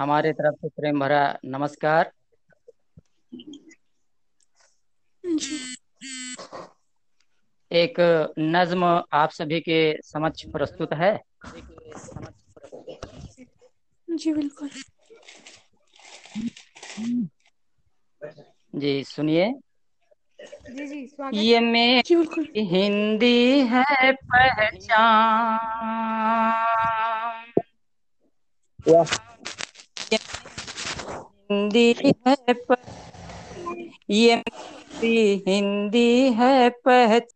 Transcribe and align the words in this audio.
हमारे 0.00 0.32
तरफ़ 0.32 0.54
से 0.56 0.68
प्रेम 0.70 1.00
भरा 1.00 1.22
नमस्कार। 1.46 2.12
एक 7.70 8.00
नज्म 8.38 8.84
आप 9.12 9.30
सभी 9.30 9.60
के 9.60 9.80
समक्ष 10.02 10.44
प्रस्तुत 10.52 10.92
है। 10.94 11.12
जी 14.08 14.32
बिल्कुल। 14.32 14.70
जी 18.74 18.92
सुनिए। 19.04 19.50
जी 20.68 20.86
जी 20.86 21.00
ये 21.34 21.60
मेरी 21.60 22.62
हिंदी 22.66 23.60
है 23.68 24.12
पहचान। 24.12 25.00
हिंदी 31.50 31.92
है 32.26 32.34
ये 34.10 34.36
मेरी 34.36 35.42
हिंदी 35.48 36.08
है 36.32 36.68
पहचान 36.84 37.28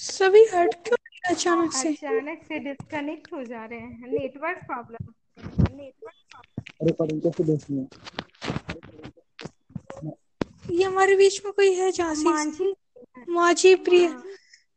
सभी 0.00 0.44
हट 0.54 0.74
क्यों 0.84 0.96
अचानक 1.30 1.72
से? 1.72 1.88
अचानक 1.88 2.42
से 2.48 2.58
डिस्कनेक्ट 2.58 3.32
हो 3.32 3.42
जा 3.44 3.64
रहे 3.64 3.78
हैं। 3.78 4.08
नेटवर्क 4.08 4.64
प्रॉब्लम 4.66 5.12
है 7.70 7.86
ये 10.70 10.84
हमारे 10.84 11.16
बीच 11.16 11.40
में 11.44 11.52
कोई 11.52 11.72
है 11.74 11.90
झांसी 11.92 12.24
मांझी? 12.24 12.72
मांझी 13.28 13.74
प्रिय। 13.84 14.08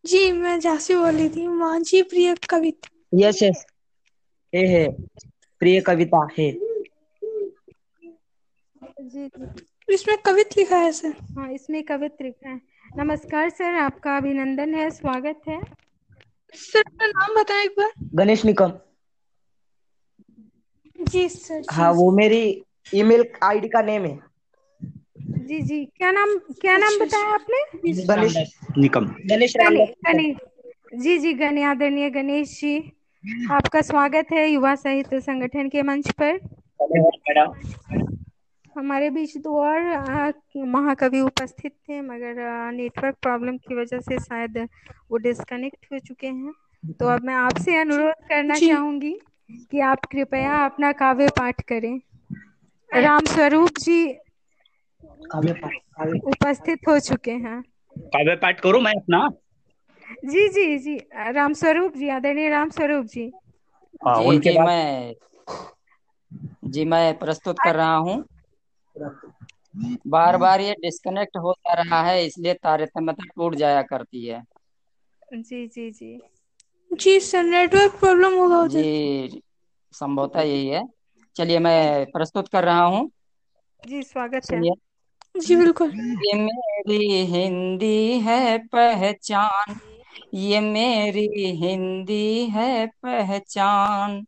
जी 0.03 0.31
मैं 0.31 0.59
झांसी 0.59 0.95
बोल 0.95 1.15
रही 1.15 1.29
थी। 1.29 1.47
मांझी 1.47 2.01
प्रिय 2.03 2.35
कविता। 2.49 2.89
यस 3.13 3.41
यस 3.43 3.65
हे 4.53 4.65
है. 4.67 4.87
प्रिय 5.61 5.79
कविता 5.81 6.27
है. 6.39 6.51
जी 9.03 9.29
इसमें 9.87 10.17
कवित 10.17 10.57
लिखा 10.57 10.77
है 10.77 10.91
सर। 10.91 11.13
हाँ 11.37 11.51
इसमें 11.53 11.83
कवित्र 11.83 12.25
लिखा 12.25 12.49
है। 12.49 12.59
नमस्कार 12.97 13.49
सर 13.49 13.75
आपका 13.79 14.15
अभिनंदन 14.17 14.73
है 14.75 14.89
स्वागत 14.91 15.41
है। 15.47 15.59
सर 16.53 16.79
अपना 16.79 17.07
नाम 17.07 17.35
बताएँ 17.41 17.65
एक 17.65 17.71
बार। 17.79 17.91
गणेश 18.15 18.45
निकम। 18.45 18.71
जी 20.99 21.27
सर 21.29 21.61
जी, 21.61 21.67
हाँ 21.71 21.91
वो 21.93 22.09
मेरी 22.11 22.41
ईमेल 22.93 23.23
आईडी 23.43 23.67
का 23.67 23.81
नेम 23.81 24.05
है। 24.05 24.19
जी 25.39 25.61
जी। 25.61 25.83
क्या 25.87 26.11
नाम 26.11 26.37
क्या 26.61 26.77
नाम 26.77 26.97
बताया 26.99 27.33
आपने? 27.33 27.61
गणेश 28.05 28.37
निकम। 28.77 29.05
गणेश 29.29 29.53
गणेश 29.57 30.35
जी 30.95 31.17
जी 31.19 31.33
गणे 31.33 31.63
आदरणीय 31.63 32.09
गणेश 32.09 32.59
जी। 32.61 32.77
आपका 33.51 33.81
स्वागत 33.81 34.27
है 34.31 34.47
युवा 34.47 34.73
साहित्य 34.75 35.19
संगठन 35.21 35.69
के 35.69 35.81
मंच 35.81 36.11
पर। 36.21 36.37
हमारे 38.75 39.09
बीच 39.09 39.37
दो 39.37 39.55
और 39.61 40.33
महाकवि 40.65 41.19
उपस्थित 41.21 41.71
थे 41.89 42.01
मगर 42.01 42.71
नेटवर्क 42.71 43.15
प्रॉब्लम 43.21 43.57
की 43.57 43.75
वजह 43.75 43.99
से 43.99 44.19
शायद 44.19 44.57
वो 45.11 45.17
डिस्कनेक्ट 45.17 45.85
हो 45.93 45.99
चुके 45.99 46.27
हैं। 46.27 46.53
तो 46.99 47.07
अब 47.07 47.23
मैं 47.23 47.33
आपसे 47.35 47.75
अनुरोध 47.75 48.27
करना। 48.29 48.59
चाहूँगी 48.59 49.13
कि 49.71 49.79
आप 49.79 50.05
कृपया 50.05 50.55
अपना 50.65 50.91
काव्य 50.91 51.27
पाठ 51.29 51.61
करें। 51.61 51.99
राम 52.91 53.25
स्वरूप 53.25 53.77
जी 53.79 53.97
काव्य 55.31 55.53
पाठ। 55.53 56.07
उपस्थित 56.27 56.87
हो 56.87 56.99
चुके 56.99 57.31
हैं। 57.31 57.61
काव्य 57.95 58.35
पाठ 58.35 58.59
करूँ 58.59 58.81
मैं 58.81 58.93
अपना? 58.93 59.27
जी 60.25 60.47
जी 60.49 60.77
जी। 60.79 60.97
राम 61.31 61.53
स्वरूप 61.55 61.95
जी 61.95 62.09
आदरणीय 62.11 62.49
राम 62.49 62.69
स्वरूप 62.71 63.05
जी। 63.09 63.31
हाँ, 64.01 64.15
जी 64.15 64.23
उनके 64.23 64.39
जी 64.39 64.57
बाद 64.57 64.59
मैं 64.59 65.13
जी 66.67 66.85
मैं 66.85 67.17
प्रस्तुत 67.19 67.59
कर 67.59 67.75
रहा 67.75 67.95
हूँ। 67.97 68.23
बार 70.07 70.37
बार 70.37 70.61
ये 70.61 70.73
डिस्कनेक्ट 70.81 71.37
हो 71.37 71.53
जा 71.55 71.73
रहा 71.75 72.01
है 72.03 72.25
इसलिए 72.25 72.53
तारतम्यता 72.55 73.25
टूट 73.25 73.55
जाया 73.55 73.81
करती 73.83 74.25
है। 74.25 74.43
जी 75.39 75.59
जी 75.67 75.89
जी। 75.91 76.11
जी 76.91 77.19
सर 77.21 77.43
नेटवर्क 77.45 77.99
प्रॉब्लम 77.99 78.33
होगा 78.35 78.65
जी 78.69 78.83
संभवतः 79.93 80.41
यही 80.41 80.67
है। 80.67 80.83
चलिए 81.35 81.59
मैं 81.61 82.05
प्रस्तुत 82.11 82.47
कर 82.49 82.63
रहा 82.65 82.83
हूँ। 82.85 83.09
जी 83.83 84.01
स्वागत 84.03 84.51
है। 84.51 84.61
जी 85.37 85.55
बिल्कुल। 85.55 85.93
मेरी 86.85 87.25
हिंदी 87.25 88.19
है 88.21 88.57
पहचान। 88.67 89.79
ये 90.33 90.59
मेरी 90.59 91.51
हिंदी 91.55 92.45
है 92.45 92.87
पहचान। 92.87 94.25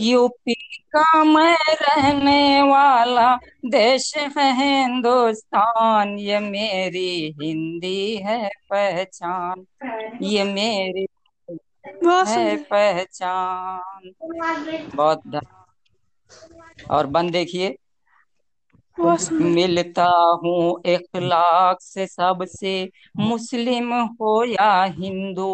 यूपी 0.00 0.54
का 0.96 1.24
मैं 1.24 1.74
रहने 1.74 2.62
वाला 2.62 3.36
देश 3.66 4.16
है 4.16 4.52
हिंदुस्तान। 4.54 6.18
ये 6.18 6.38
मेरी 6.38 7.34
हिंदी 7.42 8.16
है 8.16 8.48
पहचान। 8.70 9.66
ये 10.22 10.44
मेरी 10.44 11.06
है 12.28 12.56
पहचान। 12.56 14.12
बहुत 14.94 15.22
और 16.90 17.06
बन 17.06 17.30
देखिए। 17.30 17.76
मिलता 19.42 20.06
हूँ 20.42 20.80
इखलाक 20.86 21.80
से 21.82 22.06
सबसे 22.06 22.72
मुस्लिम 23.20 23.92
हो 23.94 24.42
या 24.44 24.72
हिंदू। 24.84 25.50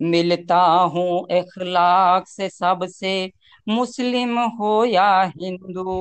मिलता 0.00 0.58
हूँ 0.94 1.26
इखलाक 1.30 2.26
से 2.28 2.48
सबसे 2.50 3.12
मुस्लिम 3.66 4.38
हो 4.58 4.84
या 4.84 5.08
हिंदू। 5.36 5.96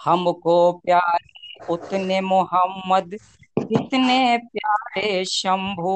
हमको 0.00 0.56
प्यारे 0.80 1.58
उतने 1.68 2.20
मोहम्मद 2.22 3.14
कितने 3.70 4.36
प्यारे 4.46 5.24
शंभू। 5.26 5.94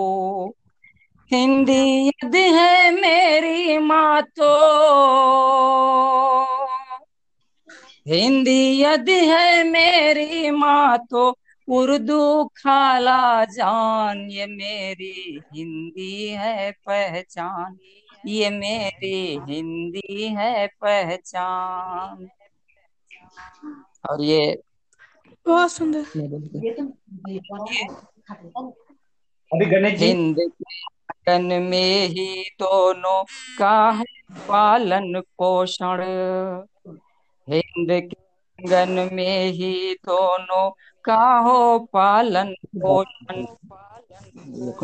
हिंदी 1.30 1.80
यद 2.08 2.34
है 2.54 2.90
मेरी 2.92 3.78
माँ 3.80 4.22
तो 4.36 4.48
हिंदी 8.06 8.58
यद 8.82 9.08
है 9.08 9.62
मेरी 9.64 10.50
माँ 10.50 10.98
तो 11.10 11.22
उर्दू 11.68 12.18
खाला 12.56 13.18
जान 13.46 14.18
ये 14.30 14.46
मेरी 14.46 15.12
हिंदी 15.54 16.28
है 16.34 16.70
पहचान 16.86 17.78
ये 18.26 18.50
मेरी 18.50 19.16
हिंदी 19.48 20.26
है 20.36 20.66
पहचान। 20.80 22.28
और 24.10 24.22
ये 24.22 24.40
बहुत 25.46 25.72
सुंदर। 25.72 26.04
अभी 29.50 29.66
गणेश 29.66 29.98
जी 30.00 30.12
हिंद 31.28 31.52
में 31.62 32.06
ही 32.08 32.26
दोनों 32.60 33.22
का 33.58 33.74
है 33.90 34.04
पालन 34.48 35.20
पोषण। 35.38 36.02
हिंद 37.48 37.90
के 37.90 38.16
आँगन 38.58 39.08
में 39.14 39.50
ही 39.52 39.94
दोनों 40.04 40.68
का 41.04 41.16
हो 41.38 41.78
पालन 41.92 42.54
पोषण। 42.82 43.44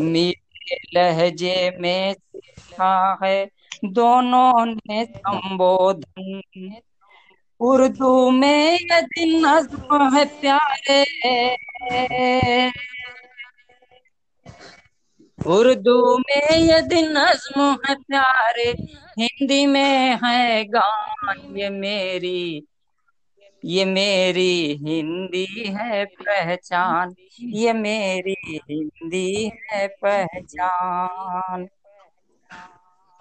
मीठे 0.01 0.75
लहजे 0.95 1.55
में 1.79 2.13
सीखा 2.13 3.17
है, 3.23 3.45
दोनों 3.85 4.65
ने 4.65 5.03
संबोधन। 5.05 6.41
उर्दू 7.59 8.29
में 8.31 8.73
यदि 8.73 9.25
नज्म 9.37 10.09
है 10.15 10.23
प्यारे 10.25 11.03
उर्दू 15.47 16.17
में 16.17 16.57
यदि 16.57 17.01
नज्म 17.01 17.61
है 17.85 17.95
प्यारे, 17.95 18.69
हिंदी 19.19 19.65
में 19.65 20.17
है 20.23 20.63
गान, 20.65 21.57
ये 21.57 21.69
मेरी 21.69 22.67
ये 23.65 23.85
मेरी 23.85 24.79
हिंदी 24.85 25.45
है 25.67 26.05
पहचान, 26.05 27.15
ये 27.41 27.73
मेरी 27.73 28.35
हिंदी 28.71 29.51
है 29.71 29.87
पहचान। 29.87 31.67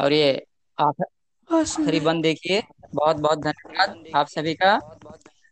और 0.01 0.13
ये 0.13 0.47
आखिर 0.79 2.01
बंद 2.01 2.23
देखिए, 2.23 2.63
बहुत 2.95 3.17
बहुत 3.17 3.39
धन्यवाद 3.39 4.05
आप 4.17 4.27
सभी 4.27 4.55
का। 4.55 4.79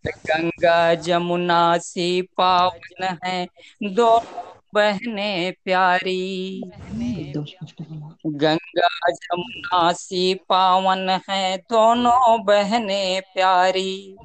गंगा 0.07 0.95
जमुना 0.95 1.79
सी 1.79 2.23
पावन 2.23 3.17
है, 3.25 3.47
दो 3.83 4.19
बहने 4.75 5.51
प्यारी। 5.65 6.63
गंगा 8.27 8.89
जमुना, 9.11 9.93
सी 9.93 10.35
पावन 10.35 11.21
है, 11.31 11.57
दोनों 11.57 12.45
बहने 12.45 13.21
प्यारी। 13.21 14.17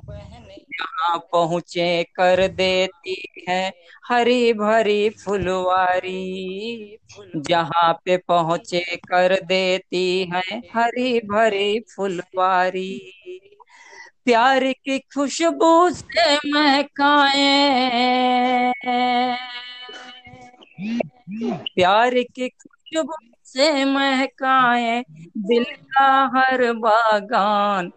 यहाँ 0.74 1.18
पहुँचे 1.31 2.04
कर 2.04 2.48
देती 2.48 3.44
है 3.50 3.74
हरी 4.10 4.54
भरी 4.54 5.10
फुलवारी। 5.10 6.98
जहाँ 7.36 7.94
पे 8.06 8.18
पहुँचे 8.18 8.96
कर 8.96 9.39
देती 9.46 10.31
है 10.34 10.62
हरी 10.75 11.19
भरी 11.19 11.80
फुलवारी। 11.80 13.00
प्यार 14.25 14.63
की 14.63 15.00
खुशबू 15.00 15.89
से 15.89 16.36
महकाए। 16.36 17.44
प्यार 21.56 22.14
की 22.14 22.50
खुशबू 22.50 23.14
से 23.44 23.86
महकाए, 23.86 25.04
दिल 25.38 25.64
का 25.64 26.31
हर 26.36 26.74
बागान। 26.74 27.92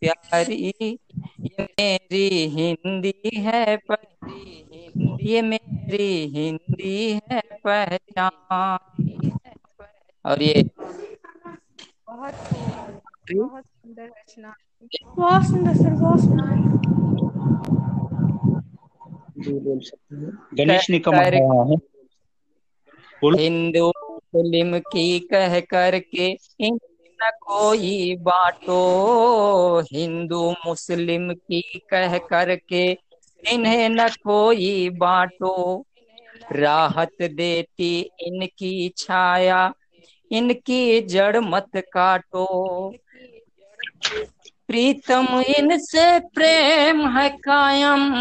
प्यारी, 0.00 0.98
ये 1.40 1.62
मेरी 1.62 2.46
हिंदी 2.46 3.30
है 3.34 3.76
प- 3.76 4.16
ये 5.22 5.42
मेरी 5.42 6.26
हिंदी 6.26 7.12
है 7.12 7.40
पहचान। 7.40 8.78
और 10.26 10.42
ये 10.42 10.62
बहुत 12.06 12.34
बहुत 13.34 13.64
सुंदर 13.64 14.04
रचना। 14.04 14.54
बहुत 15.16 15.42
सुंदर, 15.44 15.74
सर, 15.74 15.90
बहुत 15.90 16.20
सुंदर। 16.20 17.75
जी 19.36 19.52
बोल 19.60 19.80
सकते 19.82 20.16
हैं 20.16 20.32
गणेश 20.58 20.90
निकम 20.90 21.20
रहा 21.30 21.62
है 21.64 21.76
हिंदू 23.32 23.86
मुस्लिम 23.88 24.78
की 24.82 25.18
कह 25.30 25.58
करके 25.66 26.26
इन 26.60 26.78
न 27.18 27.30
कोई 27.42 28.14
बांटो 28.22 28.78
हिंदू 29.92 30.40
मुस्लिम 30.66 31.32
की 31.34 31.60
कह 31.90 32.16
करके 32.28 32.84
इन्हें 33.42 33.88
न 33.90 34.08
कोई 34.22 34.88
बांटो 34.98 35.54
राहत 36.54 37.22
देती 37.32 37.90
इनकी 38.20 38.88
छाया 38.98 39.60
इनकी 40.30 41.00
जड़ 41.08 41.38
मत 41.44 41.76
काटो। 41.92 42.46
प्रीतम 44.76 45.42
इनसे 45.58 46.18
प्रेम 46.18 47.18
है 47.18 47.28
कायम। 47.28 48.14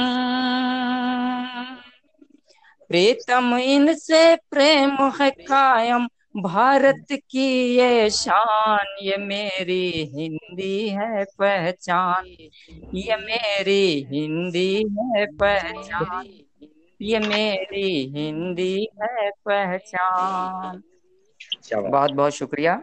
प्रीतम 2.87 3.57
इनसे 3.57 4.35
प्रेम 4.35 4.91
है 4.91 5.29
कायम। 5.29 6.07
भारत 6.37 7.05
की 7.11 7.75
ये 7.75 8.09
शान 8.09 8.95
ये 9.01 9.17
मेरी 9.17 10.11
हिंदी 10.13 10.89
है 10.89 11.23
पहचान। 11.23 12.25
ये 12.93 13.15
मेरी 13.15 14.07
हिंदी 14.11 14.75
है 14.75 15.25
पहचान। 15.25 16.27
ये 17.01 17.19
मेरी 17.19 18.13
हिंदी 18.15 18.87
है 19.01 19.29
पहचान। 19.29 20.83
बहुत 21.91 22.11
बहुत 22.11 22.31
शुक्रिया। 22.31 22.81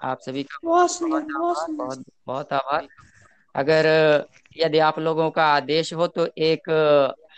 आप 0.00 0.20
सभी 0.20 0.42
का 0.42 0.58
बहुत 0.64 0.98
बहुत 1.00 1.22
बहुत 1.24 1.56
आभार 1.56 1.74
बहुत 1.76 2.04
बहुत 2.26 2.52
आभार। 2.52 2.88
अगर 3.54 3.86
यदि 4.56 4.78
आप 4.80 4.98
लोगों 4.98 5.30
का 5.30 5.44
आदेश 5.46 5.92
हो 5.94 6.06
तो 6.08 6.26
एक 6.38 6.70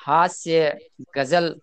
हास्य 0.00 0.72
गज़ल 1.16 1.54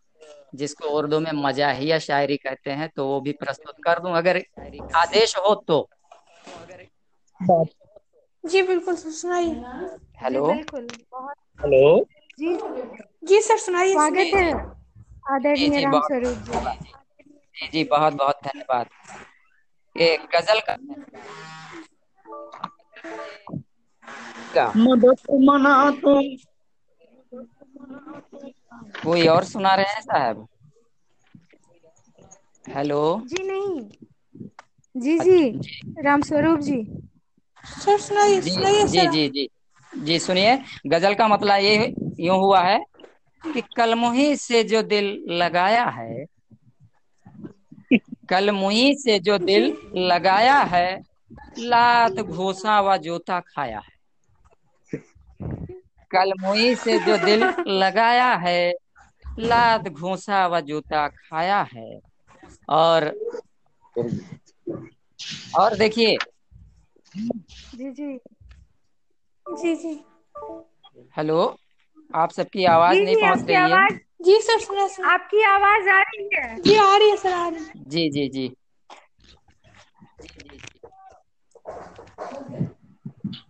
जिसको 0.56 0.90
उर्दू 0.90 1.19
में 1.19 1.31
मजाहिया 1.34 2.00
शायरी 2.00 2.38
कहते 2.38 2.72
हैं 2.72 2.90
तो 2.96 3.06
वो 3.07 3.19
भी 3.22 3.31
प्रस्तुत 3.34 3.75
कर 3.84 4.00
दूँ। 4.00 4.13
अगर 4.13 4.42
आदेश 4.98 5.36
हो 5.38 5.54
तो। 5.68 5.88
जी 8.44 8.62
बिल्कुल 8.62 8.95
सुनाइए। 8.95 9.54
हेलो। 10.24 10.45
हेलो। 10.52 12.06
जी। 12.40 12.56
जी 13.24 13.42
सर 13.42 13.57
सुनाइए 13.57 13.94
स्वागत 13.94 14.36
है। 14.36 14.52
आदरणीय 15.25 15.80
राम 15.81 16.00
स्वरूप 16.02 16.38
जी। 16.40 16.92
जी 17.56 17.68
जी 17.68 17.84
बहुत 17.84 18.13
बहुत 18.13 18.40
धन्यवाद। 18.45 18.88
ये 20.00 20.16
गज़ल 20.36 20.60
का। 20.69 20.78
का? 24.54 24.68
मदद 24.78 25.19
मना 25.48 25.74
तुम 26.01 26.24
कोई 29.04 29.25
और 29.28 29.44
सुना 29.46 29.74
रहे 29.75 29.94
हैं 29.94 30.01
साहब? 30.01 30.48
हेलो? 32.69 33.01
जी 33.25 33.44
नहीं। 33.44 33.90
जी 34.96 35.18
जी 35.19 35.40
राम 36.04 36.22
स्वरूप 36.22 36.60
जी। 36.62 36.81
सर 37.63 37.98
सुनाइए 38.00 38.42
जी 38.42 38.50
सुनाइए 38.52 38.86
जी 38.86 39.06
जी 39.07 39.28
जी 39.30 39.48
जी 39.94 40.18
सुनिए। 40.19 40.56
गज़ल 40.88 41.13
का 41.16 41.28
मतलब 41.28 41.60
ये 41.60 41.94
यूँ 42.19 42.38
हुआ 42.38 42.62
है 42.62 42.80
कि 43.44 43.62
कलमुही 43.78 44.36
से 44.38 44.63
जो 44.63 44.81
दिल 44.84 45.06
लगाया 45.42 45.86
है 45.92 46.25
कलमुही 48.30 48.94
से 48.96 49.20
जो 49.20 49.38
दिल 49.38 49.78
लगाया 49.96 50.58
है 50.58 51.02
लात 51.60 52.20
घोसा 52.20 52.80
व 52.81 52.98
जोता 52.98 53.40
खाया 53.40 53.80
है। 53.80 53.98
कलमुही 56.12 56.76
से 56.76 56.98
जो 57.00 57.18
दिल 57.26 57.44
लगाया 57.68 58.34
है 58.36 58.74
लात 59.40 59.88
घोसा 59.88 60.48
व 60.48 60.60
जूता 60.62 61.08
खाया 61.08 61.62
है। 61.62 62.00
और 62.70 63.08
और 65.60 65.76
देखिए। 65.76 66.18
जी 67.76 67.92
जी। 67.92 68.18
जी 69.46 69.76
जी। 69.76 69.94
हेलो 71.18 71.58
आप 72.16 72.31
सबकी 72.31 72.66
आवाज़ 72.66 73.00
नहीं 73.00 73.16
पहुँच 73.16 73.50
रही 73.50 73.72
है। 73.72 74.09
जी 74.19 74.39
सर 74.42 74.60
सुना 74.60 74.88
सुना। 74.88 75.10
आपकी 75.13 75.42
आवाज़ 75.44 75.89
आ 75.89 76.00
रही 76.01 76.30
है? 76.36 76.62
जी 76.62 76.75
आ 76.75 76.95
रही 76.98 77.10
है 77.10 77.18
सर 77.18 77.33
आ 77.33 77.48
रही 77.48 77.63
है। 77.63 77.83
जी 77.88 78.10
जी 78.10 78.27
जी। 78.30 78.51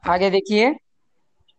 आगे 0.09 0.29
देखिए 0.29 0.73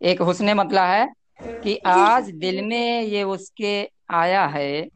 एक 0.00 0.20
हुस्न 0.22 0.54
मतला 0.54 0.86
है 0.86 1.06
कि 1.42 1.76
आज 1.86 2.30
दिल 2.30 2.62
में 2.64 3.02
ये 3.02 3.22
उसके 3.22 3.72
आया 4.10 4.46
है। 4.46 4.88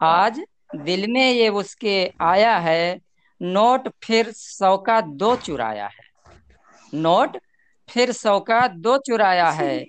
आज 0.00 0.40
दिल 0.76 1.06
में 1.10 1.30
ये 1.32 1.48
उसके 1.48 1.96
आया 2.20 2.56
है। 2.58 2.98
नोट 3.42 3.88
फिर 4.04 4.30
सौ 4.32 4.76
का 4.78 5.00
दो 5.00 5.34
चुराया 5.36 5.86
है। 5.86 6.12
नोट 6.94 7.36
फिर 7.88 8.12
सौ 8.12 8.38
का 8.40 8.66
दो 8.68 8.96
चुराया 8.98 9.50
है। 9.50 9.84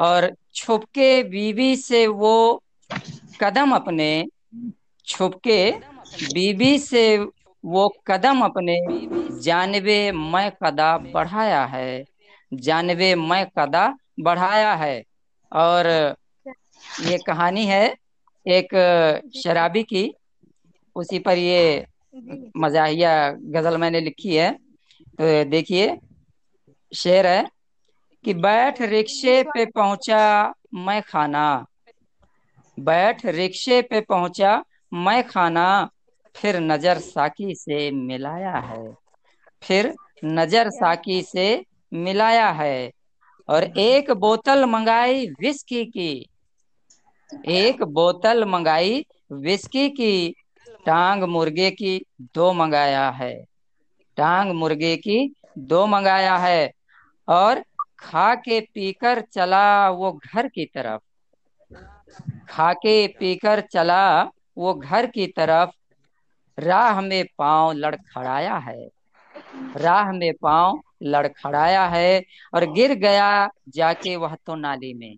और 0.00 0.30
छुपके 0.56 1.22
बीवी 1.22 1.76
से 1.76 2.06
वो 2.06 2.62
कदम 3.40 3.74
अपने, 3.74 4.26
छुपके 5.06 5.70
बीवी 6.34 6.78
से 6.78 7.16
वो 7.64 7.88
कदम 8.06 8.40
अपने 8.40 8.76
जानबे 9.42 10.12
मैं 10.12 10.50
कदा 10.64 10.96
बढ़ाया 10.98 11.64
है 11.64 12.04
जानबे 12.52 13.14
मैं 13.14 13.44
कदा 13.58 13.86
बढ़ाया 14.20 14.74
है। 14.74 15.02
और 15.52 15.86
ये 17.00 17.18
कहानी 17.26 17.64
है 17.66 17.84
एक 18.46 18.68
शराबी 19.36 19.82
की, 19.82 20.10
उसी 20.96 21.18
पर 21.18 21.38
ये 21.38 21.86
मजाहिया 22.56 23.12
गज़ल 23.32 23.76
मैंने 23.76 24.00
लिखी 24.00 24.36
है। 24.36 24.50
तो 24.52 25.44
देखिए, 25.44 25.96
शेर 26.92 27.26
है। 27.26 27.44
कि 28.26 28.34
बैठ 28.34 28.80
रिक्शे 28.82 29.42
पे 29.42 29.64
पहुँचा 29.66 30.54
मैं 30.74 31.02
खाना। 31.02 31.66
बैठ 32.78 33.26
रिक्शे 33.26 33.82
पे 33.82 34.00
पहुँचा 34.00 34.64
मैं 34.94 35.28
खाना। 35.28 35.90
फिर 36.34 36.60
नज़र 36.60 36.98
साकी 36.98 37.54
से 37.54 37.90
मिलाया 37.90 38.52
है। 38.52 38.94
फिर 39.62 39.94
नज़र 40.24 40.70
साकी 40.70 41.22
से 41.22 41.64
मिलाया 41.94 42.50
है। 42.50 42.90
और 43.48 43.64
एक 43.64 44.10
बोतल 44.10 44.64
मंगाई 44.64 45.26
विस्की 45.26 45.84
की। 45.84 46.26
एक 47.48 47.82
बोतल 47.82 48.44
मंगाई 48.44 49.06
विस्की 49.32 49.88
की। 49.90 50.34
टांग 50.86 51.22
मुर्गे 51.22 51.70
की 51.70 52.04
दो 52.34 52.52
मंगाया 52.52 53.10
है। 53.10 53.44
टांग 54.16 54.52
मुर्गे 54.52 54.96
की 54.96 55.34
दो 55.58 55.86
मंगाया 55.86 56.36
है। 56.36 56.72
और 57.28 57.62
खा 58.06 58.34
के 58.34 58.60
पीकर 58.74 59.20
चला 59.32 59.64
वो 59.90 60.12
घर 60.12 60.48
की 60.48 60.64
तरफ़। 60.66 61.00
खा 62.48 62.72
के 62.72 63.06
पीकर 63.20 63.60
चला 63.72 64.00
वो 64.58 64.74
घर 64.74 65.06
की 65.06 65.26
तरफ़। 65.26 65.70
राह 66.58 67.00
में 67.00 67.24
पाँव 67.38 67.72
लड़खड़ाया 67.72 68.56
है। 68.58 68.88
राह 69.76 70.12
में 70.12 70.32
पाँव 70.42 70.80
लड़खड़ाया 71.04 71.86
है 71.86 72.20
और 72.54 72.64
गिर 72.72 72.94
गया 72.98 73.28
जाके 73.68 74.16
वह 74.16 74.34
तो 74.46 74.54
नाली 74.54 74.92
में। 74.94 75.16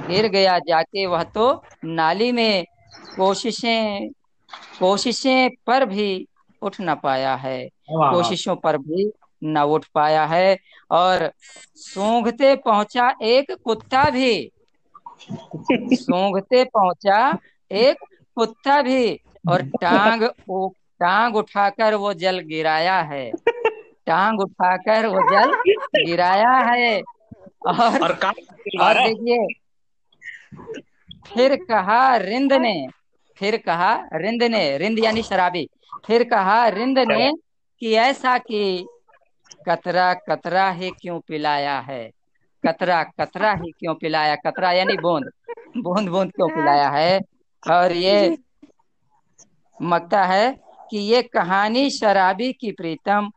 गिर 0.00 0.26
गया 0.28 0.58
जाके 0.58 1.06
वह 1.06 1.22
तो 1.24 1.52
नाली 1.84 2.30
में। 2.32 2.64
कोशिशें 3.16 4.08
कोशिशें 4.78 5.48
पर 5.66 5.84
भी 5.86 6.06
उठ 6.62 6.76
न 6.80 6.94
पाया 6.94 7.34
है। 7.36 7.58
कोशिशों 8.08 8.56
पर 8.56 8.78
भी 8.78 9.10
न 9.42 9.58
उठ 9.58 9.84
पाया 9.94 10.24
है 10.26 10.56
और 10.90 11.30
सूंघते 11.76 12.54
पहुँचा 12.56 13.12
एक 13.22 13.52
कुत्ता 13.64 14.08
भी। 14.10 14.50
सूंघते 15.94 16.64
पहुँचा 16.64 17.38
एक 17.70 18.04
कुत्ता 18.36 18.80
भी 18.82 19.18
और 19.48 19.62
टांग 19.80 20.22
टांग 21.00 21.36
उठाकर 21.36 21.94
वो 21.94 22.12
जल 22.14 22.38
गिराया 22.40 23.00
है। 23.02 23.30
टांग 24.06 24.40
उठाकर 24.40 25.06
वो 25.06 25.22
जल 25.22 25.54
गिराया 26.04 26.56
है 26.70 27.00
और 27.66 28.02
और 28.02 28.12
और 28.80 29.00
देखिए 29.00 29.46
फिर 31.26 31.54
कहा 31.64 32.16
रिंद 32.16 32.52
ने 32.52 32.74
फिर 33.38 33.56
कहा 33.56 33.92
रिंद 34.14 34.42
ने 34.42 34.62
रिंद 34.78 34.98
यानी 34.98 35.22
शराबी 35.22 35.68
फिर 36.06 36.24
कहा 36.24 36.66
रिंद 36.68 36.98
ने 36.98 37.30
कि 37.82 37.94
ऐसा 37.94 38.36
कि 38.38 38.86
कतरा 39.68 40.14
कतरा 40.14 40.70
ही 40.70 40.90
क्यों 40.90 41.20
पिलाया 41.20 41.80
है? 41.80 42.10
कतरा 42.66 43.02
कतरा 43.02 43.52
ही 43.52 43.70
क्यों 43.70 43.94
पिलाया? 43.94 44.34
कतरा 44.36 44.72
यानी 44.72 44.96
बूंद। 44.96 45.30
बूंद 45.76 46.08
बूंद 46.08 46.32
क्यों 46.32 46.48
पिलाया 46.48 46.88
है? 46.90 47.20
और 47.70 47.92
ये 47.92 48.38
मकता 49.82 50.24
है 50.24 50.60
कि 50.90 50.98
ये 50.98 51.22
कहानी 51.22 51.90
शराबी 51.90 52.52
की 52.52 52.72
प्रीतम 52.72 53.30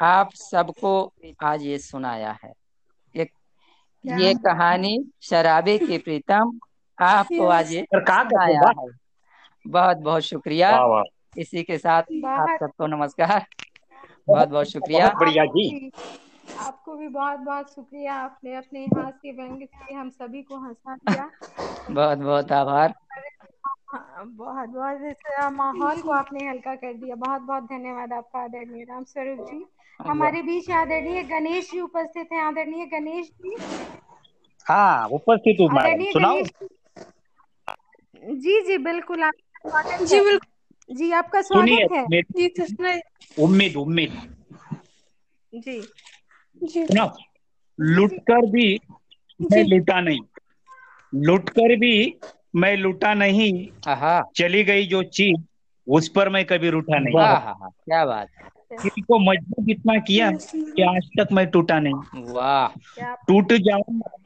आप 0.00 0.30
सबको 0.34 1.12
आज 1.42 1.62
ये 1.62 1.78
सुनाया 1.78 2.38
है। 2.44 2.52
ये 3.16 3.28
ये 4.04 4.34
कहानी 4.34 4.98
शराबी 5.22 5.78
की 5.78 5.98
प्रीतम 5.98 6.58
आपको 6.98 7.46
आज 7.46 7.72
ये 7.72 7.82
और 7.94 8.04
सुनाया 8.04 8.60
है। 8.68 8.88
बहुत 9.66 9.96
बहुत 9.96 10.22
शुक्रिया। 10.22 11.02
इसी 11.38 11.62
के 11.62 11.78
साथ 11.78 12.02
आप 12.26 12.56
सबको 12.60 12.86
नमस्कार। 12.86 13.46
बहुत 14.28 14.48
बहुत 14.48 14.66
शुक्रिया। 14.66 15.08
बहुत 15.08 15.18
बढ़िया 15.18 15.44
जी। 15.44 15.90
आपको 16.58 16.96
भी 16.96 17.08
बहुत 17.08 17.38
बहुत 17.38 17.74
शुक्रिया। 17.74 18.14
आपने 18.14 18.56
अपने 18.56 18.84
हास्य 18.86 19.32
व्यंग 19.32 19.62
से 19.62 19.94
हम 19.94 20.10
सभी 20.10 20.42
को 20.42 20.56
हंसा 20.56 20.96
दिया। 20.96 21.30
बहुत 21.90 22.18
बहुत 22.18 22.52
आभार। 22.52 22.94
बहुत 23.94 24.68
बहुत 24.68 25.00
इस 25.02 25.52
माहौल 25.52 26.02
को 26.02 26.10
आपने 26.10 26.48
हल्का 26.48 26.74
कर 26.74 26.92
दिया। 26.94 27.14
बहुत 27.16 27.42
बहुत 27.42 27.62
धन्यवाद 27.62 28.12
आपका 28.12 28.38
आदरणीय 28.38 28.84
राम 28.84 29.04
स्वरूप 29.04 29.46
जी 29.46 29.64
हमारे 30.00 30.42
बीच 30.42 30.70
आदरणीय 30.70 31.22
गणेश 31.22 31.70
जी 31.70 31.80
उपस्थित 31.80 32.32
हैं। 32.32 32.42
आदरणीय 32.42 32.86
गणेश 32.86 33.30
जी। 33.44 33.56
हाँ 34.66 35.08
उपस्थित 35.08 35.56
हूँ 35.60 35.68
सुनाओ। 36.12 36.40
जी। 38.34 38.60
जी 38.60 38.78
बिल्कुल 38.78 39.30
स्वागत 39.30 40.02
जी 40.02 40.20
बिल्कुल। 40.20 40.55
जी 40.90 41.10
आपका 41.12 41.40
स्वागत 41.42 41.92
है। 41.92 42.20
जी 42.22 42.46
उम्मीद 43.38 43.76
उम्मीद। 43.76 44.12
जी। 45.52 45.80
जी। 46.62 46.84
सुनो 46.86 47.06
लुटकर 47.78 48.46
भी 48.50 48.66
मैं 49.40 49.62
लुटा 49.64 50.00
नहीं। 50.00 50.20
लुटकर 51.12 51.76
भी 51.76 51.94
मैं 52.56 52.76
लुटा 52.76 53.12
नहीं। 53.14 53.52
आहा। 53.88 54.20
चली 54.36 54.62
गई 54.64 54.86
जो 54.86 55.02
चीज़ 55.18 55.40
उस 55.86 56.08
पर 56.08 56.28
मैं 56.28 56.44
कभी 56.44 56.70
रूठा 56.70 56.98
नहीं। 56.98 57.14
वाह 57.14 57.52
क्या 57.58 58.04
बात 58.06 58.28
किसी 58.72 59.00
को 59.00 59.18
मज़बूत 59.20 59.68
इतना 59.70 59.98
किया 60.00 60.30
कि 60.30 60.82
आज 60.84 61.08
तक 61.18 61.32
मैं 61.32 61.46
टूटा 61.50 61.78
नहीं। 61.80 62.22
वाह। 62.32 62.68
टूट 63.28 63.52
जाऊँगा 63.52 64.16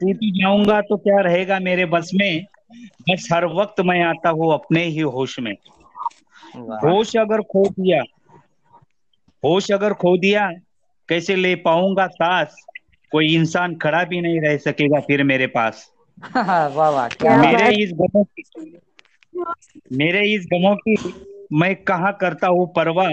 टूट 0.00 0.18
जाऊँगा 0.40 0.80
तो 0.80 0.96
क्या 0.96 1.20
रहेगा 1.20 1.58
मेरे 1.60 1.84
बस 1.86 2.10
में? 2.14 2.44
बस 3.10 3.28
हर 3.32 3.44
वक्त 3.54 3.80
मैं 3.86 4.02
आता 4.04 4.30
हूँ 4.30 4.52
अपने 4.54 4.84
ही 4.84 5.00
होश 5.16 5.38
में। 5.40 5.54
होश 6.56 7.16
अगर 7.16 7.40
खो 7.42 7.64
दिया 7.68 8.02
होश 9.42 9.70
अगर 9.70 9.92
खो 9.92 10.16
दिया 10.16 10.50
कैसे 11.08 11.36
ले 11.36 11.54
पाऊँगा 11.54 12.06
सांस? 12.06 12.56
कोई 13.12 13.34
इंसान 13.34 13.74
खड़ा 13.76 14.04
भी 14.04 14.20
नहीं 14.20 14.40
रह 14.40 14.56
सकेगा 14.56 15.00
फिर 15.00 15.22
मेरे 15.24 15.46
पास। 15.46 15.92
वाह 16.36 16.88
वाह 16.88 17.08
मेरे 17.36 17.82
इस 17.82 17.90
गमों 17.94 18.24
की 18.24 18.42
मेरे 19.92 20.24
इस 20.34 20.46
गमों 20.52 20.74
की 20.76 20.96
मैं 21.52 21.74
कहा 21.76 22.10
करता 22.12 22.46
हूँ 22.46 22.72
परवाह? 22.72 23.10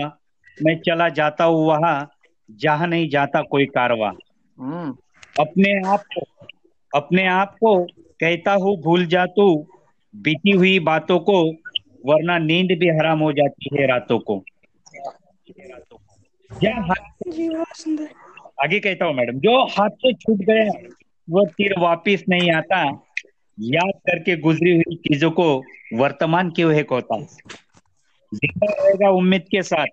मैं 0.58 0.80
चला 0.80 1.10
जाता 1.10 1.44
हूँ 1.44 1.66
वहाँ 1.68 2.10
जहाँ 2.50 2.88
नहीं 2.88 3.10
जाता 3.10 3.42
कोई 3.42 3.66
कारवा 3.66 4.12
हम्म। 4.60 4.96
अपने 5.40 5.72
आप 5.88 6.04
को 6.16 6.26
अपने 6.94 7.28
आप 7.28 7.56
को 7.56 7.76
कहता 8.20 8.54
हूँ 8.54 8.76
भूल 8.82 9.06
जा 9.06 9.26
तू 9.26 9.68
बीती 10.14 10.52
हुई 10.52 10.80
बातों 10.80 11.20
को 11.20 11.44
वरना 12.04 12.38
नींद 12.40 12.78
भी 12.80 12.90
हराम 12.90 13.20
हो 13.20 13.32
जाती 13.34 13.70
है 13.74 13.88
रातों 13.88 14.20
को। 14.22 14.44
या 16.52 16.74
हाथ 16.82 17.06
आगे 18.64 18.80
कहता 18.80 19.06
हूँ 19.06 19.14
मैडम 19.16 19.40
जो 19.40 19.58
हाथ 19.70 19.90
से 19.98 20.14
छूट 20.16 20.40
गया 20.46 20.72
वो 21.28 21.46
तीर 21.48 21.74
वापिस 21.80 22.28
नहीं 22.30 22.52
आता। 22.52 22.84
याद 23.58 23.92
करके 24.08 24.36
गुजरी 24.38 24.72
हुई 24.74 24.96
चीज़ों 24.98 25.30
को 25.32 25.46
वर्तमान 25.94 26.50
क्यों 26.52 26.74
है 26.76 26.86
होता 26.92 27.18
ज़िंदा 28.32 28.68
रहेगा 28.74 29.10
उम्मीद 29.12 29.46
के 29.52 29.62
साथ। 29.64 29.88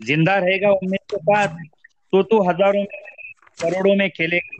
ज़िंदा 0.00 0.36
रहेगा 0.38 0.70
उम्मीद 0.72 1.00
के 1.10 1.16
साथ 1.18 1.56
तो 2.12 2.22
तू 2.22 2.40
हज़ारों 2.42 2.80
में 2.80 2.86
करोड़ों 3.58 3.94
में 3.96 4.08
खेलेगा। 4.10 4.56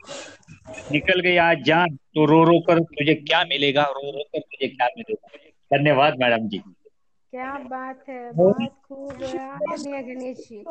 निकल 0.93 1.21
गई 1.21 1.37
आज 1.39 1.63
जान 1.65 1.97
तो 2.15 2.25
रो 2.27 2.43
रो 2.45 2.59
कर 2.61 2.81
तुझे 2.81 3.15
क्या 3.15 3.43
मिलेगा? 3.45 3.83
रो 3.85 4.11
रो 4.11 4.23
कर 4.25 4.41
तुझे 4.41 4.69
क्या 4.69 4.87
मिलेगा? 4.97 5.29
धन्यवाद 5.71 6.15
मैडम 6.21 6.49
जी। 6.49 6.59
क्या 6.59 7.53
बात 7.71 8.05
है 8.09 8.31
बहुत 8.33 8.71
खूब 8.85 9.23
आदरणीय 9.23 10.03
गणेश 10.03 10.37
जी 10.49 10.63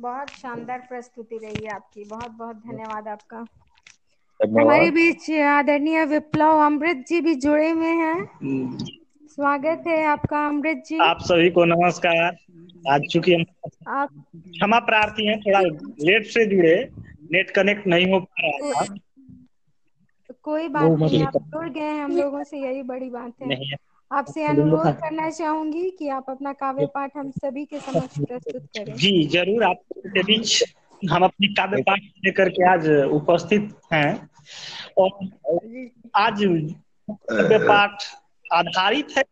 बहुत 0.00 0.30
शानदार 0.30 0.78
प्रस्तुति 0.88 1.36
रही 1.36 1.64
है 1.64 1.74
आपकी। 1.74 2.04
बहुत 2.04 2.30
बहुत 2.30 2.56
धन्यवाद। 2.56 3.08
आपका। 3.08 3.44
हमारे 4.40 4.90
बीच 4.90 5.30
आदरणीय 5.30 6.04
विप्लव 6.04 6.58
अमृत 6.64 7.04
जी 7.08 7.20
भी 7.20 7.34
जुड़े 7.34 7.70
हुए 7.70 7.92
हैं। 7.94 8.16
स्वागत 9.28 9.84
है 9.86 10.02
आपका 10.06 10.46
अमृत 10.46 10.82
जी। 10.86 10.98
आप 10.98 11.18
सभी 11.22 11.50
को 11.50 11.64
नमस्कार। 11.64 12.36
आज 12.84 13.06
चूँकि 13.12 13.34
हम 13.34 13.44
आप 13.88 14.08
क्षमा 14.36 14.78
प्रार्थी 14.88 15.26
हैं 15.26 15.38
थोड़ा 15.40 15.60
लेट 15.60 16.26
से 16.26 16.44
जुड़े 16.46 16.76
नेट 17.32 17.50
कनेक्ट 17.50 17.86
नहीं 17.86 18.12
हो 18.12 18.20
पा 18.20 18.48
रहा 18.48 18.84
था। 18.84 18.94
कोई 20.44 20.68
बात 20.68 20.90
नहीं 21.00 21.24
आप 21.24 21.36
जुड़ 21.36 21.68
गए 21.68 21.96
हम 21.98 22.16
लोगों 22.16 22.42
से 22.44 22.58
यही 22.58 22.82
बड़ी 22.82 23.10
बात 23.10 23.32
है। 23.42 23.48
नहीं 23.48 23.72
आपसे 24.14 24.44
अनुरोध 24.44 24.86
करना 25.00 25.28
चाहूँगी 25.30 25.90
कि 25.90 26.08
आप 26.08 26.30
अपना 26.30 26.52
काव्य 26.54 26.86
पाठ 26.86 27.16
हम 27.16 27.30
सभी 27.32 27.64
के 27.64 27.78
समक्ष 27.80 28.18
प्रस्तुत 28.18 28.66
करें। 28.76 28.94
जी 28.94 29.12
ज़रूर। 29.28 29.64
आपके 29.64 30.22
बीच 30.22 30.62
हम 31.02 31.24
अपनी 31.24 31.48
काव्य 31.54 31.82
पाठ 31.82 32.00
लेकर 32.24 32.48
के 32.48 32.68
आज 32.70 32.88
उपस्थित 33.12 33.70
हैं। 33.92 34.28
और 34.98 35.10
आज 36.16 36.42
काव्य 37.08 37.58
पाठ 37.58 38.04
आधारित 38.52 39.16
है। 39.18 39.22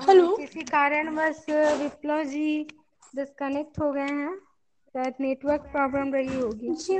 हेलो। 0.00 0.36
किसी 0.36 0.62
कारणवश 0.64 1.44
विप्लव 1.80 2.22
जी 2.24 2.48
डिस्कनेक्ट 3.16 3.80
हो 3.80 3.92
गए 3.92 4.10
हैं। 4.12 4.36
शायद 4.94 5.14
नेटवर्क 5.20 5.60
प्रॉब्लम 5.72 6.12
रही 6.14 6.40
होगी। 6.40 6.74
जी 6.74 6.98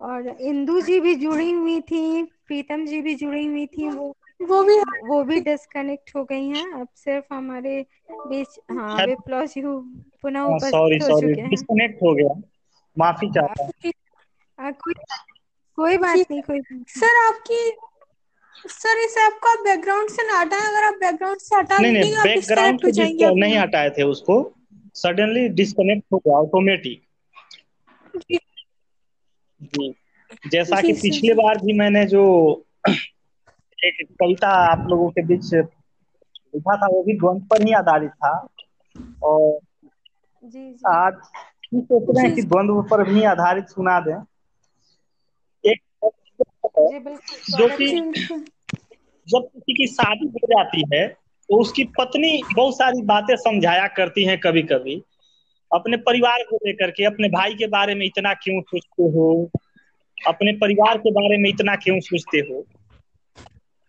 और 0.00 0.28
इंदू 0.28 0.80
जी 0.80 0.98
भी 1.00 1.14
जुड़ी 1.14 1.50
हुई 1.50 1.80
थी 1.80 2.22
प्रीतम 2.46 2.84
जी 2.86 3.00
भी 3.02 3.14
जुड़ी 3.14 3.44
हुई 3.46 3.66
थी 3.68 3.88
वो 3.88 4.14
वो 4.40 4.62
भी 4.62 4.78
वो 5.02 5.22
भी 5.24 5.40
डिस्कनेक्ट 5.40 6.14
हो 6.16 6.24
गई 6.24 6.48
हैं। 6.48 6.72
अब 6.72 6.88
सिर्फ़ 6.94 7.34
हमारे 7.34 7.80
बीच 8.10 8.58
हाँ 8.70 9.00
विप्लव 9.00 9.46
जी 9.46 9.62
पुनः 10.22 10.42
सॉरी 10.60 10.98
उपस्थित 10.98 11.02
हो 11.02 11.10
चुके 11.12 11.40
हैं। 11.40 11.50
डिस्कनेक्ट 11.50 12.02
हो 12.02 12.14
गया। 12.14 12.34
माफ़ी 12.96 13.30
चाहता 13.30 13.62
हूँ। 13.62 13.70
कोई 14.74 14.94
कोई 15.78 15.96
बात 15.98 16.20
नहीं 16.30 16.42
कोई 16.42 16.60
सर 16.90 17.16
आपकी 17.26 17.58
सर 18.70 18.98
इसे 18.98 19.20
आपका 19.20 19.54
बैकग्राउंड 19.62 20.10
से 20.10 20.26
ना 20.26 20.38
हटाएँ। 20.40 20.66
अगर 20.68 20.84
आप 20.84 20.94
बैकग्राउंड 21.00 21.38
से 21.40 21.56
हटा 21.56 21.78
नहीं 21.80 21.92
नहीं 21.92 22.16
बैकग्राउंड 22.22 22.80
हो 22.80 22.90
से 22.90 22.92
जाएँगे 22.92 23.30
नहीं 23.32 23.56
हटाए 23.58 23.90
थे 23.90 24.02
उसको। 24.04 24.36
सडनली 24.94 25.48
डिस्कनेक्ट 25.54 26.04
हो 26.12 26.18
गया 26.18 26.36
ऑटोमेटिक 26.38 27.02
जैसा 29.62 30.80
कि 30.80 30.92
पिछले 30.92 31.34
बार 31.34 31.58
भी 31.58 31.72
मैंने 31.78 32.04
जो 32.06 32.22
एक 33.84 34.06
कविता 34.20 34.48
आप 34.72 34.86
लोगों 34.88 35.10
के 35.10 35.22
बीच 35.22 35.54
लिखा 35.54 36.76
था 36.76 36.86
वो 36.86 37.02
भी 37.02 37.12
द्वंद 37.12 37.42
पर 37.42 37.62
ही 37.62 37.72
आधारित 37.72 38.10
था। 38.10 38.48
और 39.22 39.58
जी 40.44 40.58
जी। 40.58 40.82
आज 40.88 41.14
सोच 41.74 42.16
रहे 42.16 42.26
हैं 42.26 42.34
कि 42.34 42.42
द्वंद्व 42.42 42.82
पर 42.82 43.02
भी 43.08 43.22
आधारित 43.24 43.68
सुना 43.68 43.98
दें। 44.00 44.16
एक 45.64 45.80
जो 47.50 47.68
कि 47.76 47.86
जब 49.26 49.42
किसी 49.44 49.74
की 49.74 49.86
शादी 49.86 50.26
हो 50.26 50.46
जाती 50.46 50.82
है 50.94 51.06
तो 51.08 51.60
उसकी 51.60 51.84
पत्नी 51.98 52.42
बहुत 52.56 52.76
सारी 52.76 53.02
बातें 53.02 53.36
समझाया 53.36 53.86
करती 53.86 54.24
हैं 54.24 54.38
कभी 54.40 54.62
कभी 54.62 55.02
अपने 55.74 55.96
परिवार 55.96 56.42
को 56.42 56.56
लेकर 56.56 56.90
के 56.90 57.04
अपने 57.04 57.28
भाई 57.28 57.54
के 57.54 57.66
बारे 57.66 57.94
में 57.94 58.06
इतना 58.06 58.34
क्यों 58.34 58.60
सोचते 58.60 59.02
हो? 59.02 59.50
अपने 60.26 60.52
परिवार 60.52 60.98
के 60.98 61.10
बारे 61.10 61.38
में 61.38 61.50
इतना 61.50 61.76
क्यों 61.76 62.00
सोचते 62.00 62.38
हो? 62.38 62.66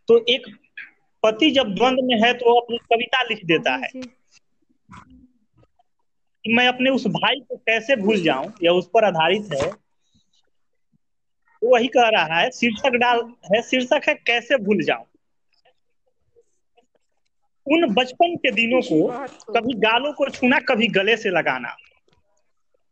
तो 0.08 0.26
एक 0.30 0.58
पति 1.24 1.52
जब 1.52 1.76
द्वंद 1.76 2.00
में 2.04 2.22
है 2.24 2.34
तो 2.34 2.54
वो 2.54 2.60
अपनी 2.60 2.78
कविता 2.78 3.24
लिख 3.24 3.46
देता 3.46 3.72
है। 3.72 3.90
कि 6.46 6.54
मैं 6.54 6.68
अपने 6.68 6.90
उस 6.90 7.08
भाई 7.08 7.40
को 7.40 7.56
कैसे 7.56 7.96
भूल 7.96 8.22
जाऊँ? 8.22 8.54
या 8.64 8.72
उस 8.72 8.88
पर 8.94 9.04
आधारित 9.06 9.50
है। 9.54 9.72
वो 11.64 11.70
वही 11.70 11.88
कह 11.88 12.08
रहा 12.08 12.40
है 12.40 12.50
शीर्षक 12.52 12.90
डाल 12.90 13.34
है 13.56 13.62
शीर्षक 13.62 14.02
है 14.10 14.16
कैसे 14.16 14.58
भूल 14.58 14.84
जाऊँ? 14.84 15.06
उन 17.68 17.94
बचपन 17.94 18.36
के 18.36 18.52
दिनों 18.52 18.82
को 18.82 19.08
कभी 19.54 19.74
गालों 19.80 20.12
को 20.14 20.30
छूना 20.30 20.60
कभी 20.70 20.88
गले 20.88 21.16
से 21.18 21.30
लगाना 21.30 21.76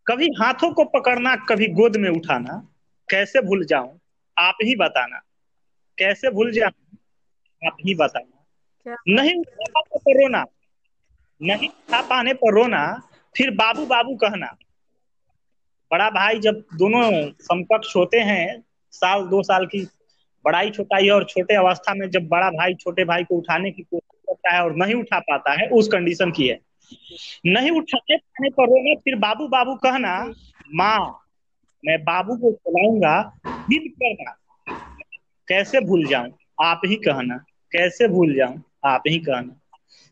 कभी 0.08 0.27
हाथों 0.39 0.72
को 0.74 0.84
पकड़ना 0.86 1.36
कभी 1.50 1.67
गोद 1.74 1.96
में 1.98 2.10
उठाना 2.10 2.62
कैसे 3.10 3.41
भूल 3.41 3.65
जाऊँ 3.65 4.00
आप 4.38 4.58
ही 4.63 4.75
बताना। 4.75 5.22
कैसे 5.98 6.29
भूल 6.32 6.51
जाऊँ 6.51 6.98
आप 7.62 7.77
ही 7.86 7.96
बताना। 7.96 8.94
नहीं 9.08 9.36
उठा 9.36 9.82
पर 9.82 10.22
रोना 10.22 10.44
नहीं 11.41 11.70
उठा 11.70 12.01
पाने 12.01 12.34
पर 12.34 12.53
रोना 12.53 12.82
फिर 13.36 13.51
बाबू 13.51 13.86
बाबू 13.86 14.15
कहना। 14.15 14.55
बड़ा 15.91 16.10
भाई 16.10 16.39
जब 16.39 16.63
दोनों 16.74 17.10
समकक्ष 17.41 17.96
होते 17.96 18.20
हैं 18.20 18.63
साल 18.94 19.25
दो 19.27 19.41
साल 19.44 19.65
की 19.65 19.88
बड़ाई 20.46 20.72
छोटाई 20.72 21.10
और 21.10 21.24
छोटे 21.25 21.55
अवस्था 21.55 21.94
में 21.94 22.10
जब 22.10 22.27
बड़ा 22.27 22.50
भाई 22.51 22.74
छोटे 22.74 23.05
भाई 23.05 23.24
को 23.24 23.36
उठाने 23.36 23.72
की 23.72 23.84
कोशिश 23.84 24.14
करता 24.29 24.55
है 24.55 24.63
और 24.63 24.75
नहीं 24.75 24.96
उठा 24.96 25.20
पाता 25.20 25.62
है, 25.62 25.67
उस 25.67 25.88
कंडीशन 25.88 26.32
की 26.32 26.48
है। 26.48 26.60
नहीं 27.46 27.72
उठाने 27.72 28.17
पाने 28.17 28.50
पर 28.50 28.63
रोना, 28.63 28.96
फिर 28.96 29.15
बाबू 29.15 29.48
बाबू 29.48 29.75
कहना, 29.75 30.34
माँ, 30.74 31.22
मैं 31.86 32.03
बाबू 32.03 32.36
को 32.36 32.51
खिलाऊँगा 32.51 33.39
जिद 33.48 33.91
करना। 34.03 34.36
कैसे 35.48 35.82
भूल 35.82 36.05
जाऊँ? 36.05 36.38
आप 36.63 36.82
ही 36.86 36.96
कहना। 36.96 37.38
कैसे 37.72 38.08
भूल 38.08 38.36
जाऊँ? 38.36 38.63
आप 38.86 39.03
ही 39.08 39.20
कहना। 39.20 39.60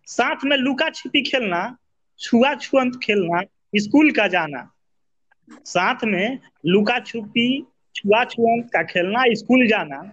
साथ 0.06 0.36
में 0.46 0.58
लुका 0.58 0.90
छिपी 0.90 1.22
खेलना, 1.22 1.78
छुआ 2.20 2.56
छुअंत 2.56 3.00
खेलना, 3.04 3.42
स्कूल 3.76 4.12
का 4.12 4.28
जाना। 4.28 4.72
साथ 5.50 5.96
में 6.04 6.40
लुका 6.66 7.00
छुपी, 7.00 7.62
छुआ 7.96 8.24
छुअंत 8.24 8.70
का 8.74 8.84
खेलना, 8.84 9.24
स्कूल 9.28 9.68
जाना। 9.68 10.12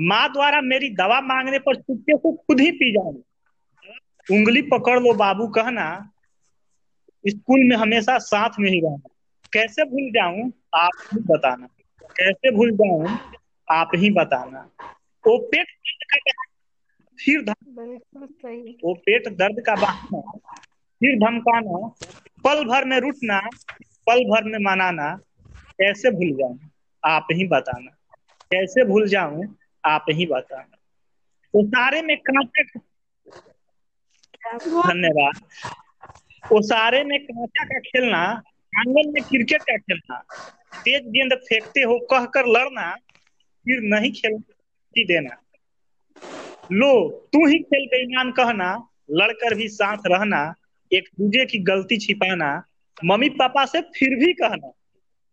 माँ 0.00 0.32
द्वारा 0.32 0.60
मेरी 0.60 0.90
दवा 0.90 1.20
मांगने 1.20 1.58
पर 1.58 1.76
चुपके 1.76 2.16
से 2.16 2.36
खुद 2.36 2.60
ही 2.60 2.70
पी 2.70 2.92
जाना 2.92 3.22
उंगली 4.26 4.62
पकड़ 4.62 4.98
लो 5.00 5.12
बाबू 5.14 5.46
कहना 5.48 5.86
स्कूल 7.24 7.60
में 7.68 7.76
हमेशा 7.76 8.18
साथ 8.18 8.58
में 8.60 8.70
ही 8.70 8.80
रहना। 8.80 9.08
कैसे 9.52 9.84
भूल 9.84 10.10
जाऊँ? 10.10 10.50
आप 10.74 10.90
ही 11.14 11.20
बताना। 11.30 11.66
कैसे 12.16 12.50
भूल 12.56 12.70
जाऊँ? 12.76 13.18
आप 13.68 13.90
ही 13.96 14.10
बताना। 14.10 14.68
वो 15.24 15.36
पेट 15.50 15.66
दर्द 15.68 16.22
का 16.26 16.42
फिर 17.18 17.44
वो 18.84 18.94
पेट 18.94 19.28
दर्द 19.28 19.62
का 19.66 19.74
बहाना। 19.76 20.20
फिर 21.00 21.16
धमकाना। 21.18 21.88
पल 22.44 22.64
भर 22.64 22.84
में 22.84 22.98
रुटना 23.00 23.38
पल 24.06 24.24
भर 24.24 24.44
में 24.44 24.58
मनाना। 24.64 25.10
कैसे 25.78 26.10
भूल 26.10 26.32
जाऊँ? 26.32 26.58
आप 27.02 27.26
ही 27.32 27.46
बताना। 27.48 27.90
कैसे 28.50 28.84
भूल 28.84 29.08
जाऊँ? 29.08 29.44
आप 29.84 30.04
ही 30.10 30.26
बताना। 30.26 30.76
तो 31.54 31.66
सारे 31.66 32.02
में 32.02 32.16
कांटे 32.16 32.62
धन्यवाद। 34.90 35.40
ओसारे 36.52 37.04
में 37.04 37.24
कांचा 37.24 37.64
का 37.64 37.78
खेलना, 37.78 38.18
आँगन 38.78 39.12
में 39.12 39.22
क्रिकेट 39.24 39.62
का 39.62 39.76
खेलना, 39.76 40.18
तेज 40.74 41.02
गेंद 41.02 41.34
फेंकते 41.34 41.80
हो 41.80 41.98
कहकर 41.98 42.46
लड़ना, 42.46 42.94
फिर 43.64 43.80
नहीं 43.80 44.12
खेलने 44.12 45.04
देना। 45.04 45.36
लो, 46.72 47.10
तू 47.32 47.46
ही 47.46 47.58
खेल 47.58 47.86
बेईमान 47.86 48.30
कहना, 48.30 48.88
लड़कर 49.10 49.54
भी 49.54 49.68
साथ 49.68 49.96
रहना, 50.06 50.54
एक 50.92 51.08
दूजे 51.20 51.46
की 51.46 51.58
गलती 51.58 51.96
छिपाना, 51.96 52.62
मम्मी 53.04 53.28
पापा 53.28 53.64
से 53.64 53.80
फिर 53.80 54.16
भी 54.16 54.32
कहना, 54.32 54.68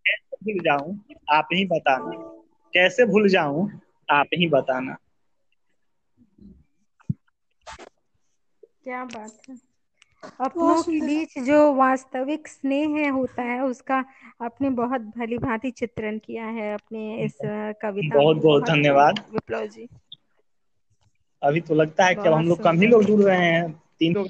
कैसे 0.05 0.37
भूल 0.43 0.63
जाऊँ, 0.63 1.01
आप 1.31 1.47
ही 1.53 1.65
बताना, 1.65 2.11
कैसे 2.73 3.05
भूल 3.05 3.29
जाऊँ, 3.29 3.81
आप 4.09 4.27
ही 4.33 4.47
बताना। 4.47 4.97
क्या 8.87 9.03
बात 9.05 9.49
है। 9.49 9.55
अपनों 10.41 10.81
के 10.83 10.99
बीच 11.01 11.37
जो 11.39 11.73
वास्तविक 11.73 12.47
स्नेह 12.47 13.09
होता 13.11 13.41
है 13.41 13.59
उसका 13.63 13.95
आपने 14.41 14.69
बहुत 14.69 15.01
भली 15.17 15.37
भांति 15.37 15.71
चित्रण 15.71 16.17
किया 16.17 16.45
है 16.45 16.73
अपने 16.73 17.23
इस 17.23 17.37
कविता 17.81 18.15
बहुत 18.15 18.35
में। 18.35 18.43
बहुत 18.43 18.63
धन्यवाद। 18.63 19.19
विप्लव 19.31 19.65
जी। 19.67 19.87
अभी 21.41 21.61
तो 21.61 21.75
लगता 21.75 22.05
है 22.05 22.15
कि 22.15 22.29
हम 22.29 22.47
लोग 22.47 22.63
कम 22.63 22.79
ही 22.81 22.87
लोग 22.87 23.03
जुड़ 23.03 23.21
रहे 23.21 23.45
हैं 23.45 23.71
तीन 23.99 24.13
लोग 24.13 24.27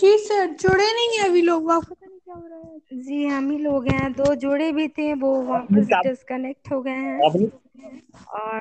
जी 0.00 0.16
सर 0.18 0.46
जुड़े 0.56 0.92
नहीं 0.94 1.18
है 1.18 1.28
अभी 1.28 1.42
लोग 1.42 1.68
वाह 1.68 1.80
पता 1.80 2.06
नहीं 2.06 2.18
क्या 2.18 2.34
हो 2.34 2.46
रहा 2.46 2.58
है। 2.58 3.02
जी 3.02 3.26
हम 3.26 3.50
ही 3.50 3.58
लोग 3.58 3.88
हैं 3.88 4.12
दो 4.12 4.34
जुड़े 4.34 4.72
भी 4.72 4.88
थे 4.88 5.12
वो 5.14 5.40
वापस 5.42 5.88
डिस्कनेक्ट 6.06 6.72
हो 6.72 6.80
गए 6.82 6.90
हैं। 6.90 7.18
और 7.20 8.60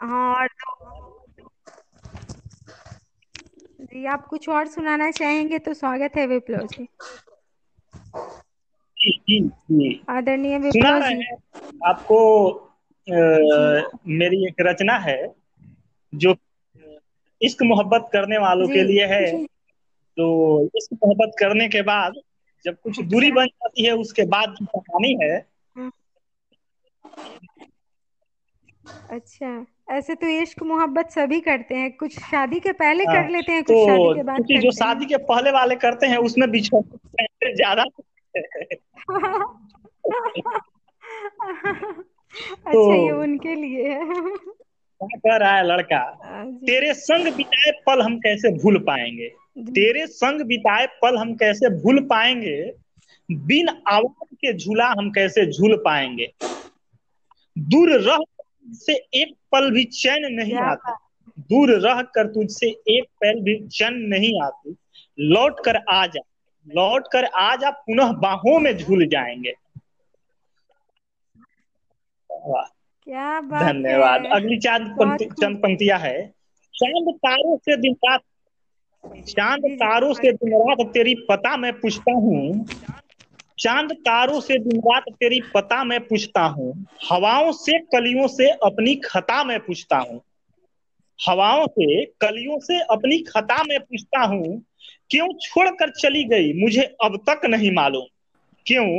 हाँ 0.00 0.34
और 0.34 0.46
दो 0.46 1.13
जी 3.84 4.06
आप 4.06 4.26
कुछ 4.26 4.48
और 4.48 4.66
सुनाना 4.66 5.10
चाहेंगे 5.10 5.58
तो 5.58 5.74
स्वागत 5.74 6.12
है 6.16 6.26
विप्लव 6.26 6.66
जी। 6.66 6.88
जी 8.98 9.40
जी 9.48 10.02
आदरणीय 10.08 10.58
विप्लव 10.58 11.00
जी। 11.00 11.24
आपको 11.86 12.50
अ, 13.08 13.14
मेरी 14.08 14.46
एक 14.46 14.54
रचना 14.60 14.94
है 14.98 15.34
जो 16.14 16.36
इश्क 17.42 17.62
मोहब्बत 17.62 18.08
करने 18.12 18.38
वालों 18.38 18.68
के 18.68 18.82
लिए 18.82 19.06
है। 19.06 19.44
तो 20.16 20.64
इश्क 20.64 20.92
मोहब्बत 20.92 21.32
करने 21.38 21.68
के 21.68 21.82
बाद 21.82 22.12
जब 22.64 22.80
कुछ 22.80 23.00
दूरी 23.00 23.32
बन 23.32 23.46
जाती 23.46 23.84
है 23.84 23.92
उसके 23.92 24.22
बाद 24.26 24.56
की 24.58 24.64
कहानी 24.64 25.18
है। 25.22 25.46
अच्छा 29.10 29.48
ऐसे 29.90 30.14
तो 30.14 30.26
इश्क 30.42 30.62
मोहब्बत 30.62 31.10
सभी 31.10 31.40
करते 31.40 31.74
हैं। 31.74 31.90
कुछ 31.96 32.18
शादी 32.20 32.60
के 32.60 32.72
पहले 32.72 33.04
हाँ, 33.04 33.14
कर 33.14 33.28
लेते 33.30 33.52
हैं 33.52 33.64
कुछ 33.64 33.76
तो 33.76 33.84
शादी 33.86 34.10
के 34.10 34.22
बाद 34.22 34.36
क्योंकि 34.36 34.54
करते 34.54 34.60
जो 34.60 34.68
हैं। 34.68 34.72
शादी 34.72 35.06
के 35.06 35.16
पहले 35.24 35.50
वाले 35.50 35.76
करते 35.76 36.06
हैं 36.06 36.16
उसमें 36.18 36.50
बिछोड़ 36.50 36.82
ज़्यादा 37.54 37.84
अच्छा 42.66 42.94
ये 42.94 43.10
उनके 43.10 43.54
लिए 43.54 43.92
है। 43.92 44.04
क्या 45.00 45.18
कह 45.18 45.36
रहा 45.36 45.56
है 45.56 45.64
लड़का? 45.66 45.98
हाँ 46.24 46.44
तेरे 46.66 46.92
संग 46.94 47.26
बिताए 47.34 47.72
पल 47.86 48.00
हम 48.02 48.18
कैसे 48.18 48.50
भूल 48.62 48.78
पाएँगे? 48.78 49.28
तेरे 49.70 50.06
संग 50.06 50.40
बिताए 50.40 50.86
पल 51.02 51.16
हम 51.18 51.34
कैसे 51.34 51.68
भूल 51.82 52.00
पाएँगे? 52.06 52.56
बिन 53.28 53.68
आवाज़ 53.68 54.34
के 54.34 54.52
झूला 54.52 54.86
हम 54.98 55.10
कैसे 55.10 55.46
झूल 55.52 55.76
पाएँगे? 55.84 56.32
दूर 57.56 57.90
रह 58.00 58.16
से 58.66 58.92
एक 59.14 59.34
पल 59.52 59.70
भी 59.70 59.84
चैन 59.92 60.26
नहीं 60.32 60.58
आता। 60.62 60.96
दूर 61.40 61.70
रह 61.80 62.02
कर 62.14 62.26
तुझसे 62.26 62.66
एक 62.90 63.04
पल 63.20 63.40
भी 63.40 63.56
चैन 63.68 63.94
नहीं 64.08 64.32
आती। 64.42 64.76
लौट 65.18 65.64
कर 65.64 65.76
आ 65.90 66.06
जा। 66.06 66.20
लौट 66.66 67.08
कर 67.12 67.24
आ 67.24 67.54
जा 67.56 67.70
पुनः 67.70 68.12
बाहों 68.20 68.58
में 68.60 68.76
झूल 68.76 69.06
जाएँगे। 69.06 69.52
क्या 73.06 73.40
बात 73.42 73.74
धन्यवाद। 73.82 74.26
अगली 74.32 74.58
चाँद 74.58 74.88
पंक्ति 74.98 75.24
चंद 75.34 75.58
पंक्तियाँ 75.58 75.98
है। 75.98 76.16
चाँद 76.74 77.14
तारों 77.16 77.56
से 77.56 77.76
दिन 77.76 77.94
रात 78.04 78.20
चाँद 79.28 79.64
तारों 79.74 80.12
से 80.14 80.32
दिन 80.32 80.54
रात 80.60 80.86
तेरी 80.94 81.14
पता 81.28 81.56
मैं 81.56 81.72
पूछता 81.72 82.12
हूँ। 82.12 82.42
चाँद 83.58 83.92
तारों 83.92 84.40
से 84.40 84.58
दिन 84.58 84.80
रात 84.80 85.04
तेरी 85.10 85.40
पता 85.54 85.82
मैं 85.84 86.00
पूछता 86.00 86.42
हूँ, 86.46 86.72
हवाओं 87.10 87.50
से 87.52 87.78
कलियों 87.86 88.26
से 88.28 88.48
अपनी 88.50 88.94
खता 89.04 89.42
मैं 89.44 89.58
पूछता 89.60 89.96
हूँ। 89.98 90.20
हवाओं 91.18 91.66
से 91.66 92.04
कलियों 92.20 92.58
से 92.58 92.80
अपनी 92.90 93.18
खता 93.22 93.62
मैं 93.62 93.78
पूछता 93.80 94.22
हूँ, 94.24 94.62
क्यों 95.10 95.28
छोड़कर 95.38 95.90
चली 95.90 96.24
गई 96.24 96.52
मुझे 96.60 96.82
अब 97.04 97.16
तक 97.28 97.46
नहीं 97.46 97.70
मालूम? 97.72 98.04
क्यों 98.66 98.98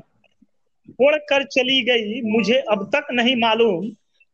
छोड़कर 0.89 1.43
चली 1.43 1.81
गई 1.83 2.21
मुझे 2.31 2.57
अब 2.71 2.89
तक 2.95 3.07
नहीं 3.11 3.35
मालूम? 3.35 3.85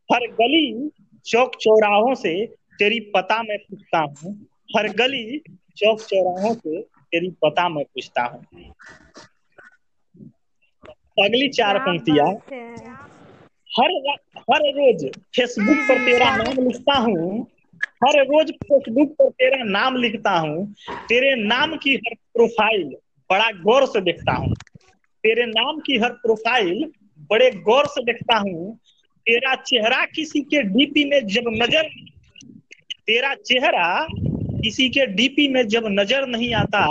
हर 0.09 0.27
गली 0.31 0.89
चौक 1.25 1.55
चौराहों 1.55 2.13
से 2.15 2.33
तेरी 2.79 2.99
पता 3.15 3.41
मैं 3.43 3.57
पूछता 3.59 3.99
हूँ, 3.99 4.33
हर 4.77 4.87
गली 4.93 5.41
चौक 5.77 6.01
चौराहों 6.01 6.53
से 6.53 6.81
तेरी 6.81 7.29
पता 7.43 7.67
मैं 7.69 7.83
पूछता 7.85 8.23
हूँ। 8.23 8.45
अगली 11.23 11.47
चार 11.49 11.79
पंक्तियाँ। 11.79 12.27
हर 13.71 13.91
हर 14.39 14.61
रोज 14.69 15.05
फेसबुक 15.35 15.77
पर 15.89 15.99
तेरा 15.99 16.29
नाम 16.31 16.67
लिखता 16.67 16.97
हूँ। 16.97 17.47
हर 18.03 18.19
रोज 18.23 18.51
फेसबुक 18.51 19.11
पर 19.11 19.29
तेरा 19.29 19.63
नाम 19.63 19.95
लिखता 19.95 20.31
हूँ। 20.31 20.65
तेरे 21.09 21.35
नाम 21.35 21.75
की 21.77 21.95
हर 21.95 22.13
प्रोफ़ाइल 22.33 22.83
बड़ा 23.29 23.49
गौर 23.61 23.85
से 23.85 24.01
देखता 24.01 24.33
हूँ। 24.33 24.53
तेरे 25.23 25.45
नाम 25.45 25.79
की 25.79 25.97
हर 25.97 26.09
प्रोफ़ाइल 26.09 26.91
बड़े 27.29 27.51
गौर 27.61 27.87
से 27.87 28.03
देखता 28.03 28.37
हूँ। 28.37 28.75
तेरा 29.25 29.55
चेहरा 29.55 30.05
किसी 30.05 30.41
के 30.41 30.61
डीपी 30.61 31.03
में 31.05 31.27
जब 31.27 31.43
नज़र 31.47 31.89
तेरा 33.07 33.33
चेहरा 33.35 34.07
किसी 34.63 34.89
के 34.89 35.05
डीपी 35.05 35.47
में 35.47 35.67
जब 35.67 35.83
नज़र 35.89 36.25
नहीं 36.27 36.53
आता 36.53 36.85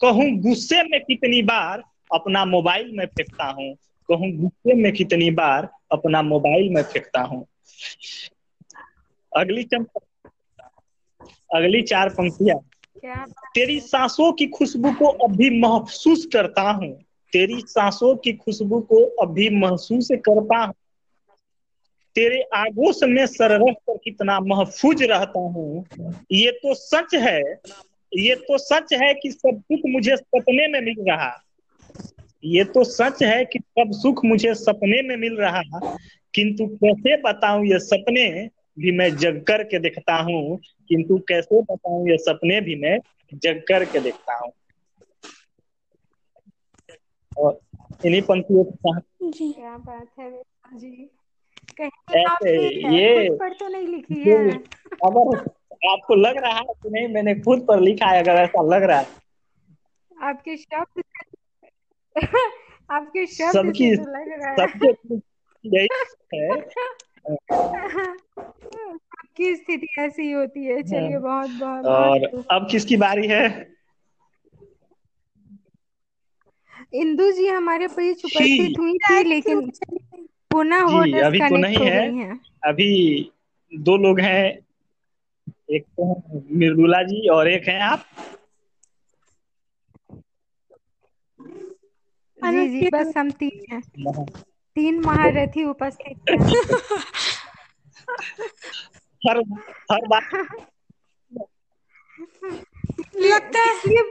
कहूँ 0.00 0.30
गुस्से 0.40 0.82
में 0.82 1.00
कितनी 1.00 1.42
बार 1.42 1.82
अपना 2.14 2.44
मोबाइल 2.44 2.90
में 2.98 3.06
फेंकता 3.06 3.44
हूँ। 3.44 3.74
कहूँ 4.08 4.30
गुस्से 4.32 4.74
में 4.74 4.92
कितनी 4.92 5.30
बार 5.30 5.68
अपना 5.92 6.22
मोबाइल 6.22 6.74
में 6.74 6.82
फेंकता 6.82 7.20
हूँ। 7.20 7.46
अगली 9.32 9.62
चंपा 9.64 10.00
अगली 11.50 11.82
चार 11.82 12.08
पंक्तियाँ। 12.08 12.58
तेरी 13.54 13.80
सांसों 13.80 14.32
की 14.32 14.46
खुशबू 14.46 14.92
को 14.92 15.06
अभी 15.06 15.60
महसूस 15.60 16.26
करता 16.32 16.62
हूँ। 16.62 16.92
तेरी 17.32 17.60
सांसों 17.60 18.16
की 18.16 18.32
खुशबू 18.32 18.80
को 18.80 19.04
अभी 19.04 19.48
महसूस 19.50 20.08
करता 20.12 20.64
हूँ। 20.64 20.74
तेरे 22.16 22.42
आगोश 22.54 23.00
में 23.02 23.26
सर 23.26 23.50
रख 23.50 23.74
कर 23.74 23.96
कितना 23.96 24.40
महफूज 24.40 25.02
रहता 25.02 25.40
हूँ। 25.40 25.84
ये 26.32 26.50
तो 26.50 26.74
सच 26.74 27.14
है। 27.14 27.40
ये 28.12 28.34
तो 28.34 28.58
सच 28.58 28.92
है 28.92 29.14
कि 29.14 29.30
सब 29.30 29.62
कुछ 29.68 29.80
मुझे 29.86 30.16
सपने 30.16 30.68
में 30.68 30.80
मिल 30.80 31.04
रहा। 31.10 31.45
ये 32.44 32.64
तो 32.64 32.84
सच 32.84 33.22
है 33.22 33.44
कि 33.44 33.58
सब 33.58 33.90
सुख 33.92 34.24
मुझे 34.24 34.54
सपने 34.54 35.08
में 35.08 35.16
मिल 35.16 35.36
रहा 35.36 35.62
किंतु 36.34 36.66
कैसे 36.66 37.16
बताऊँ 37.16 37.66
ये 37.66 37.78
सपने 37.78 38.48
भी 38.78 38.92
मैं 38.92 39.16
जग 39.16 39.42
कर 39.42 39.62
के 39.64 39.78
देखता 39.78 40.16
हूँ 40.16 40.58
किंतु 40.88 41.18
कैसे 41.18 41.62
बताऊँ 41.62 42.10
ये 42.10 42.18
सपने 42.18 42.60
भी 42.60 42.76
मैं 42.76 42.98
जग 43.34 43.62
कर 43.68 43.84
के 43.84 44.00
देखता 44.00 44.34
हूँ। 44.34 44.52
और 47.36 47.60
इन्हीं 48.04 48.22
पंक्तियों 48.22 48.64
के 48.64 48.70
साथ 48.70 49.00
जी। 49.30 49.52
क्या 49.52 49.76
बात 49.78 50.08
है 50.18 50.42
जी। 50.74 51.10
ऐसे 52.14 52.68
ये- 52.96 53.40
पर 53.40 53.52
तो 53.52 53.68
नहीं 53.68 53.86
लिखी 53.86 54.20
है। 54.20 54.50
अगर 55.04 55.36
आपको 55.90 56.14
लग 56.14 56.36
रहा 56.36 56.58
है 56.58 56.64
कि 56.64 56.90
नहीं 56.90 57.08
मैंने 57.08 57.34
खुद 57.34 57.64
पर 57.68 57.80
लिखा 57.80 58.06
है 58.06 58.22
अगर 58.22 58.32
ऐसा 58.32 58.62
लग 58.62 58.82
रहा 58.82 58.98
है। 58.98 59.06
आपके 60.22 60.56
शब्द 60.56 61.02
आपके 62.90 63.26
शब्द 63.26 63.52
सबकी- 63.52 63.98
सबके 64.60 65.14
यही 65.64 65.88
है। 66.34 66.60
सबकी 69.10 69.56
स्थिति 69.56 69.86
ऐसी 69.98 70.22
ही 70.22 70.32
होती 70.32 70.64
है। 70.64 70.82
चलिए 70.82 71.18
बहुत 71.18 71.50
बहुत 71.50 71.86
और 71.86 72.18
बहुत 72.18 72.46
अब 72.50 72.68
किसकी 72.70 72.96
बारी 72.96 73.26
है? 73.26 73.76
इंदु 76.94 77.32
जी 77.32 77.46
हमारे 77.46 77.86
बीच 77.86 78.24
उपस्थित 78.24 78.78
हुई 78.78 78.98
थी 78.98 79.24
लेकिन 79.24 79.70
पुनः 80.50 81.04
जी, 81.04 81.18
अभी 81.18 81.38
तो 81.38 81.56
नहीं 81.56 81.76
है। 81.76 82.38
अभी 82.64 83.30
दो 83.74 83.96
लोग 83.96 84.20
हैं 84.20 84.58
एक 85.70 85.82
तो 85.82 86.12
हैं 86.12 86.42
मृदुला 86.58 87.02
जी 87.02 87.28
और 87.28 87.48
एक 87.48 87.68
हैं 87.68 87.80
आप। 87.80 88.04
जी 92.38 92.68
जी 92.70 92.88
बस 92.90 93.12
हम 93.16 93.30
तीन 93.32 93.64
हैं। 93.72 93.82
तीन 94.76 94.98
महारथी 95.00 95.64
उपस्थित 95.64 96.30
हैं। 96.30 96.38
हर 99.22 99.38
हर 99.92 100.06
बात 100.08 100.34
लगता 103.16 103.60
है 103.60 104.04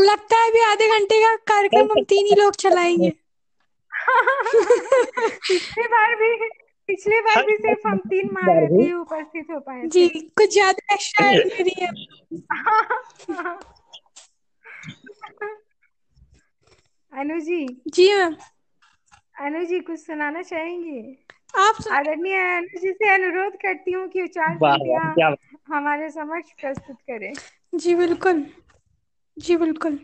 लगता 0.00 0.36
है 0.36 0.48
अभी 0.50 0.60
आधे 0.62 0.88
घंटे 0.98 1.20
का 1.22 1.34
कार्यक्रम 1.48 1.90
हम 1.92 2.02
तीन 2.04 2.26
ही 2.26 2.40
लोग 2.42 2.56
चलाएँगे। 2.56 3.10
पिछली 5.42 5.86
बार 5.88 6.14
भी 6.16 6.34
पिछली 6.88 7.20
बार 7.20 7.42
भी 7.46 7.56
सिर्फ़ 7.56 7.86
हम 7.88 7.98
तीन 8.10 8.30
महारथी 8.34 8.92
उपस्थित 8.92 9.46
हो 9.50 9.58
पाए 9.60 9.86
जी 9.88 10.08
कुछ 10.36 10.52
ज़्यादा 10.52 10.94
एक्स्ट्रा 10.94 11.30
दे 11.32 11.62
दिए 11.64 11.86
अनु 17.18 17.40
जी। 17.40 17.82
जी 17.88 18.14
मैम। 18.14 18.36
अनु 19.40 19.64
जी 19.64 19.80
कुछ 19.80 20.00
सुनाना 20.00 20.42
चाहेंगी? 20.42 21.26
आप 21.56 21.74
सुन- 21.74 21.96
आदरणीय 21.96 22.56
अनु 22.56 22.80
जी 22.80 22.92
से 22.92 23.14
अनुरोध 23.14 23.52
करती 23.52 23.92
हूँ 23.92 24.08
कि 24.08 24.26
चार 24.26 25.36
हमारे 25.68 26.10
समक्ष 26.10 26.52
प्रस्तुत 26.60 26.96
करें। 26.96 27.32
जी 27.74 27.94
बिल्कुल। 27.94 28.46
जी 29.38 29.56
बिल्कुल। 29.56 29.98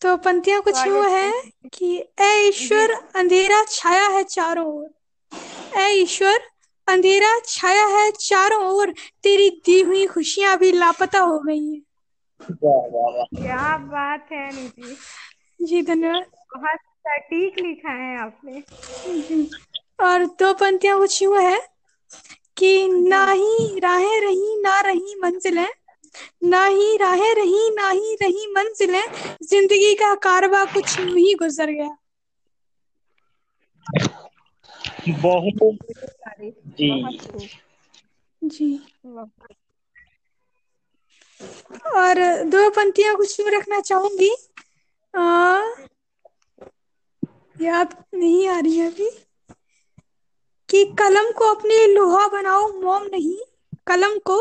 तो 0.00 0.16
पंक्तियाँ 0.16 0.62
कुछ 0.62 0.86
यूँ 0.86 1.10
है 1.10 1.42
कि 1.74 2.04
ए 2.20 2.48
ईश्वर 2.48 2.90
अंधेरा 3.16 3.64
छाया 3.68 4.08
है 4.08 4.24
चारों 4.24 4.66
ओर। 4.66 4.90
ए 5.80 5.88
ईश्वर 5.90 6.40
अंधेरा 6.88 7.40
छाया 7.44 7.86
है 7.86 8.10
चारों 8.10 8.64
ओर। 8.64 8.94
तेरी 9.22 9.62
दी 9.66 9.82
हुई 9.82 10.06
खुशियाँ 10.06 10.58
भी 10.58 10.72
लापता 10.72 11.18
हो 11.18 11.38
गई 11.38 11.74
हैं। 11.74 11.82
वाह 12.50 12.86
वाह 12.86 13.16
वाह। 13.16 13.42
क्या 13.42 13.76
बात 13.78 14.28
है 14.32 14.66
जी। 14.68 14.96
जी 15.62 15.82
धन्यवाद। 15.84 16.26
बहुत 16.54 16.80
सटीक 16.98 17.58
लिखा 17.58 17.92
है 17.94 18.16
आपने। 18.18 18.62
और 20.02 20.24
दो 20.38 20.52
पंक्तियाँ 20.56 20.98
कुछ 20.98 21.22
यूँ 21.22 21.38
है 21.40 21.58
कि 22.56 22.68
ना 22.88 23.24
ही 23.30 23.78
राहें 23.80 24.20
रही 24.20 24.56
ना 24.60 24.78
रही 24.80 25.14
मंजिलें 25.20 25.68
ना 26.44 26.64
ही 26.66 26.96
राहें 26.96 27.34
रही 27.34 27.68
ना 27.74 27.88
ही 27.90 28.14
रही 28.22 28.46
मंजिलें 28.52 29.02
ज़िंदगी 29.44 29.94
का 29.96 30.14
कारवा 30.22 30.64
कुछ 30.74 30.98
यूँ 31.00 31.16
ही 31.16 31.34
गुजर 31.36 31.70
गया। 31.72 31.96
बहुत 35.18 35.62
जी। 36.72 36.90
जी। 38.42 38.68
और 41.92 42.18
दो 42.46 42.68
पंक्तियाँ 42.72 43.14
कुछ 43.16 43.38
यूँ 43.40 43.50
रखना 43.50 43.80
चाहूँगी। 43.82 44.30
आ, 45.14 45.62
याद 47.56 47.96
नहीं 48.14 48.48
आ 48.48 48.58
रही 48.60 48.76
है 48.78 48.86
अभी। 48.86 49.10
कि 50.68 50.84
कलम 50.98 51.30
को 51.32 51.44
अपनी 51.54 51.86
लोहा 51.94 52.26
बनाओ 52.28 52.68
मोम 52.72 53.02
नहीं। 53.02 53.36
कलम 53.86 54.18
को 54.18 54.38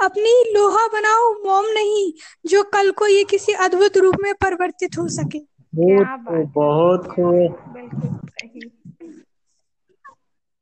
अपनी 0.00 0.32
लोहा 0.54 0.86
बनाओ 0.86 1.32
मोम 1.44 1.66
नहीं 1.66 2.12
जो 2.46 2.62
कल 2.62 2.90
को 2.90 3.06
ये 3.06 3.24
किसी 3.24 3.52
अद्भुत 3.52 3.96
रूप 3.96 4.14
में 4.20 4.32
परिवर्तित 4.34 4.98
हो 4.98 5.08
सके। 5.08 5.38
क्या 5.38 6.16
बहुत 6.16 7.06
खूब। 7.06 7.72
बिल्कुल 7.74 8.16
सही। 8.28 8.70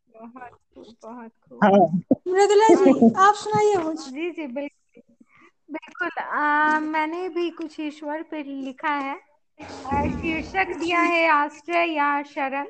बहुत 0.08 0.50
खूब 0.74 0.94
बहुत 1.02 1.30
खूब। 1.50 1.60
हाँ। 1.64 2.02
मृदुला 2.28 2.68
जी 2.74 3.10
आप 3.18 3.34
सुनाइए 3.34 3.76
कुछ। 3.76 4.08
जी 4.08 4.30
जी 4.30 4.46
बिल्कुल। 4.46 5.02
बिल्कुल 5.70 6.22
आ, 6.22 6.78
मैंने 6.80 7.28
भी 7.28 7.50
कुछ 7.50 7.80
ईश्वर 7.80 8.22
पे 8.22 8.42
लिखा 8.42 8.88
है। 8.88 9.18
शीर्षक 10.10 10.72
दिया 10.78 11.00
है 11.02 11.26
आश्रय 11.30 11.92
या 11.92 12.10
शरण। 12.26 12.68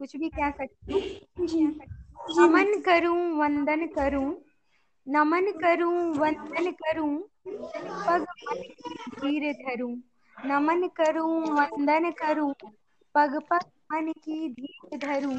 कुछ 0.00 0.16
भी 0.16 0.28
कह 0.30 0.50
सकती 0.50 0.92
हूँ। 0.92 1.02
नमन 2.38 2.80
करूँ, 2.80 3.18
वंदन 3.38 3.86
करूँ। 3.88 4.28
नमन 5.06 5.50
करूँ, 5.52 5.94
वंदन 6.16 6.70
करूँ। 6.72 7.10
पग 8.06 8.24
पग 8.40 8.62
धीर 9.14 9.52
धरूं। 9.54 9.94
नमन 10.36 10.86
करूँ, 10.96 11.30
वंदन 11.52 12.10
करूँ। 12.18 12.52
पग 13.14 13.38
पग 13.50 13.64
मन 13.92 14.12
की 14.18 14.48
धीर 14.54 14.98
धरूं। 14.98 15.38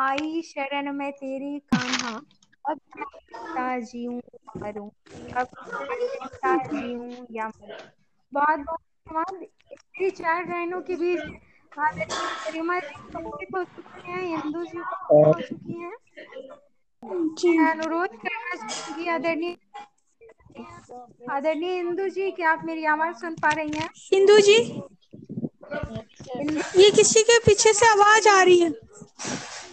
आई 0.00 0.42
शरण 0.42 0.92
में 0.92 1.10
तेरी 1.12 1.58
कान्हा। 1.68 2.16
अब 2.64 2.78
जीऊं 3.82 4.20
मरूं। 4.56 4.88
अब 5.36 5.46
जीऊं 6.66 7.26
या 7.30 7.46
मरूं। 7.48 7.78
बहुत 8.32 8.58
बहुत 8.60 8.78
चार 9.10 9.36
के 9.36 9.46
बीच 9.98 10.20
आदरणीय 10.20 10.96
जी 10.96 11.14
उपस्थित 13.16 13.54
हो 13.54 13.62
चुकी 13.64 14.10
हैं 14.10 14.22
इंदु 14.34 14.64
जी 14.64 14.78
हो 14.78 15.32
चुकी 15.40 15.80
हैं। 15.80 15.96
जी। 17.38 17.58
मैं 17.58 17.70
अनुरोध 17.70 18.10
करना 18.16 18.56
चाहूँगी 18.56 19.08
आदरणीय 19.10 19.56
आदरणीय 21.30 21.78
इंदु 21.78 22.08
जी 22.08 22.30
क्या 22.30 22.50
आप 22.50 22.64
मेरी 22.64 22.84
आवाज़ 22.84 23.16
सुन 23.16 23.34
पा 23.34 23.52
रही 23.52 23.78
हैं। 23.78 23.88
इंदु 24.12 24.38
जी? 24.40 24.58
ये 26.82 26.90
किसी 26.90 27.22
के 27.22 27.38
पीछे 27.38 27.72
से 27.72 27.86
आवाज़ 27.86 28.28
आ 28.28 28.42
रही 28.42 28.60
है। 28.60 28.70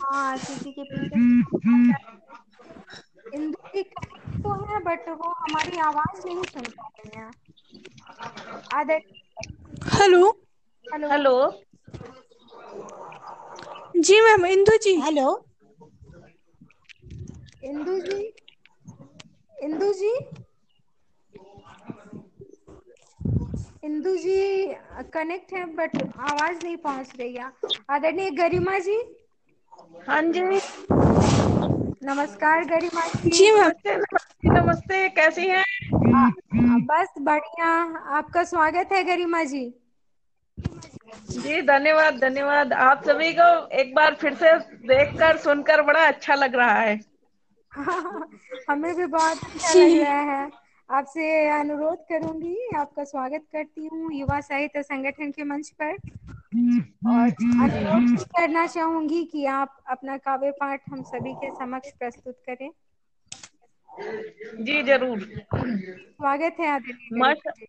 हाँ 0.02 0.38
किसी 0.38 0.72
के 0.72 0.84
पीछे 0.84 1.16
इंदु 3.36 3.70
जी 3.76 3.84
कनेक्ट 3.84 4.44
तो 4.44 4.54
है 4.66 4.80
बट 4.84 5.10
वो 5.10 5.30
हमारी 5.30 5.78
आवाज़ 5.80 6.28
नहीं 6.28 6.44
सुन 6.44 6.64
पा 6.64 6.88
रही 6.88 7.20
हैं। 7.20 7.32
आदर 8.74 9.00
हेलो। 9.78 10.30
हेलो। 10.86 11.34
जी 13.98 14.20
ma'am 14.22 14.46
Indu 14.46 14.78
ji. 14.84 14.94
Hello. 15.02 15.26
Indu 17.64 18.00
ji. 18.00 18.34
Indu 19.64 19.92
ji. 19.94 20.12
Indu 23.84 24.16
ji 24.18 24.38
connect 25.14 25.54
है 25.54 25.66
बट 25.76 25.96
आवाज़ 26.20 26.64
नहीं 26.64 26.78
पहुँच 26.78 27.14
रही 27.20 27.34
है। 27.36 27.52
आदरणीय 27.90 28.30
गरिमा 28.32 28.80
जी। 28.80 28.98
हाँ 30.08 30.22
जी। 30.24 30.42
नमस्कार 32.04 32.66
गरिमा 32.66 33.08
जी। 33.08 33.30
जी 33.30 33.52
मैम। 33.52 33.68
नमस्ते 33.68 34.50
नमस्ते 34.50 35.08
कैसी 35.10 35.48
हैं? 35.48 35.64
बस 36.18 37.14
बढ़िया 37.22 37.68
आपका 38.18 38.44
स्वागत 38.44 38.90
है 38.92 39.04
गरिमा 39.04 39.44
जी। 39.44 39.66
जी 41.32 41.62
धन्यवाद 41.62 42.20
धन्यवाद। 42.20 42.74
आप 42.74 43.04
सभी 43.06 43.34
को 43.34 43.68
एक 43.72 43.96
बार 43.96 44.16
फिर 44.16 44.34
से 44.34 44.58
देखकर 44.88 45.38
सुनकर 45.38 45.82
बड़ा 45.82 46.08
अच्छा 46.08 46.36
लग 46.36 46.56
रहा 46.56 46.80
है। 46.80 47.00
हमें 48.70 48.96
भी 48.96 49.06
बहुत 49.06 49.38
अच्छा 49.38 49.74
लग 49.74 49.96
रहा 49.96 50.22
है। 50.34 50.52
आपसे 50.90 51.50
अनुरोध 51.50 51.98
करूँगी 51.98 52.56
आपका 52.76 53.04
स्वागत 53.04 53.46
करती 53.52 53.86
हूँ 53.86 54.14
युवा 54.14 54.40
साहित्य 54.42 54.84
संगठन 54.84 55.32
के 55.32 55.44
मंच 55.44 55.70
पर। 55.70 55.98
और 57.08 57.30
अनुरोध 57.64 58.26
करना 58.38 58.68
चाहूँगी 58.68 59.24
कि 59.24 59.46
आप 59.46 59.78
अपना 59.90 60.18
काव्य 60.18 60.52
पाठ 60.52 60.82
हम 60.90 61.02
सभी 61.04 61.34
के 61.34 61.52
समक्ष 61.52 61.92
प्रस्तुत 61.92 62.36
करें। 62.46 62.70
जी 63.98 64.82
ज़रूर। 64.84 65.20
स्वागत 67.12 67.54
है 67.60 67.66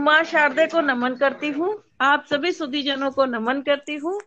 माँ 0.00 0.22
शारदे 0.24 0.66
को 0.66 0.80
नमन 0.80 1.14
करती 1.16 1.50
हूँ। 1.50 1.70
आप 2.02 2.24
सभी 2.26 2.52
सुधीजनों 2.52 3.10
को 3.10 3.24
नमन 3.26 3.62
करती 3.62 3.96
हूँ। 3.96 4.18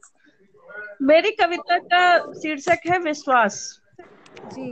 मेरी 1.03 1.31
कविता 1.33 1.77
का 1.85 2.03
शीर्षक 2.33 2.89
है 2.91 2.99
विश्वास। 3.01 3.61
जी। 4.47 4.65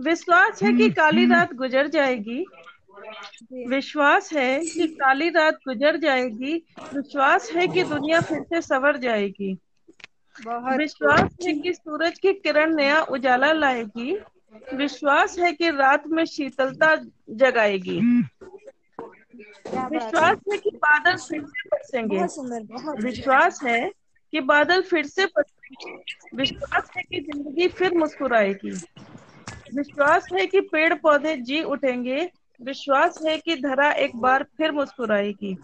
विश्वास 0.00 0.62
है 0.62 0.72
कि 0.72 0.88
काली 0.90 1.24
रात 1.26 1.52
गुजर 1.54 1.88
जाएगी। 1.88 2.44
विश्वास 3.66 4.32
है 4.32 4.66
कि 4.66 4.86
काली 4.94 5.28
रात 5.30 5.58
गुजर 5.64 5.96
जाएगी। 5.98 6.54
विश्वास 6.94 7.50
है 7.52 7.66
कि 7.68 7.82
दुनिया 7.84 8.20
फिर 8.22 8.42
से 8.44 8.60
सवर 8.62 8.96
जाएगी। 8.98 9.56
विश्वास 10.70 11.36
है 11.42 11.52
कि 11.54 11.72
सूरज 11.74 12.18
की 12.18 12.32
किरण 12.34 12.74
नया 12.74 13.00
उजाला 13.10 13.52
लाएगी। 13.52 14.12
विश्वास 14.74 15.38
है 15.38 15.52
कि 15.52 15.70
रात 15.70 16.06
में 16.06 16.24
शीतलता 16.24 16.94
जगाएगी। 17.30 18.00
विश्वास 19.90 20.36
है। 20.52 20.56
कि 20.58 20.70
बादल 20.76 21.16
फिर 21.18 21.42
से 21.42 21.66
बरसेंगे। 21.66 22.26
विश्वास 23.00 23.60
है 23.62 23.90
कि 24.32 24.40
बादल 24.40 24.82
फिर 24.82 25.06
से 25.06 25.26
बरसेंगे। 25.26 25.96
विश्वास 26.36 26.90
है 26.96 27.02
कि 27.02 27.20
ज़िंदगी 27.20 27.68
फिर 27.68 27.94
मुस्कुराएगी। 27.94 28.80
विश्वास 29.74 30.28
है 30.32 30.46
कि 30.46 30.60
पेड़ 30.60 30.94
पौधे 30.94 31.36
जी 31.36 31.62
उठेंगे। 31.62 32.30
विश्वास 32.60 33.18
है 33.26 33.36
कि 33.38 33.56
धरा 33.56 33.90
एक 33.92 34.16
बार 34.16 34.42
फिर 34.56 34.72
मुस्कुराएगी। 34.72 35.56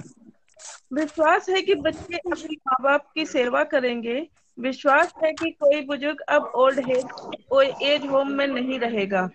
विश्वास 0.92 1.48
है 1.48 1.60
कि 1.62 1.74
बच्चे 1.76 2.16
अपने 2.16 2.54
माँ 2.56 2.76
बाप 2.82 3.10
की 3.14 3.26
सेवा 3.26 3.64
करेंगे। 3.64 4.18
विश्वास 4.58 5.12
है 5.24 5.32
कि 5.32 5.50
कोई 5.50 5.80
बुज़ुर्ग 5.80 6.20
अब 6.28 6.50
ओल्ड 6.54 6.78
एज 6.78 7.82
एज 7.82 8.06
होम 8.06 8.32
में 8.32 8.46
नहीं 8.46 8.78
रहेगा। 8.78 9.28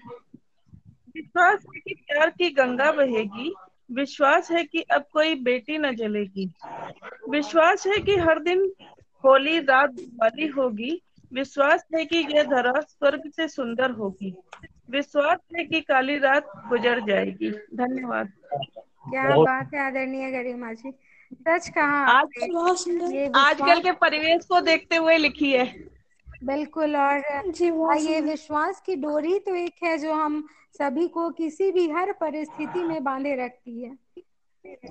विश्वास 1.15 1.65
है 1.75 1.79
कि 1.79 1.93
प्यार 1.93 2.29
की 2.29 2.49
गंगा 2.49 2.91
बहेगी। 2.91 3.53
विश्वास 3.91 4.51
है 4.51 4.63
कि 4.63 4.81
अब 4.81 5.05
कोई 5.13 5.35
बेटी 5.35 5.77
न 5.77 5.95
जलेगी। 5.95 6.51
विश्वास 7.29 7.87
है 7.87 7.97
कि 7.97 8.15
हर 8.17 8.39
दिन 8.39 8.71
होली 9.23 9.59
रात 9.59 9.89
दिवाली 9.89 10.47
होगी। 10.47 11.01
विश्वास 11.33 11.85
है 11.95 12.05
कि 12.05 12.17
यह 12.31 12.43
धरा 12.43 12.79
स्वर्ग 12.79 13.29
से 13.29 13.47
सुंदर 13.47 13.91
होगी। 13.91 14.35
विश्वास 14.89 15.39
है 15.57 15.63
कि 15.63 15.81
काली 15.81 16.17
रात 16.17 16.51
गुजर 16.69 16.99
जाएगी। 16.99 17.51
धन्यवाद। 17.51 18.31
क्या 19.09 19.35
बात 19.37 19.73
है 19.73 19.79
आदरणीय 19.79 20.31
गरिमा 20.31 20.73
जी 20.73 20.91
सच 21.33 21.69
कहा 21.69 22.05
आज 22.07 22.33
आजकल 23.35 23.81
के 23.81 23.91
परिवेश 23.91 24.45
को 24.45 24.61
देखते 24.61 24.95
हुए 24.95 25.17
लिखी 25.17 25.51
है। 25.51 25.65
बिल्कुल 26.43 26.95
और 26.95 27.17
ये 27.97 28.21
विश्वास 28.21 28.81
की 28.85 28.95
डोरी 28.95 29.39
तो 29.39 29.55
एक 29.55 29.83
है 29.83 29.97
जो 29.97 30.13
हम 30.13 30.47
सभी 30.77 31.07
को 31.07 31.29
किसी 31.29 31.71
भी 31.71 31.89
हर 31.89 32.11
परिस्थिति 32.11 32.83
में 32.83 33.03
बांधे 33.03 33.35
रखती 33.35 33.81
है। 33.83 33.97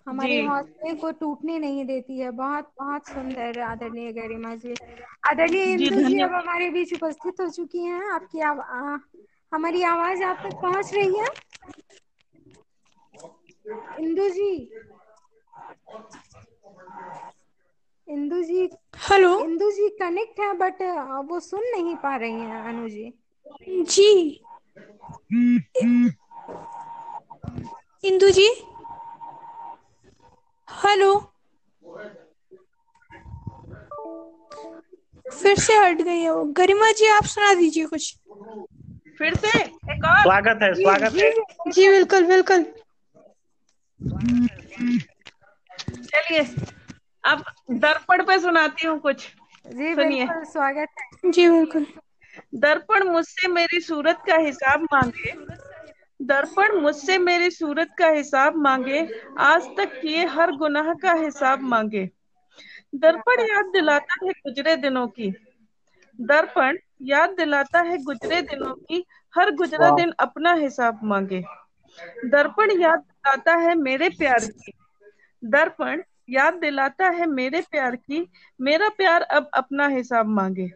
हमारे 0.09 0.41
हौसले 0.47 0.95
को 0.95 1.11
टूटने 1.11 1.59
नहीं 1.59 1.85
देती 1.85 2.19
है। 2.19 2.31
बहुत 2.31 2.73
बहुत 2.81 3.07
सुंदर 3.07 3.61
आदरणीय 3.61 4.13
गरिमा 4.13 4.55
जी। 4.55 4.75
आदरणीय 5.31 5.65
इंदु 5.65 6.03
जी 6.03 6.21
अब 6.21 6.33
हमारे 6.33 6.71
बीच 6.71 6.95
उपस्थित 6.95 7.41
हो 7.41 7.49
चुकी 7.49 7.79
हैं। 7.79 8.11
आपकी 8.11 8.41
आव, 8.41 8.61
आ, 8.61 8.99
हमारी 9.53 9.83
आवाज़ 9.83 10.23
आप 10.23 10.37
तक 10.37 10.61
पहुँच 10.63 10.95
रही 10.95 11.19
है? 11.19 11.27
इंदु 14.01 14.29
जी। 14.29 14.71
इंदु 18.09 18.43
जी 18.43 18.69
हेलो। 19.09 19.29
इंदु 19.41 19.71
जी 19.71 19.89
कनेक्ट 20.01 20.41
है 20.41 20.53
बट 20.59 20.83
वो 21.31 21.39
सुन 21.41 21.63
नहीं 21.75 21.95
पा 21.97 22.17
रही 22.17 22.33
हैं 22.33 22.63
अनु 22.69 22.89
जी। 22.89 23.13
जी। 23.93 24.09
इंदु 28.05 28.31
जी। 28.31 28.49
हेलो। 30.69 31.13
फिर 35.27 35.59
से 35.59 35.77
हट 35.77 36.01
गई 36.03 36.19
है 36.21 36.31
वो। 36.31 36.45
गरिमा 36.59 36.91
जी 36.99 37.07
आप 37.09 37.25
सुना 37.25 37.53
दीजिए 37.55 37.87
कुछ। 37.87 38.15
फिर 39.19 39.35
से 39.37 39.59
एक 39.59 40.05
और। 40.05 40.23
स्वागत 40.23 40.63
है 40.63 40.73
स्वागत 40.75 41.15
है। 41.17 41.71
जी 41.71 41.89
बिल्कुल 41.89 42.27
बिल्कुल। 42.27 42.65
चलिए। 45.89 46.43
अब 47.25 47.45
दर्पण 47.71 48.23
पे 48.25 48.39
सुनाती 48.39 48.87
हूँ 48.87 48.99
कुछ। 49.01 49.27
जी 49.67 49.95
सुनिए। 49.95 50.25
बिल्कुल 50.25 50.45
स्वागत 50.45 50.89
है। 51.01 51.31
जी 51.31 51.49
बिल्कुल। 51.49 51.87
दर्पण 52.55 53.05
मुझसे 53.09 53.49
मेरी 53.49 53.81
सूरत 53.81 54.23
का 54.29 54.37
हिसाब 54.37 54.83
मांगे। 54.83 55.33
दर्पण 56.21 56.81
मुझसे 56.81 57.19
मेरी 57.19 57.51
सूरत 57.51 57.95
का 57.99 58.09
हिसाब 58.09 58.57
मांगे 58.57 59.01
आज 59.39 59.69
तक 59.77 60.01
किए 60.01 60.25
हर 60.27 60.53
गुनाह 60.53 60.93
का 60.95 61.13
हिसाब 61.13 61.63
मांगे। 61.63 62.11
दर्पण 62.95 63.41
याद 63.41 63.71
दिलाता 63.73 64.25
है 64.25 64.33
गुजरे 64.33 64.77
दिनों 64.77 65.07
की। 65.09 65.31
दर्पण 66.19 66.79
याद 67.03 67.31
दिलाता 67.31 67.81
है 67.81 67.97
गुजरे 67.99 68.41
दिनों 68.43 68.75
की 68.75 69.05
हर 69.35 69.51
गुजरा 69.51 69.91
दिन 69.91 70.13
अपना 70.19 70.53
हिसाब 70.55 71.01
मांगे। 71.05 71.43
दर्पण 72.25 72.81
याद 72.81 72.99
दिलाता 72.99 73.55
है 73.57 73.75
मेरे 73.75 74.09
प्यार 74.09 74.45
की। 74.45 74.73
दर्पण 75.43 76.03
याद 76.33 76.55
दिलाता 76.55 77.09
है 77.09 77.27
मेरे 77.27 77.61
प्यार 77.61 77.97
की। 77.97 78.27
मेरा 78.61 78.89
प्यार 78.89 79.23
अब 79.23 79.51
अपना 79.55 79.87
हिसाब 79.87 80.27
मांगे। 80.27 80.67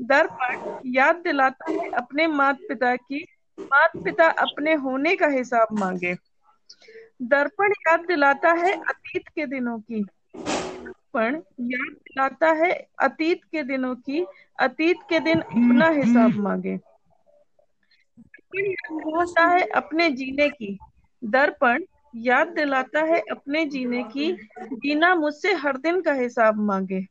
दर्पण 0.00 0.80
याद 0.86 1.16
दिलाता 1.16 1.70
है 1.70 1.90
अपने 1.90 2.26
माता 2.26 2.66
पिता 2.68 2.96
की। 2.96 3.24
माता 3.58 4.00
पिता 4.04 4.26
अपने 4.26 4.74
होने 4.74 5.16
का 5.16 5.26
हिसाब 5.26 5.68
मांगे। 5.72 6.14
दर्पण 7.22 7.72
याद 7.88 8.00
दिलाता 8.00 8.52
है 8.52 8.72
अतीत 8.72 9.28
के 9.28 9.46
दिनों 9.46 9.78
की। 9.80 10.02
दर्पण 10.34 11.34
याद 11.60 11.92
दिलाता 11.92 12.50
है 12.52 12.70
अतीत 12.98 13.44
के 13.44 13.62
दिनों 13.62 13.94
की। 13.96 14.26
अतीत 14.58 14.96
के 15.08 15.20
दिन 15.20 15.40
अपना 15.40 15.88
हिसाब 15.88 16.36
मांगे। 16.36 16.76
दर्पण 18.18 18.66
याद 18.66 18.92
दिलाता 18.92 19.46
है 19.46 19.66
अपने 19.74 20.10
जीने 20.10 20.48
की। 20.48 20.78
दर्पण 21.24 21.84
याद 22.16 22.48
दिलाता 22.48 23.00
है 23.00 23.20
अपने 23.20 23.66
जीने 23.66 24.02
की। 24.02 24.32
जीना 24.62 25.14
मुझसे 25.14 25.52
हर 25.54 25.76
दिन 25.76 26.00
का 26.00 26.12
हिसाब 26.12 26.56
मांगे। 26.56 27.06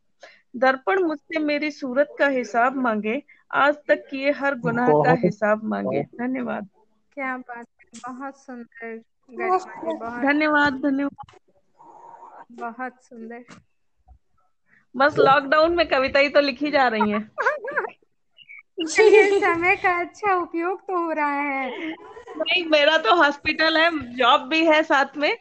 दर्पण 0.55 1.03
मुझसे 1.03 1.39
मेरी 1.39 1.71
सूरत 1.71 2.15
का 2.19 2.27
हिसाब 2.27 2.75
मांगे। 2.75 3.23
आज 3.51 3.75
तक 3.87 4.07
किए 4.11 4.31
हर 4.31 4.55
गुनाह 4.55 4.87
का 4.87 5.11
हिसाब 5.11 5.63
मांगे। 5.63 6.03
धन्यवाद। 6.03 6.67
क्या 7.13 7.37
बात 7.37 7.65
है 7.81 8.11
बहुत 8.11 8.37
सुंदर। 8.37 9.01
धन्यवाद 10.23 10.73
धन्यवाद। 10.73 11.37
बहुत 12.51 13.03
सुंदर। 13.03 13.43
बस 14.95 15.17
लॉकडाउन 15.17 15.75
में 15.75 15.87
कविता 15.87 16.19
ही 16.19 16.29
तो 16.29 16.39
लिखी 16.39 16.71
जा 16.71 16.87
रही 16.87 17.11
है। 17.11 17.29
समय 19.43 19.75
का 19.75 19.99
अच्छा 19.99 20.35
उपयोग 20.35 20.79
तो 20.81 21.05
हो 21.05 21.11
रहा 21.11 21.41
है। 21.41 21.89
नहीं 22.37 22.65
मेरा 22.65 22.97
तो 22.97 23.15
हॉस्पिटल 23.15 23.77
है 23.77 24.15
जॉब 24.15 24.41
भी 24.41 24.65
है 24.65 24.83
साथ 24.83 25.05
में 25.17 25.37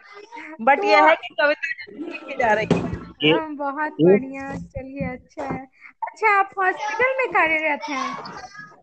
बट 0.61 0.79
तो, 0.79 0.87
यह 0.87 1.05
है 1.05 1.17
कि 1.17 1.35
कविता 1.41 2.35
जा 2.35 2.53
रही 2.53 2.67
है। 2.79 2.93
ये- 3.25 3.41
हाँ, 3.41 3.55
बहुत 3.55 3.93
बढ़िया 3.93 4.55
चलिए 4.55 5.09
अच्छा 5.09 5.45
है। 5.45 5.67
अच्छा 6.03 6.39
आप 6.39 6.51
हॉस्पिटल 6.59 7.17
में 7.19 7.29
कार्यरत 7.29 7.81
हैं? 7.89 8.17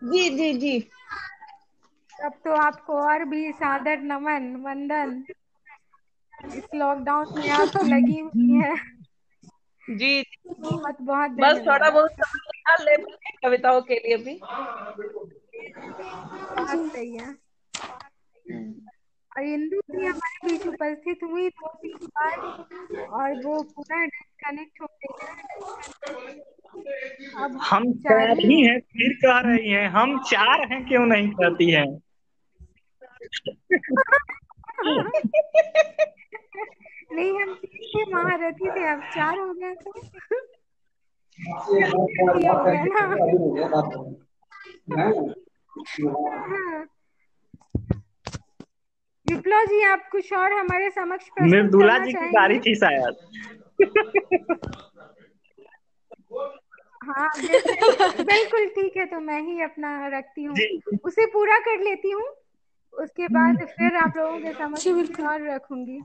जी 0.04 0.30
जी 0.30 0.54
जी। 0.54 0.80
तब 2.22 2.32
तो 2.46 2.52
आपको 2.52 2.94
और 2.94 3.26
भी 3.26 3.52
सादर 3.52 3.98
नमन 3.98 4.56
वंदन। 4.56 5.24
इस 6.56 6.64
लॉकडाउन 6.76 7.26
में 7.38 7.50
आप 7.50 7.70
लगी 7.76 8.20
हुई 8.20 8.62
है। 8.62 8.76
जी। 9.90 10.26
बहुत 10.60 11.02
बहुत 11.02 11.32
बस 11.32 11.58
थोड़ा 11.58 11.90
बहुत 11.90 12.12
ले 12.80 12.98
पाए 12.98 13.32
कविताओं 13.44 13.82
के 13.82 13.96
लिए 13.96 14.18
भी। 14.18 14.40
सही 16.88 17.18
है। 17.18 17.36
और 19.38 19.44
इंदु 19.44 19.80
जी 19.96 20.06
हमारे 20.06 20.48
बीच 20.48 20.68
उपस्थित 20.68 21.20
हुई 21.24 21.50
दो 21.50 21.68
तीन 21.68 22.08
बार 22.08 22.38
और 23.06 23.46
वो 23.46 23.64
पुनः 23.64 24.06
डिस्कनेक्ट 24.06 24.82
हो 24.82 24.86
गई 24.86 25.08
अब 27.38 27.58
हम 27.62 27.94
चार 27.94 28.40
ही 28.40 28.66
हैं 28.66 28.80
फिर 28.80 29.14
कह 29.14 29.40
रही 29.40 29.70
हैं 29.70 29.90
हम 29.90 30.20
चार 30.20 30.74
हैं 30.74 30.88
क्यों 30.88 31.06
नहीं 31.06 31.32
कहती 31.32 31.72
हैं? 31.72 32.02
नहीं 37.12 37.42
हम 37.42 37.54
तीन 37.54 38.06
थे 38.06 38.14
महारथी 38.14 38.70
थे 38.70 38.88
अब 38.92 39.02
चार 39.02 39.40
हो 39.40 39.54
गए 39.54 39.76
तो। 39.76 39.92
हो 39.92 40.02
हाँ। 40.02 40.59
विप्लव 49.28 49.66
जी 49.66 49.84
आप 49.84 50.10
कुछ 50.12 50.34
और 50.34 50.54
हमारे 50.54 50.90
समक्ष 50.90 51.30
मृदुला 51.42 51.98
जी 51.98 52.14
की? 52.14 52.32
बारी 52.32 52.60
थी 52.60 52.76
शायद 52.76 53.16
हाँ 57.04 57.30
बिल्कुल 57.38 58.24
बिल्कुल 58.24 58.66
ठीक 58.68 58.98
है 58.98 59.06
तो 59.06 59.20
मैं 59.20 59.42
ही 59.42 59.62
अपना 59.62 60.08
रखती 60.08 60.44
हूँ। 60.44 60.56
उसे 61.04 61.26
पूरा 61.26 61.60
कर 61.60 61.80
लेती 61.80 62.12
हूँ 62.12 62.26
उसके 62.94 63.28
बाद 63.28 63.66
फिर 63.68 63.96
आप 63.96 64.14
लोगों 64.18 64.40
के 64.40 64.54
समक्ष 64.54 64.88
और 65.20 65.50
रखूँगी। 65.50 66.02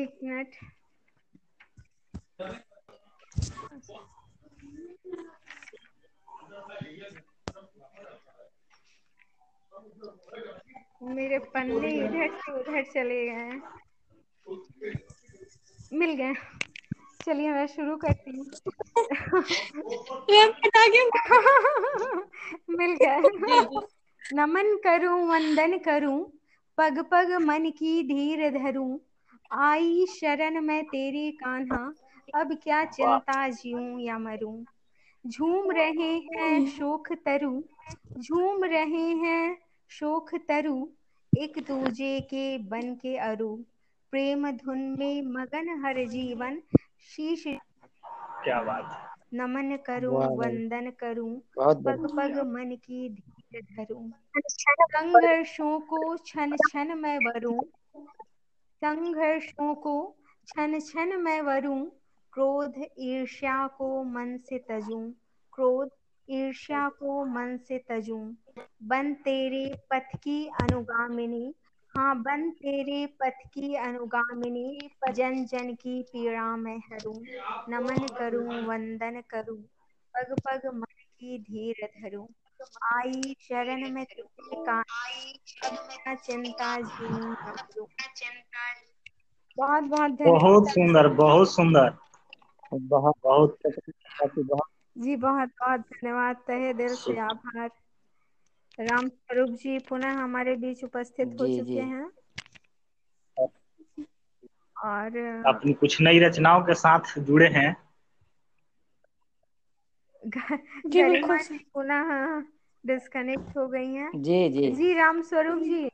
एक 0.00 0.18
मिनट। 0.24 0.48
मेरे 11.02 11.38
पन्ने 11.38 11.90
इधर 11.90 12.28
से 12.36 12.52
उधर 12.52 12.82
चले 12.84 13.26
गए। 13.26 13.60
मिल 15.98 16.12
गए। 16.14 16.34
चलिए 17.26 17.50
मैं 17.50 17.66
शुरू 17.66 17.96
करती 17.96 18.30
हूँ। 18.30 18.46
मिल 22.70 22.92
गया 22.94 23.16
नमन 24.34 24.76
करूँ 24.76 25.28
वंदन 25.28 25.78
करूँ 25.78 26.18
पग 26.78 26.98
पग 27.10 27.32
मन 27.42 27.70
की 27.70 28.02
धीर 28.02 28.50
धरूं। 28.50 28.98
आई 29.50 30.06
शरण 30.06 30.60
में 30.60 30.84
तेरे 30.84 31.30
कान्हा 31.30 31.92
अब 32.34 32.52
क्या 32.62 32.84
चिंता 32.84 33.48
जीऊं 33.48 33.98
या 34.00 34.18
मरूं? 34.18 34.64
झूम 35.24 35.70
रहे 35.70 36.12
हैं 36.28 36.64
शोक 36.66 37.12
तरु 37.26 37.62
झूम 38.18 38.64
रहे 38.64 39.06
हैं 39.22 39.56
शोक 39.90 40.34
तरु 40.48 40.76
एक 41.32 41.58
दूजे 41.68 42.20
के 42.20 42.46
बन 42.68 42.94
के 42.94 43.16
अरु। 43.18 43.54
प्रेम 44.12 44.50
धुन 44.50 44.78
में 44.98 45.22
मगन 45.22 45.68
हर 45.84 46.04
जीवन 46.06 46.60
शीश 47.08 47.44
क्या 48.44 48.62
बात 48.62 48.90
नमन 49.34 49.76
करूँ। 49.86 50.18
वंदन 50.36 50.90
करूँ 50.90 51.32
पग 51.86 52.06
पग 52.16 52.38
मन 52.46 52.76
की 52.76 53.08
धीर 53.08 53.62
धरूं। 53.62 54.10
संघर्षों 54.86 55.78
को 55.80 56.16
छन 56.16 56.56
छन 56.58 56.98
में 56.98 57.18
वरूं। 57.18 57.60
संघर्षों 58.82 59.74
को 59.74 59.94
छन 60.48 60.78
छन 60.80 61.20
में 61.20 61.40
वरूं। 61.40 61.84
क्रोध 62.34 62.78
ईर्ष्या 63.00 63.66
को 63.68 63.88
मन 64.04 64.36
से 64.38 64.58
तजूं 64.68 65.02
क्रोध 65.52 65.90
ईर्ष्या 66.28 66.88
को 66.98 67.24
मन 67.24 67.56
से 67.58 67.78
तजूं। 67.88 68.22
बन 68.82 69.12
तेरे 69.24 69.64
पथ 69.90 70.16
की 70.16 70.46
अनुगामिनी 70.60 71.54
हाँ 71.94 72.14
बन 72.22 72.50
तेरे 72.52 73.04
पथ 73.20 73.44
की 73.48 73.74
अनुगामिनी 73.76 74.88
जन 75.10 75.44
जन 75.44 75.74
की 75.74 76.02
पीड़ा 76.02 76.44
में 76.56 76.76
हरूं 76.86 77.18
नमन 77.68 78.06
करूँ 78.08 78.62
वंदन 78.64 79.20
करूँ 79.30 79.56
पग 80.14 80.34
पग 80.40 80.66
मन 80.74 81.02
की 81.20 81.38
धीर 81.42 81.86
धरूं। 81.98 82.26
आई 82.90 83.34
शरण 83.40 83.88
में 83.88 84.04
तेरे 84.04 84.56
का 84.66 84.80
अब 85.66 86.16
चिंता 86.18 86.80
जीऊं 86.80 87.32
न 87.32 87.56
बहुत 89.58 89.84
बहुत 89.84 90.12
बहुत 90.24 90.68
सुंदर 90.68 91.08
बहुत 91.14 91.50
सुंदर। 91.50 91.92
बहुत 92.74 93.14
बहुत 93.22 93.58
बहुत 93.66 94.38
जी 94.96 95.16
बहुत 95.16 95.48
बहुत 95.60 95.80
धन्यवाद। 95.80 96.36
तहे 96.46 96.72
दिल 96.74 96.96
से 96.96 97.18
आभार 97.20 97.70
राम 98.78 99.08
स्वरूप 99.08 99.50
जी 99.54 99.78
पुनः 99.88 100.22
हमारे 100.22 100.54
बीच 100.56 100.84
उपस्थित 100.84 101.36
हो 101.40 101.46
जी, 101.46 101.48
चुके 101.48 101.80
जी। 101.80 101.80
हैं। 101.80 102.10
और 104.76 105.16
अपनी 105.46 105.72
कुछ 105.72 106.00
नई 106.00 106.18
रचनाओं 106.18 106.62
के 106.62 106.74
साथ 106.74 107.18
जुड़े 107.18 107.48
हैं। 107.48 107.74
जी, 110.86 111.02
गरिमा 111.02 111.04
बिल्कुल 111.04 111.38
जी 111.42 111.58
पुनः 111.74 112.10
डिस्कनेक्ट 112.84 113.56
हो 113.56 113.66
गई 113.68 113.92
हैं। 113.94 114.12
जी 114.16 114.48
जी। 114.50 114.70
जी 114.70 114.92
राम 114.94 115.22
स्वरूप 115.22 115.62
जी। 115.62 115.88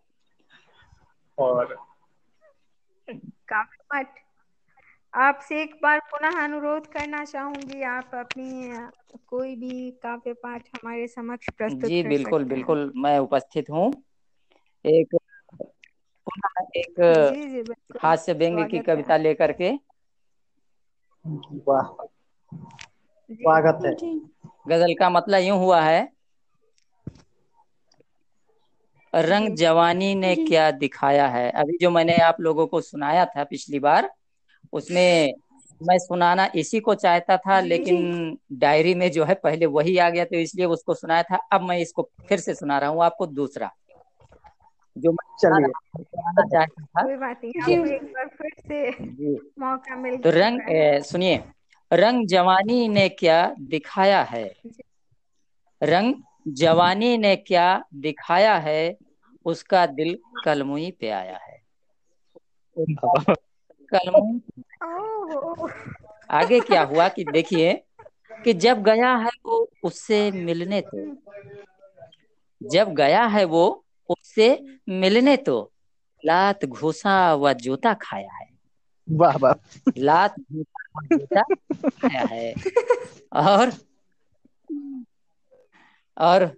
और 1.39 1.77
काफ़ी 3.49 3.85
मठ 3.95 4.19
आपसे 5.15 5.61
एक 5.63 5.75
बार 5.83 5.99
पुनः 6.11 6.43
अनुरोध 6.45 6.87
करना 6.87 7.25
चाहूँगी 7.25 7.83
आप 7.87 8.11
अपनी 8.15 8.71
कोई 9.29 9.55
भी 9.57 9.91
काव्य 10.03 10.33
पाठ 10.43 10.69
हमारे 10.75 11.07
समक्ष 11.09 11.49
प्रस्तुत 11.59 11.89
जी 11.89 12.03
कर 12.03 12.09
बिल्कुल 12.09 12.31
सकते 12.35 12.55
हैं। 12.55 12.55
बिल्कुल 12.55 12.93
मैं 12.97 13.19
उपस्थित 13.19 13.71
हूँ। 13.71 13.91
एक 14.85 15.17
एक 16.77 17.01
जी 17.21 17.47
जी 17.49 17.63
हास्य 18.03 18.33
व्यंग 18.35 18.59
की 18.71 18.79
कविता 18.81 19.17
लेकर 19.17 19.53
के। 19.53 19.73
स्वागत 23.31 23.85
है। 23.87 23.95
गज़ल 24.69 24.95
का 24.95 25.11
मतलब 25.11 25.43
यूँ 25.43 25.59
हुआ 25.59 25.81
है। 25.83 26.01
रंग 29.13 29.57
जवानी 29.57 30.15
ने 30.15 30.35
क्या 30.37 30.71
दिखाया 30.73 31.27
है? 31.29 31.51
अभी 31.53 31.79
जो 31.79 31.91
मैंने 31.91 32.17
आप 32.23 32.41
लोगों 32.41 32.67
को 32.67 32.81
सुनाया 32.81 33.25
था 33.27 33.45
पिछली 33.45 33.79
बार 33.81 34.11
उसमें 34.73 35.35
मैं 35.81 35.99
सुनाना 35.99 36.49
इसी 36.55 36.81
को 36.81 36.95
चाहता 36.95 37.37
था 37.37 37.61
लेकिन 37.61 38.39
डायरी 38.53 38.95
में 38.95 39.11
जो 39.11 39.25
है 39.25 39.35
पहले 39.35 39.67
वही 39.67 39.97
आ 39.99 40.09
गया 40.11 40.25
तो 40.25 40.37
इसलिए 40.37 40.67
उसको 40.67 40.95
सुनाया 40.95 41.23
था। 41.23 41.37
अब 41.53 41.63
मैं 41.63 41.79
इसको 41.79 42.09
फिर 42.29 42.39
से 42.39 42.55
सुना 42.55 42.79
रहा 42.79 42.91
हूँ 42.91 43.03
आपको 43.05 43.27
दूसरा। 43.27 43.71
जो 44.97 45.13
मैं 45.13 45.37
सुनाना 45.37 45.69
चाहता 46.47 46.85
था। 46.85 47.03
फिर 48.27 48.51
से 48.59 48.91
मौका 49.61 49.97
मिल 49.97 50.17
तो 50.17 50.31
रंग 50.31 50.61
सुनिए। 51.05 51.43
रंग 51.91 52.27
जवानी 52.27 52.89
ने 52.89 53.09
क्या 53.09 53.55
दिखाया 53.61 54.23
है? 54.23 54.45
रंग 55.83 56.15
जवानी 56.49 57.17
ने 57.19 57.37
क्या 57.37 57.85
दिखाया 57.95 58.57
है? 58.59 58.97
उसका 59.47 59.87
दिल 59.87 60.19
कलमुई 60.45 60.91
पे 60.91 61.09
आया 61.11 61.37
है। 61.39 61.59
कलमुई 63.95 64.41
ओह 64.85 65.69
आगे 66.31 66.61
क्या 66.61 66.83
हुआ 66.83 67.09
कि 67.09 67.25
देखिए 67.25 67.73
कि 68.45 68.53
जब 68.55 68.83
गया 68.83 69.17
है 69.17 69.31
वो 69.47 69.71
उससे 69.83 70.31
मिलने 70.31 70.81
तो। 70.81 71.05
जब 72.63 72.95
गया 72.95 73.25
है 73.27 73.45
वो 73.45 73.85
उससे 74.09 74.65
मिलने 74.89 75.37
तो 75.37 75.73
लात 76.25 76.65
घूसा 76.65 77.35
व 77.35 77.53
जूता 77.53 77.95
खाया 77.95 78.33
है। 78.33 78.49
वाह 79.09 79.37
वाह। 79.37 79.55
लात 79.99 80.35
घूसा 80.41 81.07
जूता 81.07 81.43
खाया 81.91 82.25
है। 82.31 82.55
और 83.33 83.73
और 86.17 86.57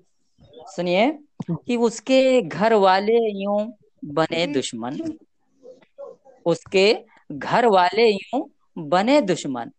सुनिए 0.66 1.18
कि 1.50 1.76
उसके 1.76 2.42
घर 2.42 2.74
वाले 2.74 3.18
यूँ 3.42 3.72
बने 4.04 4.46
दुश्मन। 4.46 5.18
उसके 6.46 7.11
घर 7.32 7.66
वाले 7.66 8.08
यूँ 8.10 8.50
बने 8.78 9.20
दुश्मन। 9.20 9.70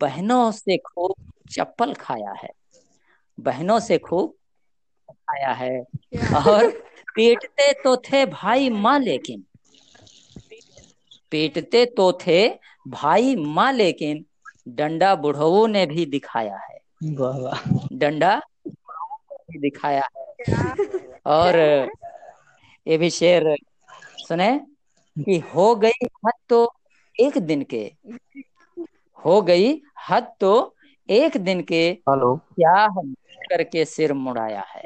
बहनों 0.00 0.52
से 0.52 0.76
खूब 0.76 1.14
चप्पल 1.50 1.94
खाया 1.94 2.32
है। 2.32 2.48
बहनों 3.40 3.80
से 3.80 3.98
खूब 3.98 4.34
खाया 5.10 5.52
है। 5.52 5.80
और 6.46 6.70
पीटते 7.14 7.72
तो 7.72 7.96
थे 7.96 8.26
भाई 8.26 8.70
माँ 8.70 8.98
लेकिन। 8.98 9.44
पीटते 11.30 11.86
तो 11.86 12.12
थे 12.12 12.48
भाई 12.88 13.36
माँ 13.36 13.72
लेकिन। 13.72 14.24
डंडा 14.68 15.14
बुढ़ऊ 15.14 15.66
ने 15.66 15.86
भी 15.86 16.06
दिखाया 16.06 16.56
है। 16.56 16.78
वाह 17.04 17.38
वाह। 17.38 17.88
डंडा 17.92 18.40
भी 18.68 19.58
दिखाया 19.58 20.08
है। 20.16 20.24
और 21.26 21.58
ये 22.88 22.98
भी 22.98 23.10
शेर 23.10 23.56
सुने 24.28 24.58
कि 25.16 25.38
हो 25.38 25.76
गई 25.76 26.06
हद 26.26 26.32
तो 26.48 26.74
एक 27.18 27.38
दिन 27.38 27.62
के। 27.74 27.84
हो 29.24 29.40
गई 29.42 29.72
हद 30.08 30.32
तो 30.40 30.52
एक 31.08 31.36
दिन 31.36 31.62
के। 31.62 31.82
हेलो। 32.08 32.36
स्याह 32.52 33.00
करके 33.50 33.84
सिर 33.84 34.12
मुड़ाया 34.12 34.64
है। 34.68 34.82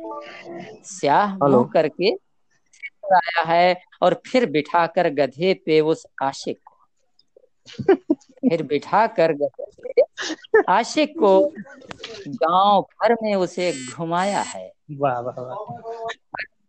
स्याह 0.85 1.37
मुँह 1.39 1.69
करके 1.73 2.15
सिर 2.15 3.15
आया 3.15 3.43
है 3.45 3.77
और 4.03 4.21
फिर 4.27 4.47
बिठा 4.51 4.87
कर 4.87 5.09
गधे 5.15 5.55
पे 5.67 5.81
उस 5.81 6.07
आशिक 6.23 6.59
को। 6.59 6.77
फिर 8.49 8.63
बिठाकर 8.63 9.33
गधे 9.33 9.71
पे 9.83 10.03
आशिक 10.73 11.19
को 11.19 11.39
गाँव 12.29 12.81
भर 12.83 13.15
में 13.23 13.35
उसे 13.35 13.73
घुमाया 13.97 14.41
है। 14.41 14.73
वाह 14.91 15.21
वाह 15.21 15.41
वाह। 15.41 16.09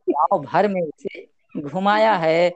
गाँव 0.09 0.39
भर 0.39 0.67
में 0.67 0.81
उसे 0.81 1.27
घुमाया 1.61 2.13
है 2.15 2.49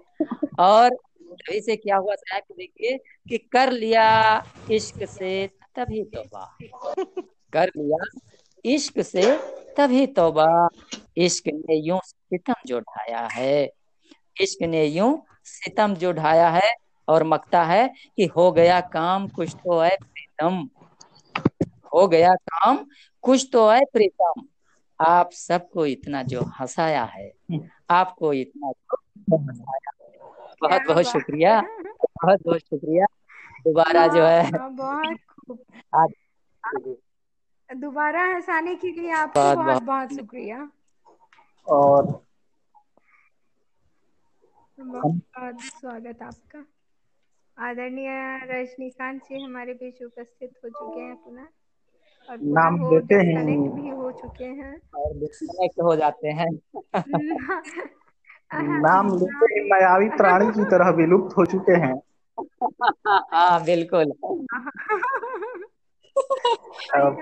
और 0.59 0.97
से 1.41 1.75
क्या 1.75 1.97
हुआ? 1.97 2.15
साहब 2.15 2.41
देखिए 2.57 2.97
कि 2.97 3.37
कर 3.37 3.71
लिया 3.71 4.43
इश्क 4.71 5.05
से 5.05 5.47
तभी 5.47 6.03
तोबा। 6.03 6.57
कर 7.53 7.67
लिया 7.67 8.19
इश्क 8.65 9.01
से 9.01 9.37
तभी 9.77 10.07
तोबा। 10.07 10.69
इश्क 11.17 11.43
ने 11.47 11.75
यूँ 11.75 11.99
सितम 12.05 12.53
जो 12.65 12.79
ढाया 12.79 13.27
है। 13.31 13.69
इश्क 14.41 14.63
ने 14.63 14.85
यूँ 14.85 15.25
सितम 15.43 15.95
जो 15.95 16.11
ढाया 16.11 16.49
है 16.49 16.75
और 17.07 17.23
मकता 17.23 17.63
है 17.63 17.87
कि 17.87 18.25
हो 18.25 18.51
गया 18.51 18.81
काम, 18.81 19.27
कुछ 19.27 19.53
तो 19.53 19.79
है 19.79 19.97
प्रीतम। 20.01 20.69
हो 21.95 22.07
गया 22.07 22.33
काम, 22.33 22.85
कुछ 23.21 23.49
तो 23.53 23.69
है 23.69 23.81
प्रीतम। 23.93 24.47
आप 24.99 25.31
सबको 25.31 25.85
इतना 25.85 26.23
जो 26.23 26.41
हंसाया 26.41 27.03
है, 27.03 27.31
आपको 27.89 28.33
इतना 28.33 28.71
जो 28.71 28.97
हंसाया 29.37 29.91
बहुत 30.63 30.81
बहुत 30.87 31.05
शुक्रिया। 31.05 31.61
बहुत 32.01 32.41
बहुत 32.45 32.59
शुक्रिया। 32.59 33.05
दोबारा 33.59 34.07
जो 34.07 34.23
है 34.23 34.43
हाँ, 34.43 34.73
बहुत 34.73 35.17
खूब। 35.17 36.97
दोबारा 37.75 38.23
हंसाने 38.23 38.75
के 38.75 38.91
लिए 38.91 39.11
आपको 39.11 39.55
बहुत- 39.55 39.83
बहुत 39.83 40.13
शुक्रिया। 40.13 40.71
और 41.67 42.05
बहुत 44.79 45.55
स्वागत 45.61 46.21
आपका। 46.21 46.65
आदरणीय 47.57 48.09
रजनीकांत 48.45 49.21
जी 49.23 49.43
हमारे 49.43 49.73
बीच 49.73 50.03
उपस्थित 50.03 50.51
हो 50.63 50.69
चुके 50.69 51.01
हैं 51.01 51.15
पुनः 51.15 51.45
और 52.29 52.37
नाम 52.41 52.93
लेते 52.93 53.15
हैं। 53.15 53.81
भी 53.81 53.89
हो 53.89 54.11
चुके 54.11 54.45
हैं। 54.45 54.81
और 54.95 55.17
डिस्कनेक्ट 55.19 55.81
हो 55.81 55.95
जाते 55.95 56.27
हैं। 56.27 56.59
नाम 58.55 59.11
लेते 59.19 59.53
ही 59.53 59.67
मायावी 59.69 60.09
प्राणी 60.17 60.51
की 60.51 60.65
तरह 60.71 60.89
विलुप्त 60.95 61.37
हो 61.37 61.45
चुके 61.45 61.79
हैं। 61.79 61.93
हाँ 63.31 63.63
बिल्कुल। 63.65 64.13
अब 66.95 67.21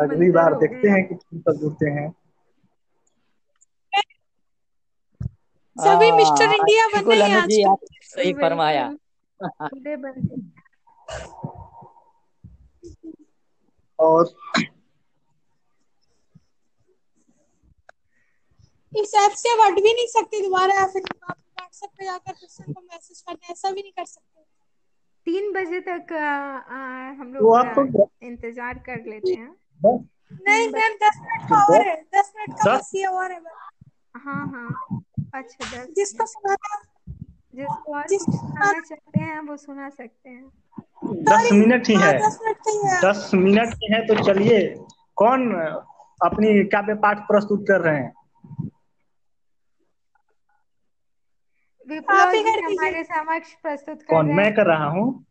अगली 0.00 0.30
बार 0.30 0.54
देखते 0.54 0.88
हैं 0.88 1.06
कि 1.08 1.14
किन 1.14 1.40
पर 1.40 1.56
जुड़ते 1.56 1.90
हैं। 1.90 2.12
सभी 5.76 6.10
मिस्टर 6.12 6.52
इंडिया 6.52 6.86
बन 6.88 6.94
बिल्कुल 6.94 7.12
रहे 7.12 7.26
हैं 7.26 7.40
अनु 7.40 7.42
जी 7.48 7.62
आप 7.64 7.80
सही 8.10 8.32
फरमाया। 8.34 8.90
और 13.98 14.34
इस 18.92 19.14
ऐप 19.16 19.32
से 19.36 19.48
हट 19.60 19.74
भी 19.74 19.92
नहीं 19.92 20.06
सकते 20.08 20.40
दोबारा 20.42 20.74
या 20.74 20.86
फिर 20.86 21.02
आप 21.02 21.36
व्हाट्सएप 21.58 21.90
पे 21.98 22.04
जाकर 22.04 22.32
पर्सन 22.32 22.72
को 22.72 22.80
मैसेज 22.80 23.20
करना 23.20 23.52
ऐसा 23.52 23.70
भी 23.70 23.80
नहीं 23.80 23.92
कर 23.92 24.04
सकते। 24.04 24.40
तीन 25.26 25.52
बजे 25.52 25.80
तक 25.80 26.12
आ, 26.12 26.16
आ, 26.16 27.12
हम 27.20 27.34
लोग 27.34 27.66
तो 27.74 28.08
इंतज़ार 28.22 28.78
कर 28.86 29.04
लेते 29.06 29.32
हैं। 29.32 29.50
नहीं 29.80 30.68
मैम 30.70 30.94
दस 31.02 31.18
मिनट 31.20 31.48
का 31.50 31.62
और 31.64 31.86
है 31.88 31.94
दस 32.14 32.32
मिनट 32.36 32.58
का 32.58 32.76
बस 32.76 32.90
ये 32.94 33.04
और 33.06 33.32
है 33.32 33.40
हाँ 34.16 34.46
हाँ 34.46 35.00
अच्छा 35.34 35.64
दस 35.66 35.86
जिसको 35.96 36.26
सुनाना 36.26 36.80
जिसको 37.54 37.94
और 37.94 38.06
सुनाना 38.08 38.80
चाहते 38.80 39.20
हैं 39.20 39.40
वो 39.40 39.56
सुना 39.56 39.88
सकते 39.90 40.30
हैं। 40.30 40.50
दस 41.24 41.52
मिनट 41.52 41.90
हाँ 41.90 42.02
है 42.02 42.18
दस 42.18 42.38
मिनट 42.42 42.68
ही 42.68 42.76
है। 42.86 43.00
दस 43.02 43.30
मिनट 43.34 43.74
ही 43.74 43.92
है 43.92 44.06
तो 44.06 44.22
चलिए 44.22 44.60
कौन 45.16 45.50
अपनी 46.24 46.62
काव्य 46.74 46.94
पाठ 47.04 47.18
प्रस्तुत 47.28 47.64
कर 47.68 47.80
रहे 47.80 47.96
हैं? 47.96 48.12
आप 51.98 52.32
ही 52.34 52.42
जी 52.42 52.50
कर 52.50 52.64
हमारे 52.64 53.04
समक्ष 53.04 53.54
प्रस्तुत 53.54 54.02
कर 54.02 54.14
कौन? 54.14 54.26
रहे 54.26 54.36
मैं 54.36 54.54
कर 54.54 54.66
रहा 54.66 54.86
हूँ। 54.86 55.24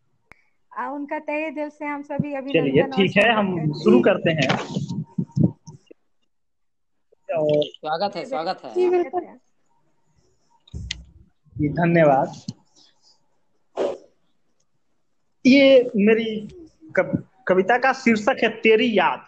उनका 0.72 1.20
तहे 1.20 1.52
दिल 1.52 1.70
से 1.70 1.86
हम 1.86 2.02
सभी 2.02 2.34
अभी 2.34 2.52
चलिए 2.52 2.84
ठीक 2.84 3.18
है 3.18 3.32
हम 3.34 3.74
शुरू 3.74 4.02
करते 4.02 4.32
हैं। 4.32 4.50
और 7.30 7.64
स्वागत 7.64 8.16
है 8.16 8.26
स्वागत 8.26 8.62
है। 8.66 8.74
जी 8.74 8.90
बिल्कुल। 8.90 9.26
जी, 11.56 11.70
धन्यवाद। 11.70 12.34
ये 15.46 15.92
मेरी 15.96 16.48
कव, 16.96 17.24
कविता 17.48 17.78
का 17.78 17.94
शीर्षक 17.94 18.44
है 18.44 18.50
तेरी 18.50 18.98
याद। 18.98 19.26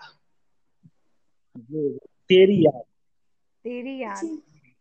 तेरी 2.29 2.65
याद। 2.65 2.83
तेरी 3.65 4.01
याद। 4.03 4.37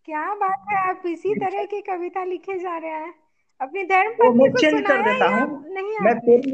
क्या 0.06 0.34
बात 0.34 0.64
है 0.70 0.76
आप 0.88 1.02
इसी 1.06 1.34
तरह 1.34 1.64
की 1.64 1.80
कविता 1.80 2.24
लिखे 2.24 2.58
जा 2.58 2.76
रहे 2.78 2.90
हैं। 2.90 3.14
अपनी 3.60 3.84
धर्म 3.84 4.12
पत्नी 4.12 4.42
मैं 4.42 4.50
को 4.52 4.58
चेंज 4.58 4.72
कर 4.72 4.96
सुनाया 4.96 5.02
देता 5.02 5.26
या 5.30 5.44
हूँ। 5.44 5.64
नहीं 5.68 5.98
मैं 6.00 6.14
तेरी 6.18 6.52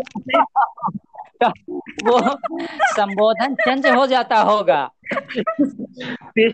वो 2.04 2.18
संबोधन 2.92 3.54
चेंज 3.54 3.86
हो 3.86 4.06
जाता 4.06 4.38
होगा। 4.40 4.80
मैं 5.08 6.50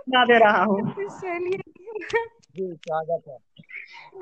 सुना 0.00 0.24
दे 0.24 0.38
रहा 0.38 0.62
हूँ। 0.62 0.92
चलिए। 1.00 1.58
स्वागत 2.74 3.22
है। 3.28 3.36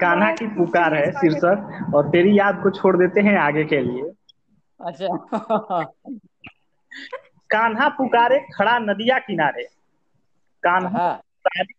कान्हा 0.01 0.31
की 0.33 0.47
पुकार 0.47 0.95
है 0.95 1.11
शीर्षक 1.13 1.93
और 1.95 2.09
तेरी 2.09 2.39
याद 2.39 2.61
को 2.63 2.71
छोड़ 2.71 2.97
देते 2.97 3.21
हैं 3.21 3.37
आगे 3.39 3.65
के 3.65 3.81
लिए। 3.81 4.03
अच्छा। 4.81 5.09
कान्हा 7.51 7.89
पुकारे 7.89 8.39
खड़ा 8.55 8.79
नदिया 8.79 9.19
किनारे। 9.19 9.76
कान्हा 10.67 10.91
हाँ। 10.93 11.21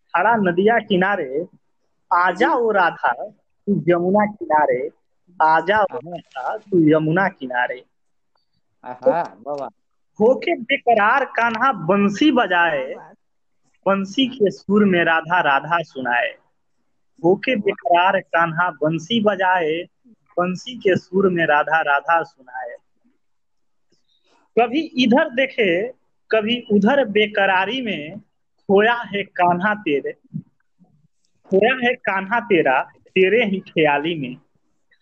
खड़ा 0.09 0.35
नदिया 0.41 0.77
किनारे 0.87 1.29
आजा 2.11 2.51
ओ 2.55 2.71
राधा 2.73 3.11
तू 3.13 3.75
यमुना 3.89 4.25
किनारे 4.33 4.79
आजा 5.39 5.81
ओ 5.83 5.99
राधा 6.07 6.57
तू 6.59 6.81
यमुना 6.89 7.27
किनारे। 7.31 7.83
हाँ 8.83 9.23
बाबा। 9.39 9.69
होके 10.19 10.55
बेकरार 10.61 11.25
कान्हा 11.31 11.71
बंसी 11.87 12.31
बजाए 12.33 12.85
बंसी 13.85 14.25
के 14.29 14.51
सुर 14.51 14.85
में 14.85 15.03
राधा 15.05 15.39
राधा 15.43 15.81
सुनाए। 15.83 16.33
होके 17.23 17.55
बेकरार 17.57 18.19
कान्हा 18.27 18.69
बंसी 18.77 19.19
बजाए 19.23 19.75
बंसी 20.37 20.75
के 20.77 20.95
सुर 20.97 21.29
में 21.29 21.45
राधा 21.45 21.81
राधा 21.83 22.21
सुनाए। 22.23 22.75
कभी 24.57 24.79
इधर 25.03 25.29
देखे 25.35 25.67
कभी 26.31 26.59
उधर 26.71 27.03
बेकरारी 27.09 27.81
में 27.81 28.19
खोया 28.69 28.93
है 29.11 29.23
कान्हा 29.23 29.73
तेरे। 29.75 30.11
खोया 31.51 31.75
है 31.83 31.93
कान्हा 31.95 32.39
तेरा 32.39 32.81
तेरे 33.07 33.43
ही 33.45 33.59
ख्याली 33.59 34.15
में। 34.15 34.35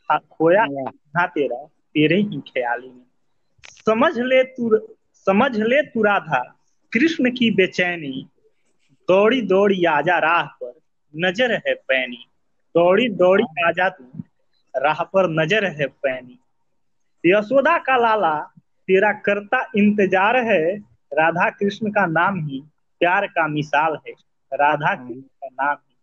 हाँ, 0.10 0.20
खोया 0.32 0.64
है 0.64 0.84
कान्हा 0.84 1.26
तेरा 1.28 1.58
तेरे 1.66 2.16
ही 2.16 2.40
ख्याली 2.42 2.90
में। 2.90 3.06
समझ 3.86 4.18
ले 4.20 4.44
तू 4.44 4.78
समझ 5.28 5.56
ले 5.58 5.82
तू 5.84 6.02
राधा 6.04 6.42
कृष्ण 6.94 7.32
की 7.32 7.50
बेचैनी। 7.52 8.28
दौड़ी 9.10 9.42
दौड़ी 9.42 9.84
आजा 9.86 10.18
राह 10.20 10.46
पर 10.62 10.74
नज़र 11.14 11.52
है 11.68 11.74
पैनी। 11.88 12.26
दौड़ी 12.76 13.08
दौड़ी 13.16 13.44
आजा 13.66 13.90
तू 13.90 14.24
राह 14.76 15.04
पर 15.04 15.30
नज़र 15.32 15.66
है 15.72 15.88
पैनी। 16.04 16.40
यशोदा 17.24 17.78
का 17.78 17.98
लाला 17.98 18.36
तेरा 18.88 19.12
करता 19.26 19.60
इंतज़ार 19.76 20.38
है 20.44 20.62
राधा 21.14 21.50
कृष्ण 21.50 21.92
का 21.92 22.06
नाम 22.06 22.40
ही। 22.48 22.64
प्यार 23.00 23.28
का 23.28 23.48
मिसाल 23.48 23.98
है। 24.08 24.14
राधा 24.54 24.96
कृष्ण 24.96 25.22
का 25.22 25.48
नाम 25.48 25.76
ही। 25.76 25.96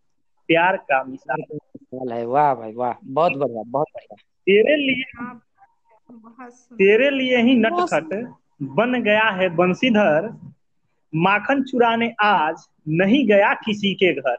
प्यार 0.49 0.77
का 0.77 1.05
मिसाल। 1.05 1.43
है 1.95 2.19
है। 2.19 2.27
वाह 2.27 2.55
भाई 2.55 2.73
वाह। 2.73 2.93
बहुत 3.05 3.33
बढ़िया 3.33 3.63
बहुत 3.67 3.87
बढ़िया। 3.95 4.17
तेरे 4.47 4.77
लिए 4.77 5.05
तेरे 6.75 7.11
लिए 7.11 7.37
ही 7.37 7.55
नटखट 7.55 8.35
बन 8.63 9.03
गया 9.03 9.25
है 9.25 9.49
बंसीधर 9.49 10.37
माखन 11.15 11.63
चुराने 11.63 12.15
आज 12.21 12.69
नहीं 12.89 13.27
गया 13.27 13.55
किसी 13.55 13.95
के 13.95 14.13
घर। 14.15 14.37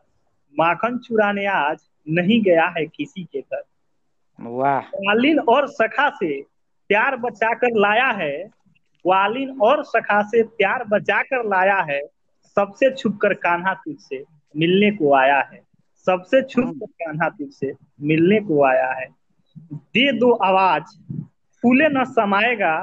माखन 0.59 0.97
चुराने 0.97 1.45
आज 1.45 1.77
नहीं 2.09 2.41
गया 2.41 2.67
है 2.77 2.85
किसी 2.85 3.23
के 3.23 3.41
घर। 3.41 3.63
वाह। 4.39 4.81
ग्वालिन 4.81 5.39
और 5.39 5.67
सखा 5.67 6.09
से 6.09 6.41
प्यार 6.87 7.15
बचाकर 7.15 7.67
लाया 7.67 8.07
है। 8.07 8.43
वालिन 9.05 9.59
और 9.61 9.83
सखा 9.83 10.21
से 10.21 10.43
प्यार 10.43 10.83
बचाकर 10.83 11.45
लाया 11.45 11.77
है। 11.81 12.01
सबसे 12.57 12.89
छुपकर 12.95 13.33
कान्हा 13.33 13.73
तुझसे 13.73 14.23
मिलने 14.55 14.91
को 14.91 15.13
आया 15.13 15.39
है। 15.51 15.61
सबसे 16.07 16.41
छुप 16.41 16.73
कर 16.79 16.85
कान्हा 16.85 17.29
तुझसे 17.29 17.73
मिलने 18.01 18.39
को 18.39 18.63
आया 18.63 18.91
है। 18.91 19.07
दे 19.71 20.11
दो 20.19 20.31
आवाज़ 20.43 20.95
फूले 21.63 21.87
न 21.89 22.03
समाएगा 22.05 22.73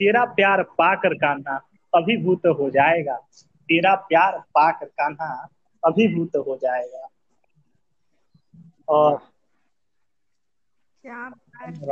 तेरा 0.00 0.24
प्यार 0.34 0.62
पाकर 0.78 1.14
कान्हा 1.14 1.56
अभिभूत 1.92 2.46
हो 2.60 2.70
जाएगा। 2.70 3.16
तेरा 3.68 3.94
प्यार 4.08 4.38
पाकर 4.54 4.86
कान्हा 4.86 5.32
अभिभूत 5.82 6.36
हो 6.36 6.56
जाएगा। 6.62 7.08
और 8.88 9.18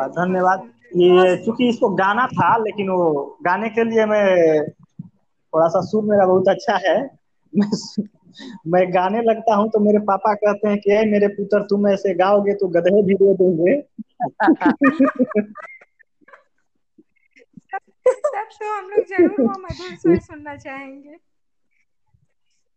धन्यवाद 0.09 0.70
ये 0.97 1.37
चूँकि 1.45 1.68
इसको 1.68 1.89
गाना 1.95 2.26
था 2.26 2.57
लेकिन 2.57 2.89
वो 2.91 3.39
गाने 3.43 3.68
के 3.70 3.85
लिए 3.85 4.07
मैं 4.07 4.26
थोड़ा 4.68 5.68
सा 5.68 5.80
सुर 5.80 6.05
मेरा 6.05 6.26
बहुत 6.26 6.49
अच्छा 6.49 6.76
है। 6.87 7.22
मैं 7.53 7.69
मैं 8.67 8.83
गाने 8.95 9.23
लगता 9.23 9.55
हूँ 9.55 9.69
तो 9.71 9.79
मेरे 9.79 9.99
पापा 9.99 10.35
कहते 10.35 10.69
हैं 10.69 10.79
कि 10.79 10.93
"ए, 10.93 11.05
मेरे 11.05 11.29
पुत्र 11.29 11.63
तुम 11.63 11.89
ऐसे 11.89 12.15
गाओगे 12.15 12.55
तो 12.55 12.69
गधे 12.69 13.03
भी 13.03 13.15
रो 13.15 13.35
देंगे। 13.35 13.81
तब 18.07 18.49
तो 18.61 18.73
हम 18.75 18.89
लोग 18.91 19.05
ज़रूर 19.07 19.41
वो 19.41 19.59
मधुर 19.59 19.97
स्वर 19.97 20.19
सुनना 20.19 20.57
चाहेंगे। 20.57 21.17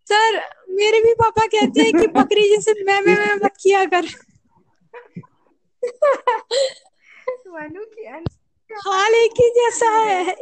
सर 0.08 0.36
मेरे 0.70 1.00
भी 1.02 1.14
पापा 1.14 1.46
कहते 1.46 1.82
हैं 1.82 1.94
कि 1.94 2.08
बकरी 2.08 2.50
जैसे 2.50 2.74
मैं 2.84 3.00
मैं 3.02 3.16
मैं 3.18 3.36
मत 3.36 3.54
किया 3.62 3.86
कर। 3.86 4.06
मनु 7.48 7.84
की 7.86 8.06
हाल 8.72 9.14
एक 9.16 9.32
ही 9.40 9.50
जैसा 9.50 9.90
है। 9.90 10.36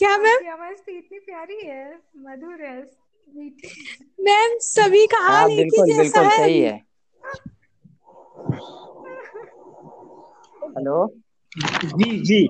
क्या 0.00 0.16
मैम? 0.18 0.38
की 0.38 0.48
आवाज़ 0.48 0.76
तो 0.76 0.92
इतनी 0.92 1.18
प्यारी 1.18 1.58
है 1.64 1.84
मधुर 2.18 2.62
है 2.62 2.76
मीठी 3.28 3.68
मैम 4.20 4.56
सभी 4.60 5.06
का 5.06 5.18
हाँ 5.18 5.32
हाल 5.32 5.50
एक 5.50 5.58
ही 5.58 5.62
बिल्कुल 5.62 5.86
जैसा 5.86 6.02
बिल्कुल 6.02 6.24
है। 6.24 6.38
सही 6.38 6.60
है। 6.60 6.76
हेलो? 10.68 11.06
जी 11.84 12.18
जी। 12.24 12.46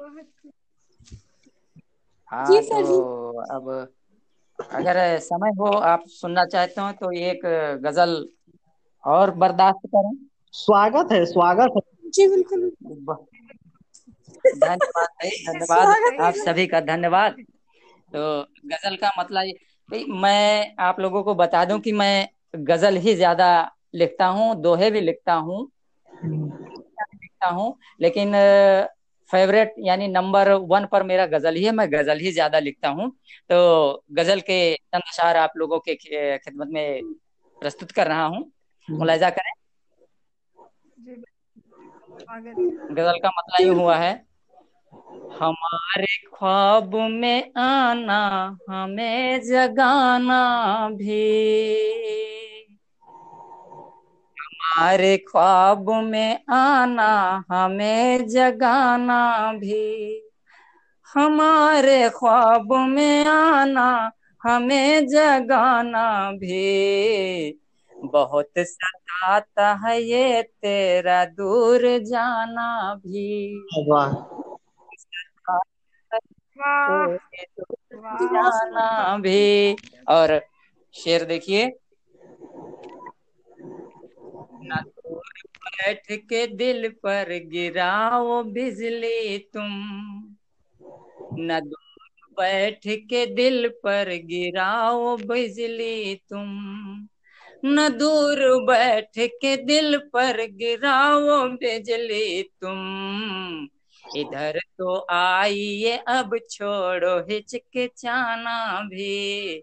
हाँ 2.32 2.46
जी 2.46 2.61
सर, 2.62 2.82
तो 2.82 3.46
अब 3.51 3.68
अगर 4.74 5.18
समय 5.18 5.51
हो 5.51 5.66
आप 5.86 6.03
सुनना 6.09 6.44
चाहते 6.44 6.80
हो 6.80 6.90
तो 6.92 7.11
एक 7.20 7.40
गज़ल 7.84 8.16
और 9.05 9.30
बर्दाश्त 9.34 9.86
करें। 9.86 10.12
स्वागत 10.55 11.12
है 11.12 11.24
स्वागत 11.26 11.72
है। 11.76 12.11
जी 12.11 12.28
बिल्कुल। 12.28 12.70
धन्यवाद 14.47 15.09
भाई 15.09 15.30
धन्यवाद। 15.47 16.20
आप 16.20 16.34
सभी 16.34 16.66
का 16.66 16.80
धन्यवाद। 16.80 17.36
तो 18.12 18.43
गज़ल 18.66 18.97
का 18.97 19.11
मतलब 19.18 19.45
ये 19.45 19.53
भाई 19.88 20.05
मैं 20.05 20.74
आप 20.78 21.01
लोगों 21.01 21.22
को 21.22 21.34
बता 21.34 21.64
दूँ 21.64 21.78
कि 21.80 21.93
मैं 21.93 22.28
गज़ल 22.57 22.97
ही 22.97 23.14
ज़्यादा 23.14 23.51
लिखता 23.95 24.26
हूँ 24.26 24.55
दोहे 24.62 24.91
भी 24.91 25.01
लिखता 25.01 25.34
हूँ 25.34 25.70
लिखता 26.12 27.49
हूँ 27.49 27.78
लेकिन 28.01 28.32
फेवरेट 29.30 29.74
यानी 29.78 30.09
नंबर 30.09 30.53
वन 30.53 30.86
पर 30.86 31.03
मेरा 31.03 31.26
गज़ल 31.26 31.55
ही 31.55 31.64
है 31.64 31.72
मैं 31.72 31.86
गज़ल 31.93 32.18
ही 32.18 32.32
ज़्यादा 32.32 32.59
लिखता 32.59 32.88
हूँ। 32.88 33.11
तो 33.51 34.05
गज़ल 34.12 34.41
के 34.41 34.74
चंद 34.74 35.03
अशार 35.09 35.36
आप 35.36 35.53
लोगों 35.57 35.78
के 35.80 35.95
खिदमत 35.95 36.68
में 36.68 37.03
प्रस्तुत 37.62 37.91
कर 37.91 38.07
रहा 38.07 38.24
हूँ। 38.24 38.51
मुलायजा 38.88 39.30
करें। 39.30 39.53
गज़ल 42.95 43.18
का 43.18 43.28
मतलब 43.28 43.66
यूँ 43.66 43.76
हुआ 43.76 43.97
है 43.97 44.29
हमारे 45.41 46.16
ख्वाब 46.34 46.95
में 46.95 47.53
आना, 47.57 48.57
हमें 48.70 49.41
जगाना 49.41 50.88
भी। 50.93 51.57
हमारे 54.41 55.16
ख्वाब 55.16 55.91
में 55.91 56.45
आना, 56.51 57.45
हमें 57.51 58.28
जगाना 58.28 59.53
भी। 59.53 60.22
हमारे 61.14 62.11
ख्वाब 62.11 62.72
में 62.72 63.26
आना, 63.26 64.12
हमें 64.43 65.07
जगाना 65.07 66.30
भी। 66.32 67.61
बहुत 67.97 68.51
सताता 68.59 69.74
है 69.74 70.03
ये 70.03 70.43
तेरा 70.43 71.24
दूर 71.24 71.99
जाना 71.99 72.95
भी। 72.95 73.61
जाना 78.22 79.16
भी 79.18 79.72
और 80.08 80.40
शेर 80.94 81.24
देखिए। 81.24 81.66
बैठ 85.64 86.12
के 86.12 86.46
दिल 86.46 86.88
पर 86.88 87.28
गिराओ 87.44 88.42
बिजली 88.42 89.38
तुम। 89.38 89.70
न 91.38 91.61
दूर 91.61 92.28
बैठ 92.32 92.86
के 92.86 93.26
दिल 93.26 93.68
पर 93.68 94.08
गिराओ 94.24 95.16
बिजली 95.16 96.14
तुम। 96.14 96.50
न 97.64 97.88
दूर 97.88 98.64
बैठ 98.64 99.18
के 99.18 99.56
दिल 99.56 99.98
पर 99.98 100.46
गिराओ 100.46 101.48
बिजली 101.48 102.42
तुम। 102.42 102.78
इधर 104.16 104.58
तो 104.78 105.06
आइए 105.11 105.96
अब 106.08 106.36
छोड़ो 106.50 107.18
हिचकिचाना 107.20 108.80
भी। 108.80 109.56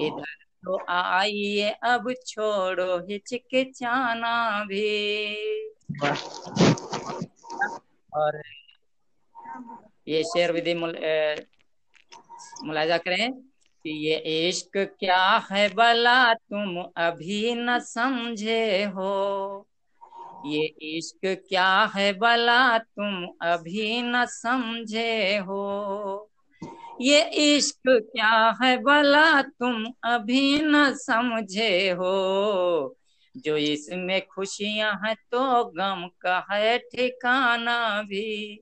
इधर 0.00 0.34
तो 0.64 0.78
आइए 0.88 1.70
अब 1.70 2.12
छोड़ो 2.26 2.98
हिचकिचाना 2.98 4.64
भी। 4.64 5.68
और 8.12 8.42
ये 10.08 10.22
शेर 10.24 10.52
विधि 10.52 10.74
मुल, 10.74 10.98
मुलाजा 12.64 12.98
करें 12.98 13.32
कि 13.84 13.90
ये 14.06 14.48
इश्क 14.48 14.76
क्या 15.00 15.46
है 15.52 15.68
भला 15.68 16.34
तुम 16.34 16.82
अभी 16.96 17.54
न 17.54 17.78
समझे 17.78 18.84
हो। 18.84 19.67
ये 20.48 20.64
इश्क 20.96 21.26
क्या 21.48 21.68
है 21.96 22.12
भला 22.12 22.78
तुम 22.78 23.24
अभी 23.42 24.02
न 24.02 24.24
समझे 24.26 25.38
हो। 25.38 26.30
ये 27.00 27.22
इश्क 27.22 27.88
क्या 27.88 28.58
है 28.62 28.76
भला 28.78 29.42
तुम 29.42 29.84
अभी 30.04 30.60
न 30.62 30.92
समझे 30.94 31.90
हो। 31.90 32.96
जो 33.36 33.56
इसमें 33.56 34.20
खुशियाँ 34.26 34.92
हैं 35.04 35.14
तो 35.30 35.64
गम 35.64 36.06
का 36.20 36.38
है 36.50 36.78
ठिकाना 36.78 38.02
भी। 38.02 38.60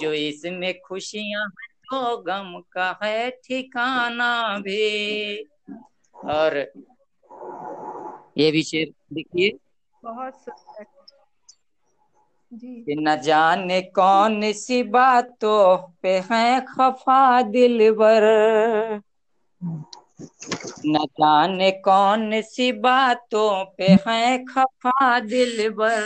जो 0.00 0.12
इसमें 0.12 0.72
खुशियाँ 0.80 1.42
हैं 1.42 1.68
तो 1.84 2.16
गम 2.22 2.58
का 2.72 2.90
है 3.02 3.30
ठिकाना 3.30 4.58
भी। 4.58 5.36
और 6.16 6.56
ये 8.38 8.50
भी 8.50 8.62
शेर 8.62 8.92
देखिए 9.12 9.58
बहुत 10.02 10.34
सुंदर। 10.34 10.84
कि 12.86 12.94
न 12.98 13.14
जाने 13.22 13.80
कौन 13.92 14.52
सी 14.54 14.82
बातों 14.90 15.76
पे 16.02 16.18
है 16.30 16.60
खफा 16.68 17.20
दिल 17.42 17.78
दिलबर 17.78 18.22
न 20.86 21.04
जाने 21.12 21.70
कौन 21.84 22.40
सी 22.44 22.70
बातों 22.80 23.64
पे 23.76 23.88
है 24.06 24.38
खफा 24.46 25.18
दिलबर 25.22 26.02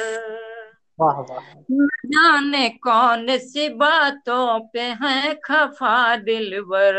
वाह 0.98 1.20
वाह। 1.22 1.46
न 1.72 1.86
जाने 2.06 2.68
कौन 2.78 3.26
सी 3.40 3.68
बातों 3.76 4.58
पे 4.72 4.80
है 5.02 5.34
खफा 5.44 5.94
दिलबर 6.18 6.96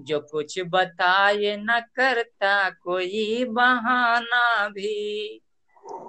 जो 0.00 0.20
कुछ 0.28 0.58
बताए 0.68 1.56
न 1.60 1.80
करता 1.94 2.54
कोई 2.82 3.44
बहाना 3.50 4.68
भी। 4.68 5.40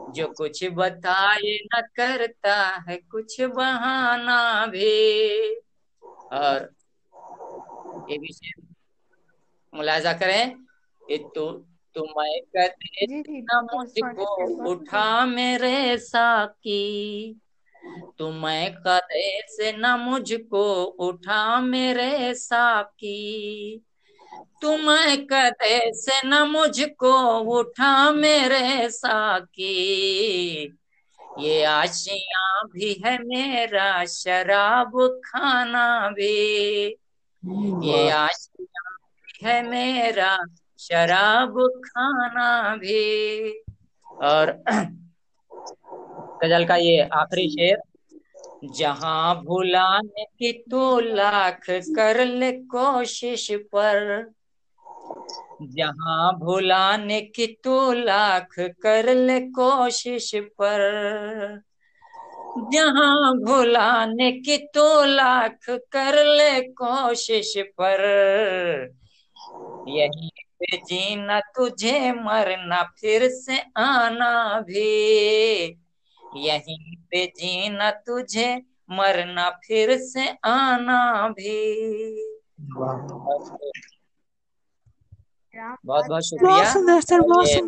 जो 0.09 0.27
कुछ 0.27 0.65
बताए 0.65 1.59
न 1.75 1.81
करता 1.95 2.85
है 2.89 2.97
कुछ 2.97 3.41
बहाना 3.41 4.65
भी 4.65 5.55
और 6.31 6.69
ये 8.11 8.17
भी 8.17 8.33
शेर 8.33 8.63
मुलाजा 9.73 10.13
करें। 10.13 10.65
कि 11.07 11.17
तू 11.35 11.51
तुम्हें 11.95 12.41
जी 13.03 13.41
न 13.41 13.67
मुझको 13.73 14.45
उठा 14.71 15.25
मेरे 15.25 15.97
साकी। 15.97 17.33
तुम्हें 18.17 18.75
कदे 18.75 19.41
से 19.47 19.77
न 19.77 19.87
मुझको 19.99 20.83
उठा 20.83 21.61
मेरे 21.61 22.35
साकी। 22.35 23.85
तुम्हें 24.61 25.25
कदे 25.25 25.93
से 25.93 26.27
न 26.27 26.41
मुझको 26.43 27.39
उठा 27.39 28.11
मेरे 28.11 28.89
साकी। 28.89 29.71
ये 31.39 31.63
आशिया 31.63 32.61
भी 32.63 33.03
है 33.05 33.17
मेरा 33.23 34.05
शराब 34.05 35.21
खाना 35.25 36.09
भी। 36.09 36.87
ये 37.81 38.09
आशिया 38.09 38.95
भी 38.95 39.47
है 39.47 39.69
मेरा 39.69 40.37
शराब 40.79 41.67
खाना 41.85 42.75
भी। 42.75 43.49
और 44.21 44.63
गज़ल 46.43 46.65
का 46.65 46.75
ये 46.75 47.01
आखिरी 47.01 47.49
शेर। 47.49 47.77
जहाँ 48.71 49.43
भुलाने 49.43 50.23
की 50.23 50.51
तू 50.71 50.99
लाख 50.99 51.65
कर 51.69 52.25
ले 52.25 52.51
कोशिश 52.51 53.47
पर। 53.51 54.31
जहाँ 55.61 56.39
भुलाने 56.39 57.21
की 57.21 57.47
तू 57.47 57.93
लाख 57.93 58.55
कर 58.59 59.15
ले 59.15 59.39
कोशिश 59.39 60.31
पर। 60.35 60.81
जहाँ 62.57 63.33
भुलाने 63.37 64.31
की 64.31 64.57
तू 64.57 65.03
लाख 65.03 65.59
कर 65.69 66.25
ले 66.25 66.61
कोशिश 66.61 67.53
पर। 67.57 68.01
यहीं 69.87 70.29
पे 70.29 70.77
जीना 70.77 71.39
तुझे 71.39 72.11
मरना 72.11 72.83
फिर 72.83 73.29
से 73.29 73.59
आना 73.77 74.59
भी। 74.59 75.86
यहीं 76.37 76.95
पे 76.95 77.25
जीना 77.27 77.91
तुझे 77.91 78.61
मरना 78.89 79.49
फिर 79.49 79.97
से 79.97 80.27
आना 80.43 81.29
भी। 81.29 81.57
बहुत 85.85 86.05
बहुत 86.05 86.25
शुक्रिया। 86.25 86.73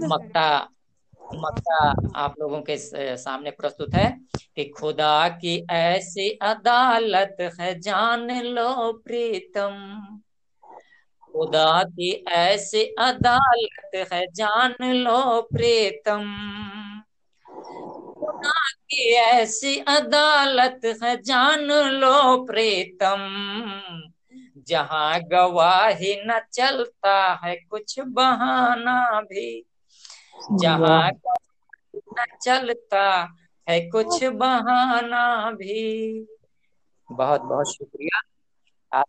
मक्ता 0.07 0.69
मक्ता 1.35 1.93
आप 2.15 2.35
लोगों 2.39 2.61
के 2.61 2.75
सामने 3.17 3.51
प्रस्तुत 3.51 3.93
है 3.93 4.09
कि 4.55 4.65
खुदा 4.69 5.29
की 5.29 5.65
ऐसी 5.69 6.29
अदालत 6.29 7.37
है 7.59 7.79
जान 7.79 8.31
लो 8.45 8.91
प्रीतम। 8.93 9.75
खुदा 11.31 11.83
की 11.83 12.11
ऐसी 12.27 12.83
अदालत 12.99 14.13
है 14.13 14.25
जान 14.31 14.75
लो 14.81 15.41
प्रीतम। 15.41 16.23
खुदा 18.29 18.69
की 18.71 19.13
ऐसी 19.13 19.77
अदालत 19.79 20.81
है 21.03 21.21
जान 21.21 21.63
लो 21.91 22.45
प्रीतम। 22.45 23.25
जहाँ 24.67 25.19
गवाही 25.21 26.15
न 26.25 26.39
चलता 26.53 27.39
है 27.45 27.55
कुछ 27.55 27.99
बहाना 27.99 29.21
भी। 29.21 29.65
जहाँ 30.51 31.11
न 32.19 32.25
चलता 32.41 33.27
है 33.67 33.79
कुछ 33.89 34.23
बहाना 34.23 35.51
भी। 35.51 36.27
बहुत 37.11 37.41
बहुत 37.41 37.75
शुक्रिया। 37.75 38.21
आप 38.91 39.05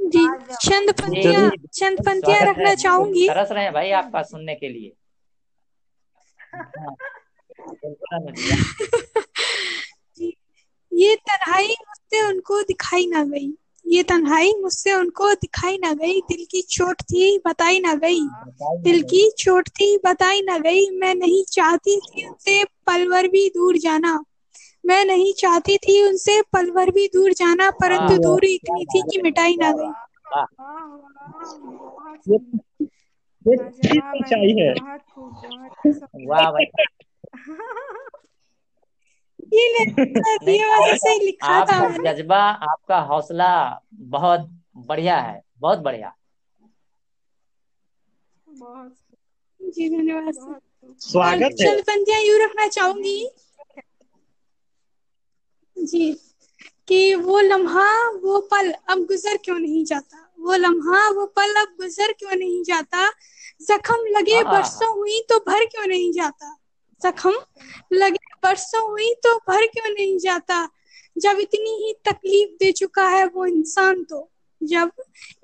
जी 0.00 0.28
चंद 0.54 0.92
पंक्तियाँ 0.92 1.50
चंद 1.74 1.98
पंक्तियाँ 2.06 2.40
रखना 2.40 2.74
चाहूँगी। 2.74 3.28
तरस 3.28 3.52
रहे 3.52 3.64
हैं 3.64 3.72
भाई 3.72 3.90
आपका 3.90 4.22
सुनने 4.22 4.54
के 4.54 4.68
लिए 4.68 4.92
हाँ, 6.40 6.47
बिल्कुल 6.47 6.47
अनुजिया 6.47 6.47
जी, 6.47 6.47
ये 10.92 11.16
तन्हाई 11.16 11.66
मुझसे 11.66 12.22
उनको 12.22 12.62
दिखाई 12.62 13.06
ना 13.06 13.24
गई। 13.24 13.54
ये 13.86 14.02
तन्हाई 14.02 14.52
मुझसे 14.60 14.92
उनको 14.92 15.34
दिखाई 15.34 15.78
ना 15.78 15.92
गई। 15.94 16.20
दिल 16.20 16.44
की 16.44 16.62
चोट 16.62 17.02
थी 17.02 17.38
बताई 17.38 17.80
ना 17.80 17.94
गई। 17.94 18.20
दिल 18.82 19.02
की 19.02 19.30
चोट 19.38 19.68
थी 19.68 19.96
बताई 19.96 20.42
ना 20.42 20.58
गई। 20.58 20.90
मैं 20.90 21.14
नहीं 21.14 21.44
चाहती 21.44 22.00
थी 22.00 22.28
उनसे 22.28 22.64
पलवर 22.64 23.28
भी 23.28 23.48
दूर 23.48 23.78
जाना। 23.78 24.24
मैं 24.86 25.04
नहीं 25.04 25.32
चाहती 25.32 25.76
थी 25.76 26.02
उनसे 26.02 26.42
पलवर 26.42 26.90
भी 26.90 27.06
दूर 27.06 27.32
जाना 27.32 27.70
परंतु 27.70 28.14
दूरी 28.22 28.54
इतनी 28.54 28.84
थी 28.84 29.02
कि 29.02 29.22
मिटाई 29.22 29.56
ना 29.56 29.72
गई। 29.72 29.92
वाह 33.48 33.68
वाह 36.28 36.50
भाई। 36.50 36.64
ये 39.54 39.66
नहीं 39.72 39.86
सर 40.16 40.50
ये 40.50 40.64
वाला 40.68 40.94
सही 40.94 41.24
लिखा 41.24 41.60
था 41.60 41.76
आपका 41.76 42.12
जज्बा 42.12 42.38
आपका 42.72 42.98
हौसला 43.00 43.50
बहुत 43.92 44.48
बढ़िया 44.86 45.20
है 45.20 45.42
बहुत 45.60 45.78
बढ़िया। 45.78 46.12
बहुत 48.46 48.94
जी 49.60 49.88
धन्यवाद 49.90 50.34
स्वागत 51.00 51.56
है। 51.60 51.80
पंक्तियाँ 51.82 52.20
यूँ 52.20 52.38
रखना 52.40 52.66
चाहूँगी। 52.68 53.18
जी 55.76 56.12
कि 56.88 57.14
वो 57.14 57.40
लम्हा 57.40 57.88
वो 58.10 58.40
पल 58.40 58.70
अब 58.88 59.04
गुजर 59.06 59.36
क्यों 59.36 59.58
नहीं 59.58 59.84
जाता? 59.84 60.24
वो 60.38 60.54
लम्हा 60.54 61.08
वो 61.10 61.26
पल 61.26 61.54
अब 61.60 61.74
गुजर 61.80 62.12
क्यों 62.12 62.36
नहीं 62.36 62.62
जाता? 62.64 63.08
जख्म 63.60 64.06
लगे 64.06 64.34
हाँ। 64.34 64.44
बरसों 64.44 64.94
हुई 64.98 65.20
तो 65.28 65.38
भर 65.38 65.64
क्यों 65.64 65.86
नहीं 65.86 66.12
जाता? 66.12 66.56
जख्म 67.02 67.32
लगे 67.92 68.18
बरसों 68.42 68.90
हुई 68.90 69.14
तो 69.14 69.36
भर 69.38 69.66
क्यों 69.66 69.94
नहीं 69.94 70.18
जाता? 70.18 70.68
जब 71.18 71.38
इतनी 71.40 71.70
ही 71.70 71.92
तकलीफ़ 72.04 72.50
दे 72.50 72.72
चुका 72.72 73.08
है 73.08 73.24
वो 73.26 73.46
इंसान 73.46 74.04
तो 74.04 74.30
जब 74.62 74.90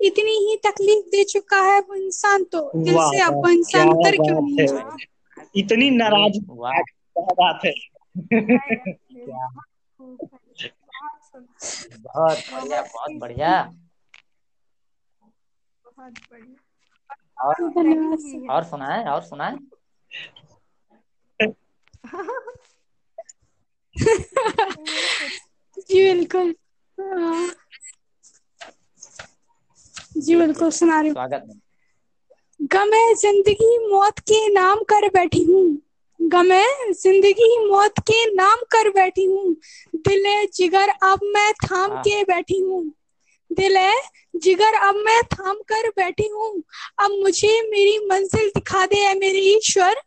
इतनी 0.01 0.31
ही 0.31 0.57
तकलीफ़ 0.57 1.05
दे 1.09 1.23
चुका 1.23 1.61
है 1.61 1.79
वो 1.79 1.95
इंसान 1.95 2.43
तो 2.43 2.61
दिल 2.75 2.93
से 3.11 3.21
अब 3.21 3.33
वो 3.33 3.49
इंसान 3.49 3.89
उतर 3.89 4.15
क्यों 4.15 4.41
नहीं 4.41 4.65
जाता 4.67 4.97
इतनी 5.55 5.89
नाराज़ 5.89 6.39
बात 7.19 7.65
है। 7.65 7.73
बहुत 12.03 12.37
बढ़िया 12.53 12.81
बहुत 12.81 12.91
बहुत 12.93 13.11
बढ़िया। 13.19 13.61
बहुत 15.85 16.13
बढ़िया। 16.31 16.64
और 17.37 17.55
धन्यवाद 17.69 18.19
ही 18.19 18.31
सर 18.31 18.37
है। 18.39 18.49
और 18.49 18.63
सुना 18.63 18.87
है 18.87 19.03
जी 25.79 26.03
बिल्कुल। 26.03 26.53
हाँ, 26.97 27.47
जी 30.17 30.35
बिल्कुल 30.35 30.69
सुना 30.71 30.99
रही 30.99 31.09
हूँ। 31.09 31.15
स्वागत 31.15 31.45
है। 31.49 31.59
गमे 32.71 33.01
ज़िंदगी 33.15 33.77
मौत 33.87 34.19
के 34.21 34.47
नाम 34.49 34.81
कर 34.89 35.07
बैठी 35.09 35.43
हूँ। 35.43 35.63
गमे 36.19 36.63
ज़िंदगी 36.93 37.49
मौत 37.67 37.99
के 38.01 38.23
नाम 38.33 38.63
कर 38.71 38.89
बैठी 38.89 39.25
हूँ। 39.25 39.55
दिले 39.99 40.35
जिगर 40.55 40.89
अब 41.03 41.19
मैं 41.35 41.51
थाम 41.63 41.89
हाँ। 41.89 42.03
के 42.03 42.23
बैठी 42.23 42.59
हूँ। 42.59 42.83
दिले 43.51 43.89
जिगर 44.39 44.73
अब 44.87 44.95
मैं 44.95 45.21
थाम 45.23 45.55
कर 45.67 45.89
बैठी 45.89 46.27
हूँ। 46.27 46.51
अब 47.03 47.11
मुझे 47.21 47.61
मेरी 47.69 47.97
मंजिल 48.07 48.49
दिखा 48.55 48.85
दे 48.85 48.99
है 48.99 49.13
मेरे 49.19 49.39
ईश्वर। 49.55 50.01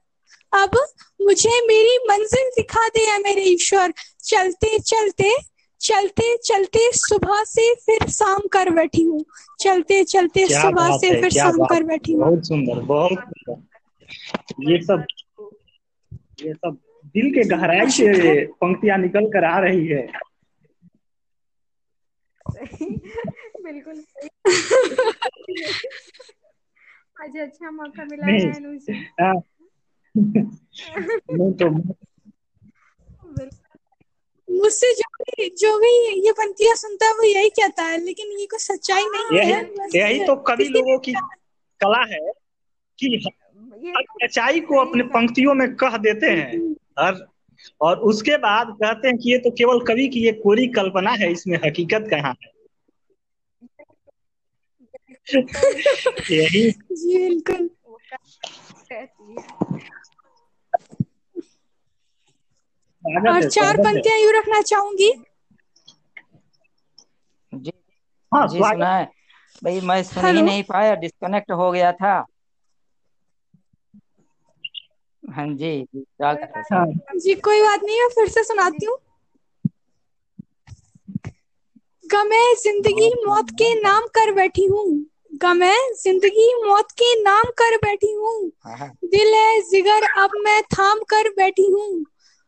अब 0.53 0.77
मुझे 1.23 1.61
मेरी 1.67 1.97
मंजिल 2.09 2.49
दिखा 2.57 2.89
दे 2.89 3.05
है 3.07 3.19
मेरे 3.23 3.43
ईश्वर। 3.43 3.93
चलते 4.25 4.79
चलते 4.79 5.35
चलते 5.81 6.37
चलते 6.45 6.91
सुबह 6.93 7.43
से 7.45 7.75
फिर 7.87 8.09
शाम 8.11 8.47
कर 8.53 8.71
बैठी 8.71 9.03
हूँ। 9.03 9.25
चलते 9.61 10.03
चलते 10.05 10.47
सुबह 10.47 10.97
से 10.97 11.21
फिर 11.21 11.31
शाम 11.31 11.65
कर 11.67 11.83
बैठी 11.83 12.13
हूँ। 12.13 12.21
बहुत 12.21 12.47
सुंदर 12.47 12.81
बहुत 12.85 13.19
सुंदर। 13.19 14.71
ये 14.71 14.81
सब 14.83 15.05
ये 16.43 16.53
सब 16.53 16.79
दिल 17.15 17.31
के 17.35 17.49
गहराई 17.49 17.91
से 17.91 18.45
पंक्तियाँ 18.47 18.99
निकल 18.99 19.27
कर 19.27 19.45
आ 19.45 19.59
रही 19.59 19.87
है। 19.87 20.07
सही। 22.53 22.87
बिल्कुल 23.65 24.05
आज 27.23 27.37
अच्छा 27.37 27.71
मौका 27.71 28.05
मिला 28.05 28.27
है 28.27 28.51
अनुज 28.57 28.87
हाँ, 29.21 29.35
नहीं 30.17 31.53
तो 31.53 31.71
मुझसे 34.49 34.93
जो 34.95 35.09
भी 35.19 35.49
जो 35.59 35.79
भी 35.79 35.89
ये 36.27 36.33
पंक्तियाँ 36.33 36.75
सुनता 36.75 37.07
है 37.07 37.13
वो 37.13 37.23
यही 37.23 37.49
कहता 37.51 37.83
है 37.83 37.99
लेकिन 38.05 38.39
ये 38.39 38.47
कोई 38.47 38.59
सच्चाई 38.59 39.05
नहीं 39.05 39.39
यही 39.39 39.53
है। 39.53 39.89
यही 39.95 40.27
तो 40.27 40.37
कवि 40.37 40.69
लोगों 40.69 40.99
की 40.99 41.13
कला 41.81 42.05
है 42.05 42.21
कि 42.99 43.31
सच्चाई 44.23 44.61
को 44.61 44.79
अपने 44.79 45.03
पंक्तियों 45.03 45.55
में 45.55 45.75
कह 45.77 45.97
देते 45.97 46.27
हैं। 46.27 46.49
हर 46.99 47.15
और 47.81 47.99
उसके 48.01 48.37
बाद 48.37 48.67
कहते 48.83 49.09
हैं 49.09 49.17
कि 49.19 49.31
ये 49.33 49.39
तो 49.39 49.51
केवल 49.51 49.81
कवि 49.81 50.09
की 50.09 50.25
ये 50.25 50.33
कोरी 50.33 50.67
कल्पना 50.69 51.11
है 51.11 51.31
इसमें 51.33 51.59
हकीकत 51.67 52.09
कहाँ 52.11 52.35
है? 52.35 52.51
यही। 56.31 56.71
बिल्कुल। 56.93 57.69
है 63.05 63.31
और 63.31 63.49
चार 63.51 63.77
है। 63.79 63.85
पंक्तियाँ 63.85 64.19
यूँ 64.19 64.33
रखना 64.33 64.61
चाहूँगी। 64.63 65.13
जी 67.53 67.73
हाँ 68.33 68.47
जी 68.49 68.59
स्वागत। 68.59 68.75
सुनाए। 68.75 69.05
भाई 69.65 69.81
मैं 69.81 70.03
सुन 70.03 70.27
ही 70.27 70.43
नहीं 70.43 70.63
पाया 70.63 70.95
डिस्कनेक्ट 70.95 71.51
हो 71.53 71.71
गया 71.73 71.93
था। 71.93 72.19
हाँ 75.29 75.47
जी 75.47 75.55
जी 75.57 75.85
कोई 75.85 76.03
स्वागत 76.03 76.53
बात 76.57 76.73
हाँ 76.73 77.19
जी 77.19 77.35
कोई 77.35 77.63
बात 77.63 77.83
नहीं 77.85 78.01
मैं 78.01 78.09
फिर 78.09 78.29
से 78.29 78.45
सुनाती 78.45 78.87
हूँ। 78.87 78.97
गमे 82.11 82.55
ज़िंदगी 82.55 83.11
मौत 83.27 83.51
के 83.51 83.75
नाम 83.81 84.07
कर 84.15 84.33
बैठी 84.33 84.65
हूँ। 84.65 84.85
गमे 85.43 85.75
ज़िंदगी 85.95 86.55
मौत 86.65 86.91
के 86.93 87.15
नाम 87.23 87.51
कर 87.59 87.77
बैठी 87.77 88.13
हूँ। 88.13 88.51
हाँ 88.65 88.77
हाँ। 88.79 88.89
दिल 89.05 89.35
है 89.35 89.61
जिगर 89.61 90.07
अब 90.23 90.31
मैं 90.45 90.63
थाम 90.63 90.99
कर 91.09 91.29
बैठी 91.29 91.71
हूँ। 91.71 92.05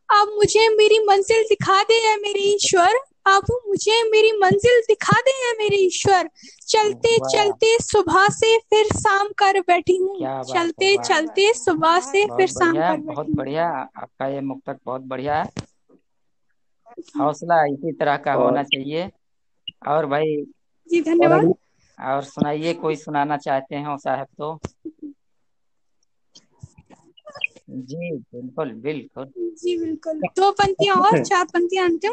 अब 0.09 0.33
मुझे 0.37 0.69
मेरी 0.69 0.99
मंजिल 0.99 1.43
दिखा 1.43 1.83
दे 1.83 1.95
है 2.07 2.17
मेरे 2.17 2.41
ईश्वर। 2.55 2.99
आप 3.27 3.51
मुझे 3.69 4.03
मेरी 4.05 4.33
मंजिल 4.35 4.81
दिखा 4.83 5.21
दे 5.21 5.31
है 5.39 5.53
मेरे 5.59 5.77
ईश्वर। 5.79 6.29
चलते 6.69 7.19
चलते 7.29 7.77
सुबह 7.83 8.29
से 8.33 8.57
फिर 8.61 8.87
शाम 8.95 9.29
कर 9.39 9.61
बैठी 9.63 9.97
हूँ। 9.99 10.27
चलते 10.47 10.97
चलते 11.01 11.53
सुबह 11.57 11.99
से 12.03 12.25
फिर 12.29 12.47
बहुत 12.47 12.49
शाम 12.49 12.81
बढ़िया 12.81 12.85
कर 12.85 13.01
बहुत 13.07 13.27
बढ़िया। 13.33 13.67
आपका 13.97 14.27
ये 14.29 14.41
मुक्तक 14.43 14.79
बहुत 14.85 15.03
बढ़िया 15.07 15.43
है। 15.43 15.49
हौसला 17.17 17.61
इसी 17.67 17.93
तरह 17.95 18.17
का 18.19 18.33
होना 18.37 18.63
चाहिए। 18.65 19.09
और 19.89 20.07
भाई 20.09 20.37
जी 20.91 21.01
धन्यवाद। 21.03 21.53
और 21.99 22.23
सुनाइए 22.25 22.73
कोई 22.77 22.97
सुनाना 22.99 23.37
चाहते 23.39 23.81
हो 23.83 23.97
साहब 23.99 24.27
तो? 24.39 24.59
जी 27.83 28.11
बिल्कुल 28.27 28.73
बिल्कुल। 28.81 29.33
जी 29.57 29.77
बिल्कुल। 29.79 30.21
दो 30.37 30.51
पंक्तियाँ 30.55 30.97
और 30.99 31.19
चार 31.21 31.45
पंक्तियाँ 31.47 31.87
अंतिम। 31.87 32.13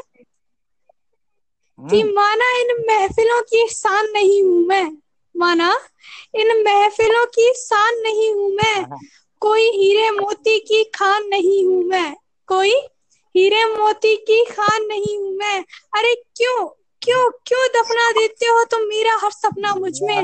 कि 1.79 2.01
हम्म, 2.01 2.13
माना 2.13 2.49
इन 2.59 2.85
महफिलों 2.89 3.41
की 3.41 3.67
शान 3.67 4.09
नहीं 4.13 4.43
हूँ 4.43 4.65
मैं। 4.67 4.97
माना 5.35 5.77
इन 6.35 6.63
महफिलों 6.63 7.25
की 7.25 7.53
शान 7.53 7.95
नहीं 7.95 8.33
हूँ 8.33 8.49
मैं। 8.51 8.75
हाँ, 8.75 8.99
कोई 9.41 9.69
हीरे 9.69 10.11
मोती 10.11 10.59
की 10.59 10.83
खान 10.83 11.27
नहीं 11.27 11.65
हूँ 11.65 11.83
मैं। 11.83 12.15
कोई 12.47 12.73
हीरे 13.35 13.65
मोती 13.65 14.15
की 14.15 14.43
खान 14.45 14.85
नहीं 14.85 15.17
हूँ 15.17 15.31
मैं। 15.37 15.59
अरे 15.97 16.15
क्यों? 16.15 16.67
क्यों? 17.01 17.29
क्यों 17.45 17.67
दफना 17.67 18.11
देते 18.11 18.45
हो 18.45 18.63
तुम 18.63 18.81
मेरा 18.81 19.15
हर 19.23 19.31
सपना 19.31 19.75
मुझमें? 19.75 20.23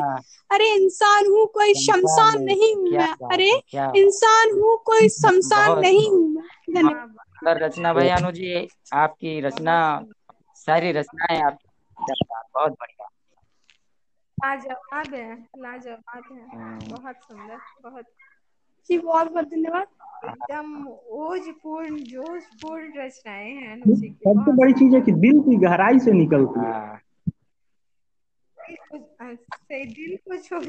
अरे 0.51 0.73
इंसान 0.73 1.27
हूँ 1.27 1.45
कोई 1.47 1.73
शमशान 1.73 2.41
नहीं 2.41 2.75
हूँ 2.75 2.89
मैं। 2.89 3.13
अरे 3.31 3.51
है, 3.75 3.91
इंसान 3.95 4.51
हूँ। 4.51 4.77
कोई 4.85 5.09
शमशान 5.09 5.79
नहीं 5.79 6.09
हूँ 6.09 6.27
मैं। 6.29 6.73
धन्यवाद। 6.75 7.63
रचना 7.63 7.93
भाई 7.93 8.09
अनु 8.09 8.31
जी 8.31 8.67
आपकी 8.93 9.41
रचना 9.41 9.75
सारी 10.67 10.91
रचनाएँ 10.91 11.41
आप 11.41 11.57
बहुत 12.53 12.71
बढ़िया। 12.71 13.07
लाजवाब 14.37 15.13
है? 15.13 15.33
लाजवाब 15.57 16.23
है। 16.31 16.45
हम्म। 16.55 16.91
बहुत 16.91 17.15
सुंदर 17.15 17.57
बहुत। 17.83 18.05
जी 18.89 18.97
बहुत 18.97 19.31
बहुत 19.31 19.45
धन्यवाद। 19.45 19.87
एकदम 20.25 20.87
ओजपूर्ण 21.17 21.97
जोशपूर्ण 22.03 22.99
रचनाएँ 22.99 23.51
हैं 23.53 23.77
सबसे 23.77 24.51
बड़ी 24.51 24.73
चीज़ 24.73 24.95
है 24.95 25.01
कि 25.01 25.11
दिल 25.11 25.39
की 25.39 25.55
गहराई 25.57 25.99
से 25.99 26.11
निकलती 26.11 26.59
है। 26.59 26.71
हाँ, 26.71 26.99
दिल 28.57 28.75
को 28.91 28.97
अ, 28.97 29.35
से 29.35 29.85
दिल 29.85 30.15
को 30.17 30.37
छू 30.37 30.59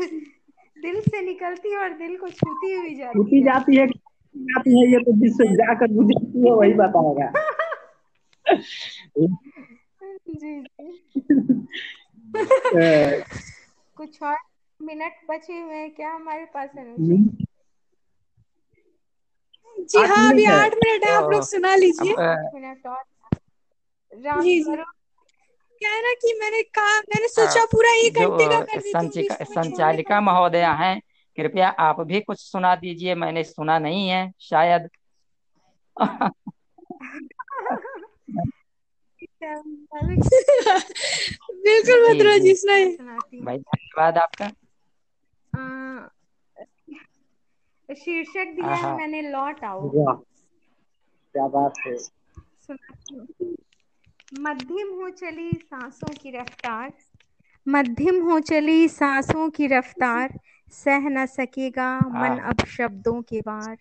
दिल 0.83 1.01
से 1.01 1.21
निकलती 1.21 1.71
है 1.73 1.79
और 1.79 1.93
दिल 1.93 2.17
को 2.17 2.29
छूती 2.29 2.73
हुई 2.75 2.95
जाती 2.95 3.37
है। 3.37 3.43
जाती 3.45 3.77
है 3.77 3.87
जाती 4.37 4.81
है 4.81 4.87
ये 4.93 4.99
तो 4.99 5.13
जिससे 5.21 5.45
जाकर 5.55 5.93
गुजरती 5.93 6.49
है 6.49 6.55
वही 6.55 6.73
बताएगा। 6.75 7.33
जी 10.35 10.61
जी। 10.61 11.01
कुछ 13.97 14.23
और 14.23 14.37
मिनट 14.83 15.13
बचे 15.31 15.61
हुए 15.61 15.75
हैं 15.75 15.95
क्या 15.95 16.15
हमारे 16.15 16.45
पास 16.45 16.69
अनुजी 16.79 17.17
जी? 19.91 19.99
हाँ 19.99 20.31
अभी 20.33 20.45
आठ 20.45 20.75
मिनट 20.75 21.05
है 21.05 21.13
आप 21.13 21.31
लोग 21.31 21.43
सुना 21.43 21.75
लीजिए। 21.75 22.15
मिनट 22.19 22.87
और। 22.87 23.03
जी 24.43 24.65
क्या 24.65 25.91
है 25.91 26.03
ना 26.03 26.13
कि 26.13 26.39
मैंने 26.41 26.63
कहा 26.63 26.99
मैंने 27.01 27.29
सोचा 27.29 27.65
पूरा 27.65 27.91
एक 27.93 28.15
घंटे 28.15 28.47
का 28.49 28.57
हूँ 28.57 29.55
संचालिका 29.55 30.21
महोदया 30.21 30.73
हैं 30.73 31.01
कृपया 31.37 31.69
आप 31.69 32.01
भी 32.01 32.21
कुछ 32.21 32.41
सुना 32.41 32.75
दीजिए 32.77 33.15
मैंने 33.15 33.45
सुना 33.45 33.79
नहीं 33.79 34.09
है 34.09 34.33
शायद। 34.41 34.89
बिल्कुल 41.65 42.03
मथुरा 42.05 42.37
जी। 42.39 42.55
जी। 42.73 42.87
सुनाइए 42.87 43.41
भाई 43.43 43.59
धन्यवाद 43.59 44.19
आपका। 44.19 44.51
शीर्षक 47.89 48.53
दिया 48.57 48.77
है 48.79 48.93
मैंने 48.93 49.23
लौट 49.31 49.65
आओ। 49.65 49.89
क्या 51.35 51.47
बात 51.49 51.79
है। 51.87 51.95
मध्यम 54.39 54.93
हो 54.95 55.09
चली 55.13 55.51
सांसों 55.55 56.13
की 56.15 56.31
रफ्तार 56.31 56.93
मध्यम 57.67 58.21
हो 58.23 58.39
चली 58.41 58.89
सांसों 58.89 59.49
की 59.51 59.67
रफ्तार 59.67 60.39
सह 60.73 61.09
न 61.09 61.25
सकेगा 61.29 61.89
मन 62.15 62.39
अब 62.51 62.65
शब्दों 62.69 63.21
के 63.23 63.41
वार 63.41 63.77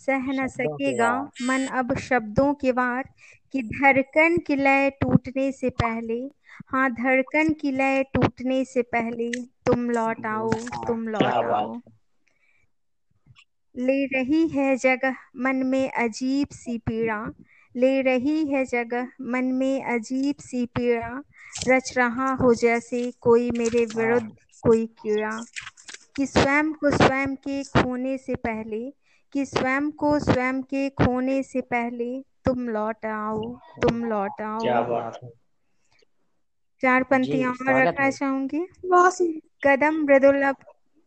सह 0.00 0.30
न 0.32 0.46
सकेगा 0.48 1.10
मन 1.42 1.66
अब 1.78 1.96
शब्दों 2.00 2.52
के 2.54 2.72
वार 2.72 3.08
कि 3.52 3.62
धड़कन 3.62 4.36
की 4.38 4.56
लय 4.56 4.90
टूटने 4.90 5.50
से 5.52 5.70
पहले। 5.82 6.20
हाँ 6.68 6.90
धड़कन 6.92 7.52
की 7.52 7.72
लय 7.72 8.02
टूटने 8.14 8.64
से 8.64 8.82
पहले 8.82 9.30
तुम 9.66 9.90
लौट 9.90 10.26
आओ 10.26 10.50
तुम 10.86 11.08
लौट 11.08 11.44
आओ। 11.44 11.80
ले 13.74 14.04
रही 14.06 14.46
है 14.48 14.76
जगह 14.76 15.16
मन 15.36 15.56
में 15.66 15.90
अजीब 15.90 16.48
सी 16.52 16.76
पीड़ा। 16.78 17.18
ले 17.74 18.00
रही 18.02 18.46
है 18.48 18.64
जगह 18.64 19.08
मन 19.20 19.44
में 19.52 19.84
अजीब 19.84 20.36
सी 20.40 20.64
पीड़ा। 20.66 21.22
रच 21.68 21.92
रहा 21.98 22.32
हो 22.34 22.54
जैसे 22.54 23.10
कोई 23.20 23.50
मेरे 23.50 23.84
विरुद्ध 23.86 24.30
कोई 24.62 24.86
कीड़ा। 24.86 25.36
कि 26.16 26.26
स्वयं 26.26 26.72
को 26.72 26.90
स्वयं 26.90 27.34
के 27.36 27.62
खोने 27.64 28.16
से 28.18 28.34
पहले 28.34 28.80
कि 29.32 29.44
स्वयं 29.46 29.90
को 29.90 30.18
स्वयं 30.18 30.62
के 30.62 30.88
खोने 30.90 31.42
से 31.42 31.60
पहले 31.60 32.10
तुम 32.48 32.68
लौट 32.68 33.06
आओ 33.06 33.40
तुम 33.82 34.04
लौट 34.04 34.40
आओ। 34.40 34.58
क्या 34.58 34.80
बात 34.82 35.18
है। 35.24 35.30
चार 36.82 37.02
पंक्तियाँ 37.02 37.52
और 37.52 37.86
रखना 37.86 38.10
चाहूँगी। 38.10 38.66
कदम 39.62 39.94
मृदुल 40.02 40.42
अब 40.42 40.56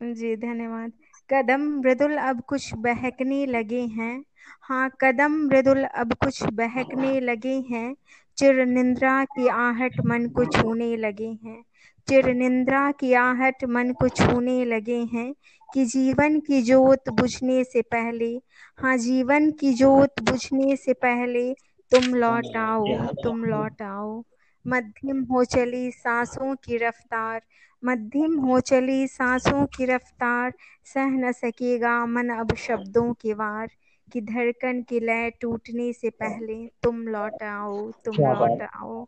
जी 0.02 0.36
धन्यवाद। 0.36 0.92
कदम 1.30 1.62
मृदुल 1.80 2.18
अब 2.18 2.42
कुछ 2.42 2.74
बहकने 2.78 3.46
लगे 3.46 3.82
हैं। 3.82 4.24
हाँ 4.62 4.90
कदम 5.02 5.32
मृदुल 5.48 5.84
अब 5.84 6.14
कुछ 6.14 6.44
बहकने 6.54 7.20
लगे 7.20 7.56
हैं। 7.72 7.96
चिर 8.38 8.66
निंद्रा 8.66 9.24
की 9.26 9.48
आहट 9.48 10.00
मन 10.06 10.28
को 10.30 10.46
छूने 10.46 10.96
लगे 10.98 11.28
हैं। 11.46 11.64
चिर 12.08 12.34
निंद्रा 12.34 12.92
की 12.92 13.14
आहट 13.14 13.64
मन 13.64 13.92
को 13.94 14.08
छूने 14.10 14.64
लगे 14.66 15.00
हैं। 15.14 15.34
कि 15.74 15.86
जीवन 15.86 16.40
की 16.40 16.62
जोत 16.62 17.10
बुझने 17.12 17.64
से 17.64 17.82
पहले 17.90 18.34
हाँ 18.78 18.96
जीवन 18.98 19.50
की 19.54 19.74
जोत 19.74 20.20
बुझने 20.22 20.76
से 20.76 20.94
पहले 21.00 21.52
तुम 21.92 22.14
लौट 22.16 22.56
आओ 22.58 23.06
तुम 23.24 23.44
लौट 23.46 23.82
आओ। 23.82 24.24
मध्यम 24.66 25.22
हो 25.26 25.44
चली 25.46 25.90
सांसों 25.94 26.56
की 26.56 26.78
रफ्तार 26.78 27.42
मध्यम 27.84 28.38
हो 28.40 28.60
चली 28.62 29.08
सांसों 29.08 29.66
की 29.68 29.86
रफ्तार 29.86 30.54
सह 30.86 31.10
न 31.18 31.32
सकेगा 31.34 31.96
मन 32.08 32.30
अब 32.38 32.54
शब्दों 32.58 33.14
के 33.14 33.34
वार 33.34 33.70
कि 34.08 34.22
धड़कन 34.24 34.82
की 34.84 35.00
लय 35.00 35.30
टूटने 35.42 35.92
से 35.94 36.10
पहले 36.18 36.66
तुम 36.84 37.08
लौट 37.08 37.44
आओ 37.44 37.92
तुम 38.06 38.26
लौट 38.26 38.62
आओ। 38.64 39.06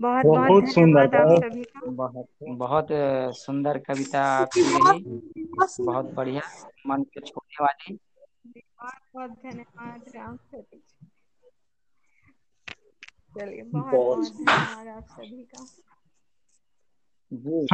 बहुत 0.00 0.24
बहुत 0.26 0.68
सुंदर, 0.68 1.06
बहुत- 1.06 1.86
बहुत 1.86 2.26
बहुत 2.42 2.86
सुंदर 3.36 3.78
कविता 3.78 4.22
आपकी 4.24 4.62
रही। 4.62 4.70
बहुत 5.44 5.76
बहुत 5.80 6.04
बढ़िया। 6.14 6.42
मन 6.86 7.02
को 7.02 7.20
छोड़ने 7.20 7.64
वाली। 7.64 7.98
बहुत 8.46 8.94
बहुत 9.14 9.30
धन्यवाद 9.30 10.04
राम 10.16 10.36
सभी 10.36 10.82
चलिए 13.38 13.62
बहुत 13.62 13.84
बहुत 13.84 14.18
बहुत 14.18 14.32
धन्यवाद 14.32 14.88
आप 14.88 15.04
सभी 15.10 15.48
का। 15.54 15.66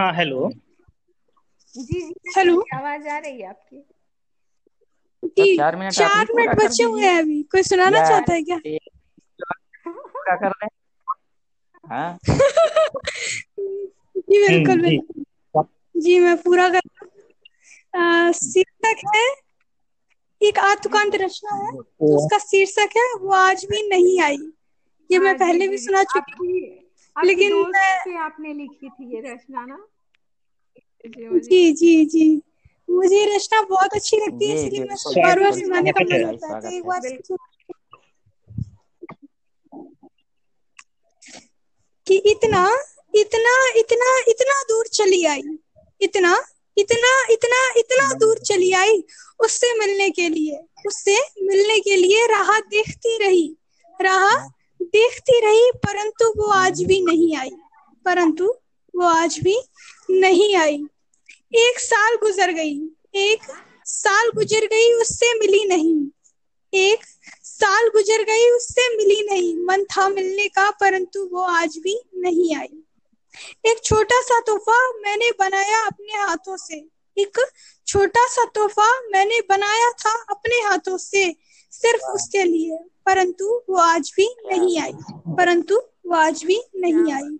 हाँ 0.03 0.13
हेलो। 0.15 0.51
जी 1.75 1.83
जी 1.83 2.15
हेलो। 2.37 2.61
आवाज़ 2.75 3.09
आ 3.09 3.19
रही 3.19 3.41
है 3.41 3.49
आपकी? 3.49 3.85
जी 5.25 5.57
चार 5.57 5.77
मिनट 5.77 5.93
चार 5.93 6.27
मिनट 6.35 6.57
बचे 6.65 6.83
हुए 6.85 7.03
हैं 7.05 7.19
अभी। 7.19 7.43
कोई 7.43 7.63
सुनाना 7.63 8.09
चाहता 8.09 8.33
है 8.33 8.43
क्या? 8.43 8.57
ये 8.67 8.79
पूरा 9.89 10.37
कर 10.37 10.47
रहे 10.47 10.67
हाँ 10.67 10.80
जी 14.19 14.41
बिल्कुल 14.49 14.71
हम्म, 14.71 14.89
जी। 14.89 14.99
बिल्कुल। 14.99 15.65
जी 15.95 16.19
मैं 16.19 16.37
पूरा 16.37 16.69
कर 16.69 16.81
शीर्षक 18.33 19.01
है। 19.17 19.25
एक 20.41 20.59
आत्मकांत 20.59 21.15
रचना 21.15 21.55
है 21.57 21.71
तो 21.73 22.17
उसका 22.17 22.39
शीर्षक 22.39 22.97
है 22.97 23.03
वो 23.15 23.33
आज 23.33 23.65
भी 23.65 23.89
नहीं 23.89 24.21
आई। 24.21 24.37
ये 25.11 25.19
मैं 25.19 25.27
हाँ, 25.27 25.39
पहले 25.39 25.69
भी 25.69 25.79
सुना 25.79 26.03
चुकी 26.03 26.33
हूँ 26.33 27.25
लेकिन 27.25 27.55
मैं- 27.55 28.05
से 28.05 28.17
आपने 28.19 28.53
लिखी 28.55 28.89
थी 28.89 29.15
ये 29.15 29.21
रचना 29.21 29.65
ना? 29.67 29.87
जी 31.39 31.73
जी 31.73 32.05
जी 32.05 32.43
मुझे 32.91 33.37
रचना 33.37 33.63
बहुत 33.63 33.95
अच्छी 33.95 34.17
लगती 34.17 34.49
है 34.51 34.55
इसलिए 34.57 34.85
मैं 34.85 34.97
बार 35.23 35.41
बार 35.41 35.53
सुनाने 35.53 35.93
का 35.93 36.05
मन 36.05 36.13
है। 36.13 36.25
होता 36.25 36.55
है 36.55 36.61
तो 36.61 36.69
एक 36.69 36.85
बार 36.85 37.01
कि 42.11 42.17
इतना 42.17 42.83
इतना 43.15 43.71
इतना 43.77 44.21
इतना 44.29 44.63
दूर 44.63 44.87
चली 44.87 45.25
आई। 45.25 45.43
इतना 46.01 46.43
इतना 46.79 47.27
इतना 47.31 47.73
इतना 47.77 48.15
दूर 48.15 48.39
चली 48.39 48.73
आई 48.73 49.05
उससे 49.41 49.79
मिलने 49.79 50.11
के 50.11 50.29
लिए। 50.29 50.59
उससे 50.87 51.19
मिलने 51.43 51.81
के 51.81 51.97
लिए 51.97 52.27
राह 52.27 52.61
देखती 52.61 53.19
रही। 53.19 53.57
राह 54.03 54.49
देखती 54.83 55.41
रही, 55.41 55.71
परंतु 55.77 56.29
वो 56.37 56.45
आज 56.45 56.83
भी 56.83 57.01
नहीं 57.01 57.37
आई। 57.37 57.51
परंतु 58.05 58.45
वो 58.97 59.07
आज 59.07 59.39
भी 59.39 59.61
नहीं 60.11 60.57
आई। 60.57 60.85
एक 61.55 61.81
साल 61.81 62.17
गुजर 62.17 62.51
गई। 62.51 62.81
एक 63.15 63.39
साल 63.85 64.31
गुजर 64.31 64.65
गई, 64.65 64.93
उससे 64.93 65.35
मिली 65.35 65.65
नहीं। 65.65 66.07
एक 66.75 66.99
साल 67.61 67.89
गुजर 67.89 68.23
गई 68.25 68.51
उससे 68.51 68.89
मिली 68.97 69.21
नहीं। 69.25 69.55
मन 69.67 69.85
था 69.87 70.09
मिलने 70.09 70.47
का 70.49 70.71
परंतु 70.81 71.25
वो 71.33 71.43
आज 71.53 71.77
भी 71.79 71.99
नहीं 72.19 72.55
आई। 72.57 72.69
एक 73.67 73.83
छोटा 73.85 74.21
सा 74.23 74.39
तोहफा 74.47 74.79
मैंने 75.01 75.31
बनाया 75.39 75.85
अपने 75.87 76.19
हाथों 76.19 76.57
से। 76.57 76.77
एक 77.17 77.39
छोटा 77.87 78.27
सा 78.29 78.45
तोहफा 78.55 78.89
मैंने 79.11 79.41
बनाया 79.49 79.91
था 80.01 80.15
अपने 80.31 80.61
हाथों 80.61 80.97
से 80.99 81.25
सिर्फ़ 81.73 82.11
उसके 82.13 82.45
लिए। 82.45 82.79
परंतु 83.07 83.63
वो 83.69 83.77
आज 83.79 84.13
भी 84.17 84.27
नहीं 84.47 84.81
आई। 84.81 84.93
परंतु 85.37 85.83
वो 86.07 86.15
आज 86.17 86.43
भी 86.45 86.61
नहीं 86.77 87.13
आई। 87.13 87.39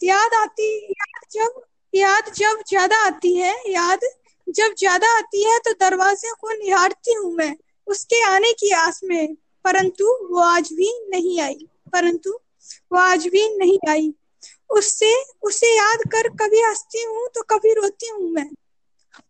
याद 0.00 0.34
आती 0.34 0.70
याद 0.92 1.28
जब 1.32 1.62
याद 1.92 2.32
जब 2.34 2.62
ज़्यादा 2.68 2.96
आती 3.06 3.36
है 3.36 3.54
याद 3.68 4.00
जब 4.46 4.74
ज़्यादा 4.78 5.16
आती 5.18 5.42
है 5.44 5.58
तो 5.58 5.72
दरवाजे 5.80 6.32
को 6.40 6.52
निहारती 6.54 7.14
हूँ 7.14 7.32
मैं। 7.34 7.54
उसके 7.86 8.22
आने 8.24 8.52
की 8.52 8.70
आस 8.70 9.00
में 9.04 9.34
परंतु 9.64 10.06
वो 10.30 10.40
आज 10.40 10.68
भी 10.72 10.90
नहीं 11.08 11.40
आई। 11.40 11.66
परंतु 11.92 12.30
वो 12.92 12.98
आज 12.98 13.26
भी 13.26 13.48
नहीं 13.56 13.78
आई। 13.88 14.12
उससे 14.70 15.12
उसे 15.42 15.76
याद 15.76 16.02
कर 16.12 16.28
कभी 16.36 16.60
हंसती 16.60 17.02
हूँ 17.02 17.28
तो 17.34 17.42
कभी 17.50 17.72
रोती 17.74 18.08
हूँ 18.08 18.30
मैं। 18.30 18.48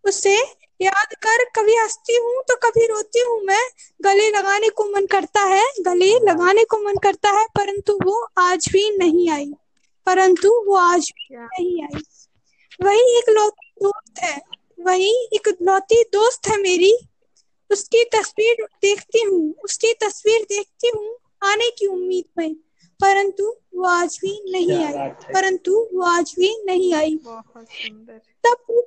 उसे 0.04 0.36
याद 0.80 1.14
कर 1.26 1.44
कभी 1.56 1.76
हंसती 1.76 2.16
हूँ 2.16 2.42
तो 2.48 2.56
कभी 2.56 2.86
रोती 2.86 3.20
हूँ 3.20 3.40
मैं। 3.42 3.62
गले 4.02 4.28
लगाने 4.30 4.68
को 4.68 4.84
मन 4.84 5.06
करता 5.06 5.42
है 5.44 5.64
गले 5.80 6.12
लगाने 6.20 6.64
को 6.64 6.78
मन 6.78 6.96
करता 6.96 7.30
है 7.30 7.46
परंतु 7.56 7.98
वो 8.04 8.20
आज 8.38 8.68
भी 8.72 8.90
नहीं 8.98 9.30
आई। 9.30 9.52
परंतु 10.06 10.48
वो 10.66 10.74
आज 10.76 11.10
भी 11.16 11.36
नहीं 11.36 11.82
आई। 11.84 12.02
वही 12.80 13.18
एक 13.18 13.30
लौती 13.30 13.70
दोस्त 13.82 14.22
है। 14.22 14.40
वही 14.80 15.10
एक 15.34 15.48
लौती 15.62 16.02
दोस्त 16.02 16.48
है 16.48 16.60
मेरी। 16.62 16.96
उसकी 17.70 18.04
तस्वीर 18.14 18.64
देखती 18.82 19.22
हूँ 19.22 19.54
उसकी 19.64 19.92
तस्वीर 20.04 20.42
देखती 20.48 20.90
हूँ 20.96 21.16
आने 21.44 21.70
की 21.70 21.86
उम्मीद 21.86 22.24
में। 22.38 22.54
परंतु 23.00 23.44
वो 23.74 23.84
आज 23.84 24.18
भी 24.22 24.30
नहीं 24.52 24.84
आई। 24.84 25.08
परंतु 25.32 25.72
वो 25.92 26.02
आज 26.02 26.34
भी 26.38 26.50
नहीं 26.66 26.92
आई। 26.94 27.16
बहुत 27.24 27.66
सुंदर। 27.68 28.20
सब 28.44 28.86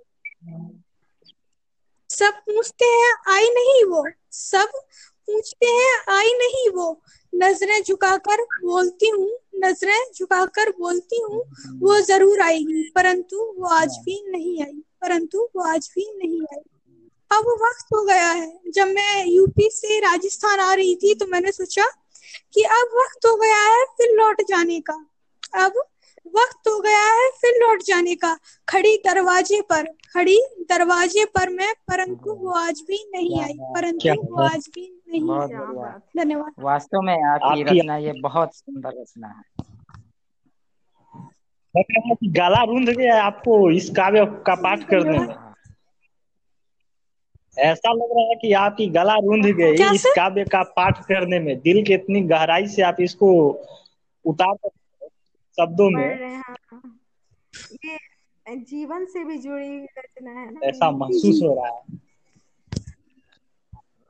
सब 2.10 2.40
पूछते 2.46 2.86
हैं 2.86 3.14
आई 3.34 3.50
नहीं 3.54 3.84
वो। 3.86 4.04
सब 4.32 4.72
पूछते 5.28 5.66
हैं 5.66 6.16
आई 6.16 6.34
नहीं 6.34 6.70
वो। 6.70 6.90
नज़रें 7.34 7.82
झुकाकर 7.84 8.42
बोलती 8.64 9.10
हूँ 9.10 9.30
नज़रें 9.64 10.12
झुकाकर 10.16 10.70
बोलती 10.80 11.22
हूँ 11.22 11.44
वो 11.82 12.00
ज़रूर 12.02 12.42
आएगी 12.42 12.84
परंतु 12.96 13.44
वो 13.58 13.68
आज 13.76 13.98
भी 14.06 14.22
नहीं 14.32 14.62
आई। 14.64 14.82
परंतु 15.02 15.50
वो 15.56 15.64
आज 15.68 15.90
भी 15.96 16.12
नहीं 16.18 16.42
आई। 16.42 16.62
अब 17.32 17.48
वक्त 17.62 17.94
हो 17.96 18.04
गया 18.06 18.30
है। 18.30 18.72
जब 18.76 18.88
मैं 18.88 19.26
यूपी 19.26 19.70
से 19.74 20.00
राजस्थान 20.00 20.60
आ 20.60 20.74
रही 20.74 20.96
थी 20.96 21.14
तो 21.16 21.26
मैंने 21.28 21.52
सोचा 21.52 21.86
कि 22.54 22.64
अब 22.78 22.96
वक्त 22.96 23.26
हो 23.26 23.36
गया 23.36 23.62
है 23.64 23.84
फिर 23.98 24.16
लौट 24.18 24.42
जाने 24.50 24.80
का। 24.82 24.94
अब 25.56 25.74
वक्त 26.36 26.68
हो 26.68 26.80
गया 26.80 27.04
है 27.12 27.30
फिर 27.42 27.60
लौट 27.62 27.82
जाने 27.84 28.16
का। 28.16 28.34
खड़ी 28.68 28.96
दरवाजे 29.06 29.62
पर 29.70 29.86
खड़ी 30.14 30.38
दरवाजे 30.70 31.26
पर 31.36 31.50
मैं 31.50 31.74
परंतु 31.90 32.34
वो 32.34 32.52
आज 32.58 32.82
भी 32.88 33.04
नहीं 33.16 33.42
आई। 33.42 33.58
परंतु 33.76 34.22
वो 34.24 34.44
आज 34.44 34.70
भी 34.76 34.86
नहीं 35.08 35.22
धन्यवाद। 36.18 36.52
वास्तव 36.60 37.02
में 37.02 37.14
आपकी 37.14 37.64
रचना 37.64 37.98
ये 37.98 38.12
बहुत 38.22 38.56
सुंदर 38.56 39.02
रचना 39.02 39.28
है। 39.28 39.68
गला 42.34 42.64
रूंध 42.64 42.90
गया 42.90 43.22
आपको 43.24 43.70
इस 43.72 43.90
काव्य 43.90 44.26
का 44.48 44.56
पाठ 44.62 44.84
करने 44.84 45.18
में 45.20 45.28
हाँ, 45.28 45.49
ऐसा 47.60 47.94
लग 47.94 48.10
रहा 48.12 48.30
है 48.30 48.36
कि 48.36 48.54
आपकी 48.54 48.88
गला 48.88 49.16
रूंध 49.16 49.46
गई 49.46 49.96
इस 49.96 50.04
काव्य 50.06 50.44
का 50.44 50.64
पाठ 50.64 51.04
करने 51.04 51.40
में। 51.40 51.60
दिल 51.60 51.86
के 51.86 51.94
इतनी 51.94 52.22
गहराई 52.22 52.68
से 52.68 52.82
आप 52.82 52.98
इसको 53.00 53.50
उतार 54.26 54.70
शब्दों 55.58 55.90
में। 55.90 56.04
हैं 56.04 56.44
हाँ। 56.48 57.00
ये 57.86 57.98
जीवन 58.56 59.06
से 59.06 59.24
भी 59.24 59.38
जुड़ी 59.38 59.68
हुई 59.68 59.86
रचना 59.98 60.32
है 60.32 60.54
ना 60.54 60.60
ऐसा 60.68 60.92
महसूस 60.92 61.40
हो 61.44 61.56
रहा 61.56 61.68
है। 61.68 62.00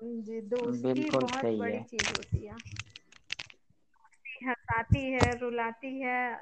जी 0.03 0.41
दोस्ती 0.41 0.93
बिल्कुल 0.93 1.21
बहुत 1.21 1.41
सही 1.41 1.59
बड़ी 1.59 1.73
है। 1.73 1.83
चीज़ 1.83 2.09
होती 2.09 2.45
है। 2.45 2.53
हंसाती 4.49 5.11
है 5.11 5.39
रुलाती 5.39 6.01
है 6.01 6.41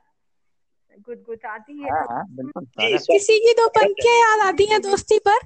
गुदगुदाती 1.00 1.84
है। 1.84 1.90
हाँ 1.90 2.06
तो 2.06 2.48
हाँ 2.48 2.64
स्वागत 2.64 3.02
स्व- 3.02 3.12
किसी 3.12 3.40
की 3.40 3.54
दो 3.54 3.68
पंक्तियाँ 3.68 4.16
याद 4.16 4.54
आती 4.54 4.66
हैं 4.66 4.82
दोस्ती 4.82 5.20
पर? 5.28 5.38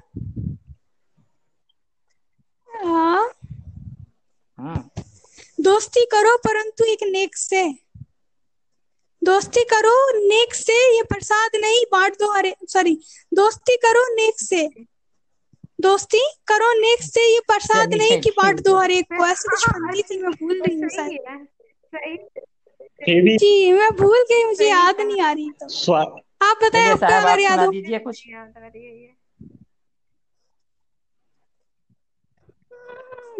हाँ। 2.74 3.30
दोस्ती 5.58 6.04
करो 6.12 6.36
परंतु 6.46 6.84
एक 6.84 7.02
नेक 7.10 7.36
से। 7.36 7.62
दोस्ती 9.22 9.62
करो 9.64 9.94
नेक 10.18 10.54
से 10.54 10.74
ये 10.96 11.02
प्रसाद 11.02 11.56
नहीं 11.56 11.84
बांट 11.92 12.14
दो 12.14 12.26
अरे 12.38 12.54
सॉरी 12.68 12.94
दोस्ती 13.32 13.76
करो 13.84 14.04
नेक 14.14 14.40
से। 14.40 14.66
दोस्ती 15.80 16.18
करो 16.48 16.72
नेक 16.80 17.02
से 17.02 17.26
ये 17.32 17.40
प्रसाद 17.46 17.94
नहीं 17.94 18.20
कि 18.20 18.30
बांट 18.30 18.60
दो 18.60 18.76
हर 18.78 18.90
एक 18.90 19.06
को। 19.12 19.26
ऐसी 19.26 19.48
कुछ 19.48 19.64
पंक्ति 19.68 20.02
थी 20.10 20.18
मैं 20.22 20.30
भूल 20.32 20.62
रही 20.62 20.76
हूँ 20.76 20.90
है 23.02 23.36
जी 23.38 23.72
मैं 23.72 23.90
भूल 23.96 24.22
गई 24.30 24.44
मुझे 24.44 24.68
याद 24.68 25.00
नहीं 25.00 25.20
आ 25.22 25.32
रही 25.32 25.50
तो। 25.60 25.66
आप 26.42 26.58
बताएँ 26.62 26.88
आपको 26.90 27.12
अगर 27.14 27.40
याद 27.40 27.58
हो। 27.60 27.70
कुछ 28.04 28.22
याद 28.28 28.54
आ 28.56 28.66
रही 28.66 28.84
है 28.84 28.96
ये 29.02 29.14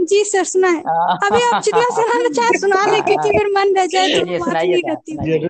जी 0.03 0.25
सर 0.25 0.45
सुना 0.45 0.69
है 0.69 0.81
अभी 1.27 1.43
आप 1.43 1.63
जितना 1.63 1.85
सुनाना 1.97 2.29
चाहे 2.29 2.59
सुना 2.59 2.85
ले 2.87 3.01
क्योंकि 3.01 3.39
फिर 3.39 3.49
मन 3.53 3.75
रह 3.77 3.87
जाए 3.87 4.09
तो 4.09 4.25
बात 4.39 4.55
नहीं 4.55 4.83
करती 4.83 5.49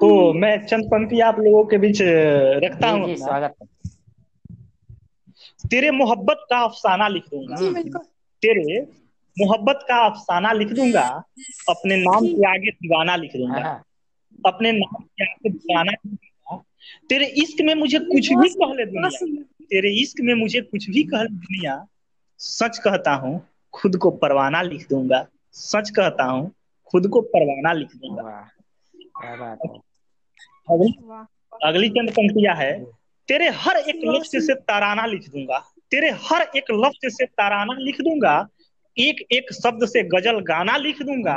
तो 0.00 0.32
मैं 0.32 0.56
चंद 0.66 0.84
पंक्ति 0.84 1.20
आप 1.20 1.38
लोगों 1.38 1.64
के 1.64 1.78
बीच 1.78 1.98
रखता 2.64 2.88
हूँ 2.88 3.14
स्वागत 3.16 3.54
तेरे 5.70 5.90
मोहब्बत 5.90 6.46
का 6.50 6.58
अफसाना 6.64 7.08
लिख 7.08 7.22
दूँगा। 7.30 7.56
हम्म, 7.56 7.98
तेरे 8.42 8.80
मोहब्बत 9.36 9.84
का 9.88 9.96
अफसाना 10.06 10.52
लिख 10.52 10.68
दूँगा। 10.68 11.02
अपने 11.68 11.96
नाम 11.96 12.26
के 12.26 12.48
आगे 12.50 12.70
दीवाना 12.70 13.16
लिख 13.16 13.36
दूँगा। 13.36 13.60
हाँ, 13.60 13.84
अपने 14.46 14.72
नाम 14.72 15.02
के 15.02 15.24
आगे 15.24 15.50
दीवाना 15.50 15.92
लिख 15.92 16.10
दूँगा। 16.10 16.62
तेरे 17.08 17.26
इश्क 17.42 17.60
में 17.60 17.74
मुझे 17.74 17.98
कुछ 17.98 18.28
भी 18.32 18.48
कह 18.48 18.74
ले 18.74 18.84
दुनिया। 18.86 19.26
तेरे 19.64 19.90
इश्क 20.02 20.20
में 20.20 20.34
मुझे 20.34 20.60
कुछ 20.60 20.90
भी 20.90 21.02
कह 21.02 21.22
ले 21.22 21.28
दुनिया। 21.28 21.86
सच 22.44 22.78
कहता 22.78 23.12
हूँ 23.14 23.40
खुद 23.74 23.96
को 23.96 24.10
परवाना 24.10 24.62
लिख 24.62 24.86
दूँगा। 24.88 25.26
सच 25.54 25.90
कहता 25.90 26.24
हूँ 26.24 26.50
खुद 26.90 27.06
को 27.08 27.20
परवाना 27.20 27.72
लिख 27.72 27.94
दूँगा। 27.96 28.22
वाह 28.22 28.42
क्या 28.94 29.36
बात 29.36 29.58
है। 29.66 29.78
अगली 31.62 31.88
चंद 31.88 32.10
पंक्तियाँ 32.10 32.54
है 32.56 32.72
तेरे 33.28 33.48
हर 33.56 33.76
एक 33.78 34.00
लक्ष्य 34.06 34.40
से 34.40 34.54
ताराना 34.54 35.06
लिख 35.06 35.28
दूँगा। 35.28 35.58
तेरे 35.90 36.10
हर 36.22 36.42
एक 36.56 36.70
लफ्ज 36.72 37.08
से 37.12 37.26
ताराना 37.26 37.74
लिख 37.78 38.00
दूँगा। 38.00 38.36
एक 38.96 39.24
एक 39.32 39.52
शब्द 39.52 39.86
से 39.86 40.02
गज़ल 40.08 40.40
गाना 40.40 40.76
लिख 40.76 41.02
दूँगा। 41.02 41.36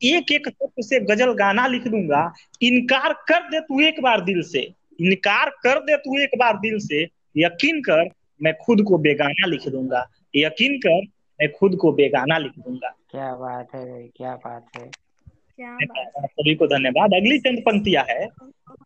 एक 0.00 0.32
एक 0.32 0.48
शब्द 0.48 0.84
से 0.84 1.00
गज़ल 1.00 1.32
गाना 1.34 1.66
लिख 1.66 1.88
दूँगा। 1.88 2.22
इनकार 2.62 3.12
कर 3.28 3.48
दे 3.50 3.60
तू 3.60 3.80
एक 3.80 4.00
बार 4.02 4.20
दिल 4.20 4.42
से। 4.42 4.60
इनकार 5.00 5.50
कर 5.62 5.80
दे 5.80 5.96
तू 5.96 6.18
एक 6.18 6.38
बार 6.38 6.58
दिल 6.58 6.78
से। 6.78 7.02
यकीन 7.36 7.80
कर 7.80 8.08
मैं 8.40 8.54
खुद 8.56 8.82
को 8.82 8.98
बेगाना 8.98 9.46
लिख 9.46 9.68
दूँगा। 9.68 10.06
यकीन 10.34 10.76
कर 10.78 11.00
मैं 11.40 11.50
खुद 11.52 11.76
को 11.76 11.92
बेगाना 11.92 12.38
लिख 12.38 12.52
दूँगा। 12.58 12.88
क्या 13.10 13.34
बात 13.34 13.74
है 13.74 14.02
क्या 14.16 14.34
बात 14.36 14.66
है। 14.76 14.86
क्या 14.86 15.74
बात 15.74 16.14
है। 16.16 16.26
सभी 16.26 16.54
को 16.54 16.66
धन्यवाद। 16.66 17.14
अगली 17.14 17.38
चंद 17.38 17.60
पंक्तियाँ 17.60 18.04
है 18.10 18.26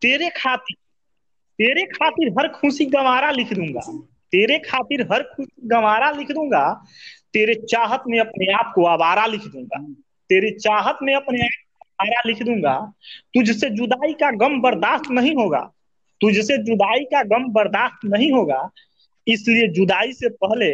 तेरे 0.03 0.29
खातिर 0.31 0.77
तेरे 1.59 1.85
खातिर 1.85 2.29
हर 2.39 2.49
खुशी 2.49 2.85
गंवारा 2.85 3.31
लिख 3.31 3.53
दूँगा। 3.53 3.81
तेरे 4.33 4.59
खातिर 4.59 5.03
हर 5.13 5.23
खुशी 5.23 5.69
गंवारा 5.69 6.11
लिख 6.11 6.31
दूँगा। 6.33 6.63
तेरे 7.33 7.55
चाहत 7.55 8.05
में 8.09 8.19
अपने 8.21 8.53
आप 8.53 8.73
को 8.75 8.85
आवारा 8.85 9.27
लिख 9.27 9.47
दूँगा। 9.47 9.79
तेरी 10.31 10.51
चाहत 10.51 10.99
में 11.03 11.15
अपने 11.15 11.45
आप 11.45 11.51
को 11.51 12.05
आवारा 12.05 12.23
लिख 12.27 12.43
दूँगा। 12.43 12.75
तुझसे 13.35 13.71
जुदाई 13.71 14.13
का 14.13 14.31
गम 14.31 14.61
बर्दाश्त 14.61 15.11
नहीं 15.11 15.35
होगा। 15.35 15.61
तुझसे 16.21 16.59
जुदाई 16.59 17.05
का 17.05 17.23
गम 17.23 17.49
बर्दाश्त 17.49 18.05
नहीं 18.05 18.33
होगा। 18.33 18.69
इसलिए 19.27 19.69
जुदाई 19.69 20.13
से 20.13 20.29
पहले 20.29 20.71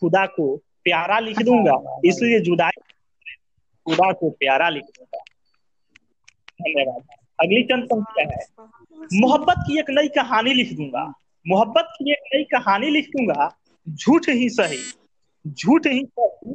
खुदा 0.00 0.26
को 0.26 0.56
प्यारा 0.84 1.18
लिख 1.18 1.42
दूँगा। 1.42 2.00
इसलिए 2.04 2.40
जुदाई 2.40 2.80
खुदा 3.86 4.12
को 4.12 4.30
प्यारा 4.30 4.68
लिख 4.68 4.84
दूँगा। 4.84 5.22
धन्यवाद। 6.62 7.02
अगली 7.40 7.62
चंद 7.62 7.84
पंक्तियाँ 7.84 8.28
है। 8.32 8.46
मोहब्बत 9.20 9.56
की 9.58 9.78
एक 9.78 9.90
नई 9.90 10.08
कहानी 10.08 10.54
लिख 10.54 10.72
दूँगा। 10.72 11.12
मोहब्बत 11.46 11.88
की 11.92 12.12
एक 12.12 12.30
नई 12.34 12.44
कहानी 12.44 12.90
लिख 12.90 13.06
दूँगा। 13.06 13.50
झूठ 13.86 14.28
ही 14.28 14.48
सही 14.48 14.78
झूठ 15.46 15.86
ही 15.86 16.04
सही 16.04 16.54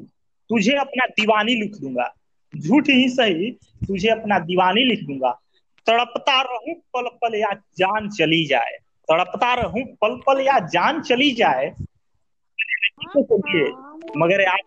तुझे 0.50 0.76
अपना 0.76 1.06
दीवानी 1.06 1.56
लिख 1.56 1.76
दूँगा। 1.82 2.14
झूठ 2.54 2.90
ही 2.90 3.10
सही 3.10 3.52
तुझे 3.88 4.10
अपना 4.10 4.40
दीवानी 4.40 4.84
लिख 4.84 5.04
दूँगा। 5.04 5.32
तड़पता 5.88 6.42
रहूँ 6.42 6.74
पल 6.94 7.08
पल 7.22 7.36
या 7.36 7.54
जान 7.78 8.10
चली 8.10 8.46
जाए। 8.46 8.78
तड़पता 9.10 9.54
रहूँ 9.54 9.84
पल 10.02 10.16
पल 10.28 10.42
या 10.42 10.60
जान 10.68 11.02
चली 11.02 11.32
जाए 11.32 11.74
मगर 14.18 14.46
आप 14.46 14.60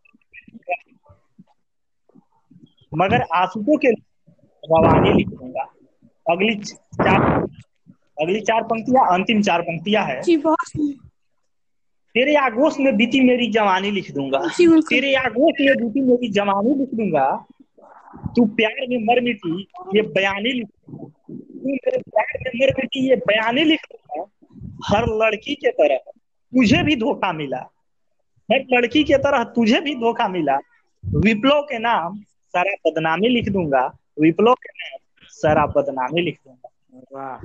मगर 2.92 3.22
आंसुओं 3.34 3.76
के 3.76 3.90
रवानी 3.90 5.12
लिख 5.12 5.28
दूँगा 5.28 5.62
अगली 6.26 6.54
चार 6.54 7.20
अगली 8.22 8.40
चार 8.40 8.62
पंक्तियाँ 8.62 9.06
अंतिम 9.14 9.42
चार 9.42 9.62
पंक्तियाँ 9.62 10.04
है। 10.04 10.20
तेरे 12.14 12.34
आगोश 12.36 12.78
में 12.80 12.96
बीती 12.96 13.20
मेरी 13.20 13.50
जवानी 13.50 13.90
लिख 13.90 14.10
दूँगा। 14.12 14.38
तेरे 14.88 15.14
आगोश 15.14 15.54
में 15.60 15.74
बीती 15.76 16.00
मेरी 16.00 16.28
जवानी 16.28 16.74
लिख 16.74 16.94
दूँगा। 16.94 17.46
तू 18.36 18.44
प्यार 18.46 18.86
में 18.88 18.98
मर 19.04 19.20
मिटी 19.20 19.68
ये 19.94 20.02
बयानी 20.02 20.52
लिख 20.52 20.68
तू 20.88 21.10
मेरे 21.66 21.98
प्यार 21.98 22.38
में 22.38 22.50
मर 22.60 22.72
मिटी 22.78 23.08
ये 23.08 23.16
बयानी 23.16 23.64
लिख 23.64 23.80
दूँगा। 23.92 24.24
हर 24.88 25.04
लड़की 25.22 25.54
के 25.54 25.70
तरह 25.70 25.96
तुझे 25.96 26.82
भी 26.82 26.96
धोखा 26.96 27.32
मिला। 27.32 27.70
हर 28.48 28.64
लड़की 28.72 29.02
के 29.04 29.18
तरह 29.18 29.44
तुझे 29.54 29.80
भी 29.80 29.94
धोखा 29.96 30.28
मिला। 30.28 30.56
विप्लव 31.04 31.60
के 31.62 31.78
नाम 31.78 32.18
सारा 32.54 32.74
बदनामी 32.86 33.28
लिख 33.28 33.48
दूँगा। 33.48 33.86
विप्लव 34.20 34.54
के 34.54 34.72
नाम 34.74 34.98
सारा 35.32 35.66
बदनामी 35.66 36.22
लिख 36.22 36.38
दूँगा। 36.38 36.68
वाह। 37.12 37.40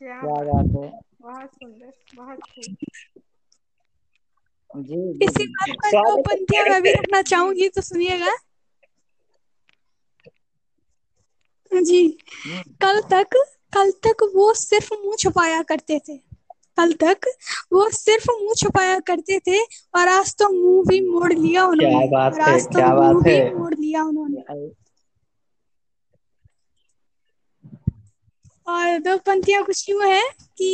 क्या 0.00 0.20
बात 0.44 0.70
है। 0.76 0.90
बहुत 1.22 1.50
सुंदर 1.52 1.92
बहुत 2.14 2.42
खूब। 2.44 2.76
जी 4.80 5.02
इसी 5.22 5.46
बात 5.46 5.76
पर 5.84 5.92
दो 6.00 6.16
पंक्तियाँ 6.22 6.64
मैं 6.66 6.80
भी 6.82 6.92
रखना 6.92 7.22
चाहूँगी 7.24 7.68
तो 7.68 7.80
सुनिएगा। 7.82 8.36
जी 11.72 11.98
हम्म, 12.44 12.62
कल 12.82 13.00
तक 13.10 13.36
कल 13.72 13.90
तक 14.06 14.22
वो 14.34 14.52
सिर्फ़ 14.54 14.92
मुँह 14.94 15.16
छुपाया 15.16 15.62
करते 15.62 15.98
थे। 15.98 16.18
कल 16.76 16.92
तक 17.02 17.26
वो 17.72 17.88
सिर्फ़ 17.90 18.30
मुँह 18.32 18.54
छुपाया 18.62 18.98
करते 19.06 19.38
थे 19.40 19.60
और 19.94 20.08
आज 20.08 20.34
तो 20.38 20.48
मुँह 20.52 20.84
भी 20.88 21.00
मोड़ 21.10 21.32
लिया 21.32 21.66
उन्होंने 21.66 22.06
क्या 22.06 22.06
बात 22.10 22.32
और 22.34 22.40
है, 22.40 22.54
आज 22.54 22.64
तो 22.64 22.70
क्या 22.70 22.86
मुँह 22.86 22.96
बात 22.98 23.22
भी 23.24 23.34
है। 23.34 23.54
मोड़ 23.54 23.74
लिया 23.74 24.04
उन्होंने 24.04 24.42
और 28.66 28.98
दो 28.98 29.16
पंक्तियाँ 29.26 29.62
कुछ 29.64 29.88
यूँ 29.88 30.04
है 30.04 30.22
कि 30.58 30.68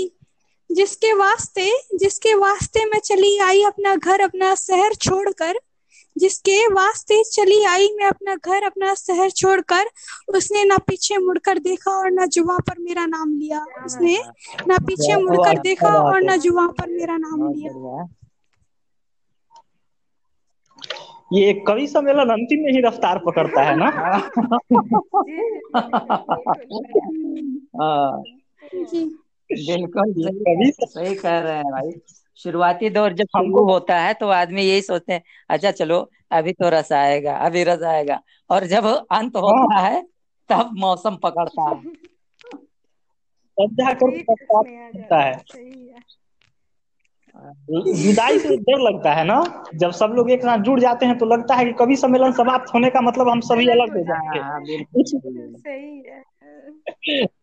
जिसके 0.70 1.12
वास्ते 1.12 1.70
जिसके 1.98 2.34
वास्ते 2.34 2.84
मैं 2.84 2.98
चली 3.00 3.36
आई 3.38 3.62
अपना 3.62 3.94
घर 3.96 4.20
अपना 4.20 4.54
शहर 4.54 4.94
छोड़कर 4.94 5.58
जिसके 6.16 6.66
वास्ते 6.66 7.24
चली 7.24 7.64
आई 7.64 7.88
मैं 7.96 8.06
अपना 8.06 8.34
घर 8.34 8.62
अपना 8.62 8.94
शहर 8.94 9.30
छोड़कर 9.30 9.90
उसने 10.36 10.64
ना 10.64 10.78
पीछे 10.78 11.18
मुड़कर 11.18 11.58
देखा 11.58 11.90
और 11.90 12.10
ना 12.10 12.26
जुबा 12.26 12.58
पर 12.58 12.78
मेरा 12.78 13.06
नाम 13.06 13.38
लिया। 13.38 13.66
उसने 13.86 14.18
ना 14.68 14.78
पीछे 14.78 15.16
मुड़कर 15.16 15.60
देखा 15.60 16.02
और। 16.02 16.22
ना 16.22 16.36
जुबा 16.36 16.66
पर 16.66 16.90
मेरा 16.90 17.16
नाम 17.16 17.52
लिया। 17.52 18.08
ये 21.32 21.64
कवि 21.68 21.86
सम्मेलन 21.86 22.30
अंतिम 22.30 22.60
में 22.60 22.72
ही 22.72 22.80
रफ्तार 22.80 23.18
पकड़ता 23.18 23.62
है 23.62 23.76
ना? 23.76 23.86
हाँ। 27.80 28.22
जी। 28.74 29.18
बिल्कुल 29.50 30.14
ये 30.18 30.32
सही 30.32 30.70
कवि 30.70 30.86
सही 30.86 31.14
कह 31.14 31.38
रहे 31.38 31.56
हैं 31.56 31.64
भाई। 31.64 31.90
शुरुआती 32.44 32.90
दौर 32.90 33.12
जब 33.12 33.26
शुरू 33.36 33.64
होता 33.64 33.98
है 34.00 34.14
तो 34.14 34.28
आदमी 34.30 34.62
यही 34.62 34.82
सोचते 34.82 35.12
हैं 35.12 35.22
अच्छा 35.50 35.70
चलो 35.70 36.00
अभी 36.32 36.52
तो 36.52 36.68
रस 36.68 36.92
आएगा 36.92 37.36
अभी 37.46 37.62
रस 37.64 37.82
आएगा। 37.84 38.20
और 38.50 38.66
जब 38.66 38.86
अंत 38.86 39.36
होता 39.36 39.78
है 39.78 40.02
तब 40.50 40.70
मौसम 40.78 41.16
पकड़ता 41.16 41.68
है। 41.68 41.80
तब 43.56 43.74
जाकर 43.74 44.10
है 44.16 45.24
है। 45.24 45.36
सही 45.38 45.88
है। 45.88 46.02
विदाई 47.70 48.38
से 48.38 48.56
डर 48.56 48.80
लगता 48.80 49.12
है 49.12 49.24
ना 49.24 49.36
जब 49.74 49.90
सब 49.90 50.12
लोग 50.14 50.30
एक 50.30 50.42
साथ 50.42 50.58
जुड़ 50.58 50.78
जाते 50.80 51.06
हैं 51.06 51.18
तो 51.18 51.26
लगता 51.26 51.54
है 51.54 51.64
कि 51.64 51.72
कभी 51.72 51.96
सम्मेलन 51.96 52.32
समाप्त 52.32 52.74
होने 52.74 52.90
का 52.90 53.00
मतलब 53.00 53.28
हम 53.28 53.40
सभी 53.40 53.68
अलग 53.68 53.96
हो 53.96 54.04
जाएँगे। 54.04 54.40
हाँ 54.40 54.60
सही 55.56 56.02
है। 56.02 56.22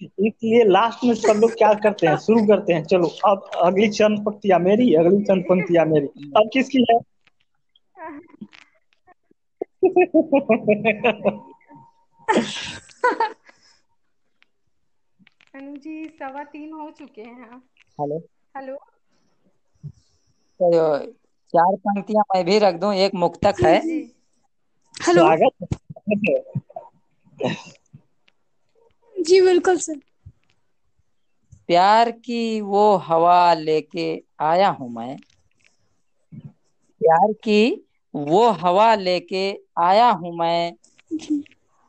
इसलिए 0.00 0.62
लास्ट 0.66 1.04
में 1.04 1.14
सब 1.16 1.38
लोग 1.40 1.56
क्या 1.58 1.72
करते 1.82 2.06
हैं? 2.06 2.16
शुरू 2.18 2.44
करते 2.46 2.72
हैं। 2.72 2.84
चलो 2.84 3.08
अब 3.26 3.50
अगली 3.62 3.88
चंद 3.90 4.24
पंक्तियाँ 4.26 4.58
मेरी 4.60 4.92
अगली 4.94 5.22
चंद 5.24 5.44
पंक्तियाँ 5.48 5.84
मेरी। 5.86 6.06
अब 6.36 6.50
किसकी 6.52 6.84
है? 6.90 6.98
अनु 15.54 15.72
जी 15.78 15.94
सवा 16.18 16.44
तीन 16.50 16.72
हो 16.74 16.90
चुके 16.98 17.28
हैं 17.32 17.60
हेलो। 17.98 18.20
हेलो। 18.54 18.76
तो 20.60 20.70
चार 21.54 21.76
पंक्तियाँ 21.78 22.24
मैं 22.28 22.44
भी 22.44 22.58
रख 22.58 22.74
दूँ 22.80 22.92
एक 22.96 23.14
मुक्तक 23.16 23.62
है। 23.62 23.78
हेलो। 24.94 25.26
स्वागत। 25.28 25.68
है। 27.38 27.54
जी 29.16 29.40
बिल्कुल 29.42 29.78
सर। 29.80 30.00
प्यार 31.68 32.10
की 32.18 32.60
वो 32.62 32.84
हवा 33.04 33.38
लेके 33.56 34.08
आया 34.44 34.68
हूँ 34.72 34.90
मैं। 34.92 35.16
प्यार 37.00 37.32
की 37.44 37.58
वो 38.14 38.48
हवा 38.56 38.94
लेके 38.96 39.44
आया 39.82 40.10
हूँ 40.14 40.36
मैं। 40.38 40.72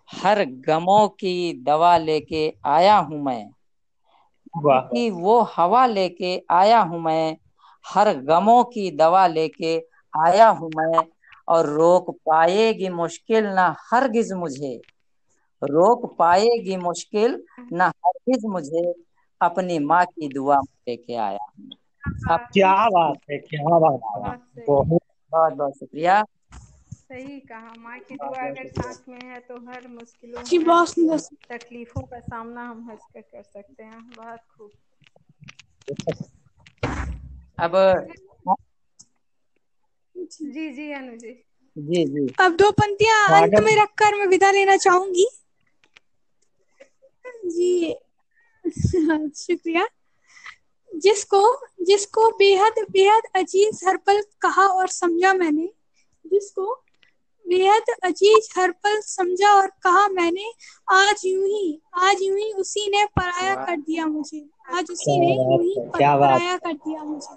हर 0.09 0.43
गमों 0.65 1.07
की 1.15 1.33
दवा 1.63 1.97
लेके 1.99 2.47
आया 2.67 2.97
हूँ 2.99 3.23
मैं। 3.23 3.43
कि 4.89 5.09
वो 5.11 5.39
हवा 5.51 5.85
लेके 5.87 6.35
आया 6.51 6.79
हूँ 6.81 7.01
मैं। 7.01 7.37
हर 7.85 8.13
गमों 8.23 8.63
की 8.65 8.89
दवा 8.95 9.25
लेके 9.27 9.75
आया 10.13 10.49
हूँ 10.51 10.69
मैं। 10.73 11.03
और 11.47 11.65
रोक 11.69 12.09
पाएगी 12.25 12.89
मुश्किल 12.91 13.45
ना 13.51 13.67
हरगिज 13.83 14.31
मुझे। 14.35 14.77
रोक 15.61 16.05
पाएगी 16.19 16.77
मुश्किल 16.77 17.41
ना 17.73 17.85
हरगिज 17.97 18.45
मुझे 18.45 18.83
अपनी 19.41 19.79
माँ 19.79 20.05
की 20.05 20.27
दुआ 20.27 20.57
में 20.57 20.73
लेके 20.87 21.15
आया। 21.15 21.45
हूँ 21.59 21.69
आप 22.31 22.49
क्या 22.53 22.73
बात 22.89 23.17
है 23.31 23.37
क्या 23.39 23.77
बात 23.79 23.99
है। 24.57 24.65
बहुत 24.67 25.01
बहुत 25.29 25.77
शुक्रिया। 25.79 26.23
सही 27.09 27.39
कहा 27.39 27.73
माँ 27.77 27.99
की 27.99 28.15
दुआ 28.15 28.47
अगर 28.47 28.67
साथ 28.67 29.07
में 29.09 29.19
है 29.23 29.39
तो 29.39 29.57
हर 29.67 29.87
मुश्किलों 29.87 30.43
तकलीफों 31.49 32.01
का 32.01 32.19
सामना 32.19 32.63
हम 32.63 32.89
हंस 32.89 33.05
कर 33.13 33.21
कर 33.21 33.43
सकते 33.43 33.83
हैं 33.83 34.01
बहुत 34.17 34.39
खूब। 34.57 34.71
अब 37.59 37.75
जी 40.15 40.69
जी 40.73 40.91
अनु 40.91 41.17
जी 41.17 41.31
जी। 41.75 42.05
जी 42.05 42.27
अब 42.39 42.55
दो 42.55 42.71
पंक्तियाँ 42.71 43.19
अंत 43.41 43.59
में 43.65 43.75
रखकर 43.81 44.15
मैं 44.15 44.27
विदा 44.27 44.51
लेना 44.51 44.77
चाहूँगी। 44.77 45.27
जी। 47.47 47.95
शुक्रिया। 49.35 49.87
जिसको 50.91 51.41
जिसको 51.85 52.29
बेहद 52.37 52.79
बेहद 52.91 53.23
अज़ीज़ 53.35 53.85
हर 53.87 53.97
पल 53.97 54.21
कहा 54.41 54.65
और 54.67 54.87
समझा 54.87 55.33
मैंने 55.33 55.69
जिसको 56.25 56.65
बेहद 57.45 57.89
अज़ीज़ 58.03 58.49
हर 58.59 58.71
पल 58.83 58.99
समझा 59.01 59.53
और 59.53 59.67
कहा 59.83 60.07
मैंने 60.07 60.51
आज 60.93 61.21
यूँ 61.25 61.47
ही 61.47 61.79
आज 61.99 62.21
यूँ 62.21 62.37
ही 62.37 62.51
उसी 62.53 62.87
ने 62.89 63.05
पराया 63.15 63.55
कर 63.65 63.77
दिया 63.77 64.05
मुझे। 64.07 64.45
आज 64.69 64.91
उसी 64.91 65.19
ने 65.19 65.33
यूँ 65.35 65.61
ही 65.63 65.73
है, 65.75 65.89
पराया 65.89 66.57
कर 66.57 66.73
दिया 66.73 67.03
मुझे। 67.03 67.35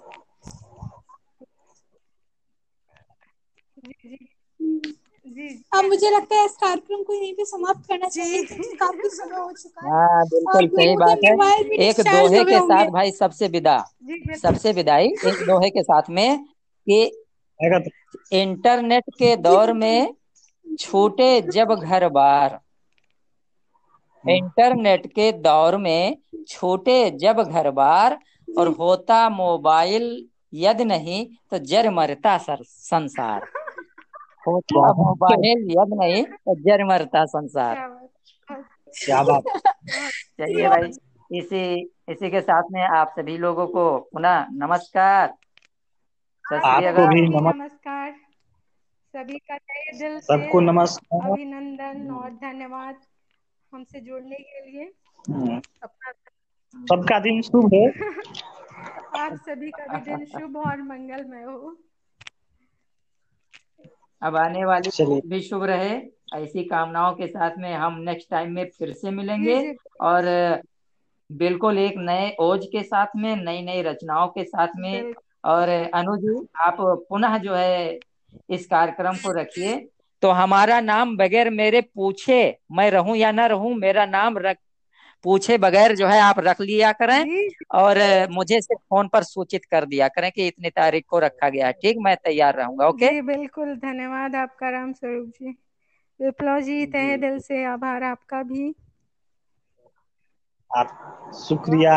जी 3.77 4.20
जी। 5.31 5.47
अब 5.73 5.85
मुझे 5.85 6.09
लगता 6.09 6.35
है 6.35 6.45
इस 6.45 6.55
कार्यक्रम 6.55 7.03
को 7.03 7.13
यहीं 7.13 7.33
पे 7.33 7.45
समाप्त 7.45 7.87
करना 7.87 8.07
चाहिए 8.07 8.43
काफ़ी 8.75 9.09
समय 9.09 9.37
हो 9.37 9.51
चुका 9.51 9.85
है। 9.85 9.91
हाँ 9.91 10.23
बिल्कुल 10.25 10.67
सही 10.67 10.95
बात 10.95 11.23
है। 11.25 11.33
एक 11.87 11.99
दोहे 12.01 12.43
के 12.43 12.59
साथ 12.59 12.91
भाई 12.91 13.11
सबसे 13.11 13.47
विदा। 13.47 13.77
सबसे 14.41 14.71
विदाई 14.71 15.05
एक 15.05 15.45
दोहे 15.47 15.69
के 15.69 15.83
साथ 15.83 16.09
में 16.09 16.43
कि 16.87 17.03
इंटरनेट 18.33 19.03
के 19.19 19.35
दौर 19.37 19.73
में 19.73 20.13
छूटे 20.79 21.29
जब 21.51 21.73
घर 21.75 22.07
बार। 22.09 22.59
इंटरनेट 24.25 25.07
के 25.07 25.31
दौर 25.41 25.77
में 25.77 26.17
छोटे 26.49 26.99
जब 27.11 27.41
घर 27.43 27.69
बार 27.71 28.17
और 28.47 28.67
होता 28.79 29.27
मोबाइल 29.29 30.05
यद 30.53 30.81
नहीं 30.81 31.25
तो 31.51 31.57
जर 31.65 31.89
मरता 31.89 32.37
सर 32.37 32.63
संसार। 32.63 33.49
मोबाइल 34.47 35.67
यदि 35.71 35.95
नहीं? 35.95 36.25
जर 36.49 36.85
मरता 36.85 37.25
संसार। 37.25 37.99
क्या 39.05 39.23
बात। 39.23 39.43
चलिए 40.39 40.69
भाई 40.69 40.91
इसी 41.39 41.91
इसी 42.09 42.29
के 42.29 42.41
साथ 42.41 42.63
में 42.71 42.81
आप 42.81 43.13
सभी 43.19 43.37
लोगों 43.37 43.67
को 43.67 43.97
पुनः 43.97 44.45
नमस्कार। 44.51 45.33
आपको 46.53 47.07
भी 47.07 47.21
नमस्कार 47.21 47.55
नमस्कार। 47.55 48.11
सभी 49.13 49.37
का 49.37 49.57
तहे 49.57 49.99
दिल 49.99 50.19
से 50.19 50.21
सबको 50.21 50.59
नमस्कार। 50.59 51.31
अभिनंदन 51.31 52.11
और 52.11 52.29
धन्यवाद 52.29 52.95
हमसे 53.73 53.99
जुड़ने 53.99 54.35
के 54.35 54.71
लिए। 54.71 54.93
हम्म, 55.29 55.59
सबका 56.75 57.19
दिन 57.19 57.41
शुभ 57.41 57.65
हो। 57.65 57.87
आप 59.19 59.33
सभी 59.33 59.71
का 59.71 59.97
भी 59.97 60.11
दिन 60.11 60.25
शुभ 60.25 60.57
और 60.57 60.81
मंगलमय 60.81 61.43
हो। 61.43 61.77
अब 64.21 64.35
आने 64.35 64.65
वाली 64.65 64.89
चलिए। 64.89 65.21
भी 65.25 65.41
शुभ 65.41 65.63
रहे। 65.63 66.01
ऐसी 66.33 66.63
कामनाओं 66.63 67.13
के 67.13 67.27
साथ 67.27 67.51
में 67.57 67.73
हम 67.73 67.99
नेक्स्ट 67.99 68.29
टाइम 68.29 68.51
में 68.51 68.69
फिर 68.79 68.93
से 68.93 69.11
मिलेंगे। 69.11 69.75
और 70.01 70.23
बिल्कुल 71.31 71.77
एक 71.77 71.93
नए 71.97 72.35
ओज 72.39 72.65
के 72.65 72.83
साथ 72.83 73.07
में 73.15 73.35
नई 73.35 73.61
नई 73.61 73.81
रचनाओं 73.81 74.27
के 74.27 74.43
साथ 74.43 74.67
में। 74.75 75.13
और 75.45 75.69
अनुज 75.93 76.47
आप 76.55 76.77
पुनः 77.09 77.37
जो 77.37 77.53
है 77.53 77.99
इस 78.49 78.65
कार्यक्रम 78.65 79.15
को 79.15 79.31
रखिए। 79.31 79.89
तो 80.21 80.29
हमारा 80.29 80.79
नाम 80.81 81.17
बगैर 81.17 81.49
मेरे 81.49 81.81
पूछे 81.81 82.57
मैं 82.71 82.91
रहूँ 82.91 83.15
या 83.17 83.31
ना 83.31 83.45
रहूँ 83.45 83.75
मेरा 83.75 84.05
नाम 84.05 84.37
रख 84.37 84.57
पूछे 85.23 85.57
बगैर 85.57 85.95
जो 85.95 86.07
है 86.07 86.19
आप 86.21 86.39
रख 86.39 86.61
लिया 86.61 86.91
करें 86.93 87.25
और 87.75 87.97
मुझे 88.31 88.59
सिर्फ़ 88.61 88.81
फ़ोन 88.81 89.07
पर 89.07 89.23
सूचित 89.23 89.65
कर 89.65 89.85
दिया 89.85 90.07
करें 90.07 90.31
कि 90.31 90.47
इतनी 90.47 90.69
तारीख 90.69 91.05
को 91.09 91.19
रखा 91.19 91.49
गया 91.49 91.67
है। 91.67 91.73
ठीक 91.73 91.97
मैं 91.99 92.15
तैयार 92.15 92.55
रहूँगा 92.55 92.87
ओके? 92.87 93.09
जी 93.09 93.21
बिल्कुल 93.21 93.75
धन्यवाद 93.77 94.35
आपका 94.35 94.69
राम 94.69 94.93
स्वरूप 94.93 95.29
जी। 95.39 95.55
विप्लव 96.19 96.59
जी 96.61 96.85
तहे 96.87 97.17
दिल 97.17 97.39
से 97.39 97.63
आभार 97.65 98.03
आपका 98.03 98.41
भी। 98.43 98.73
आप 100.71 101.31
शुक्रिया। 101.39 101.95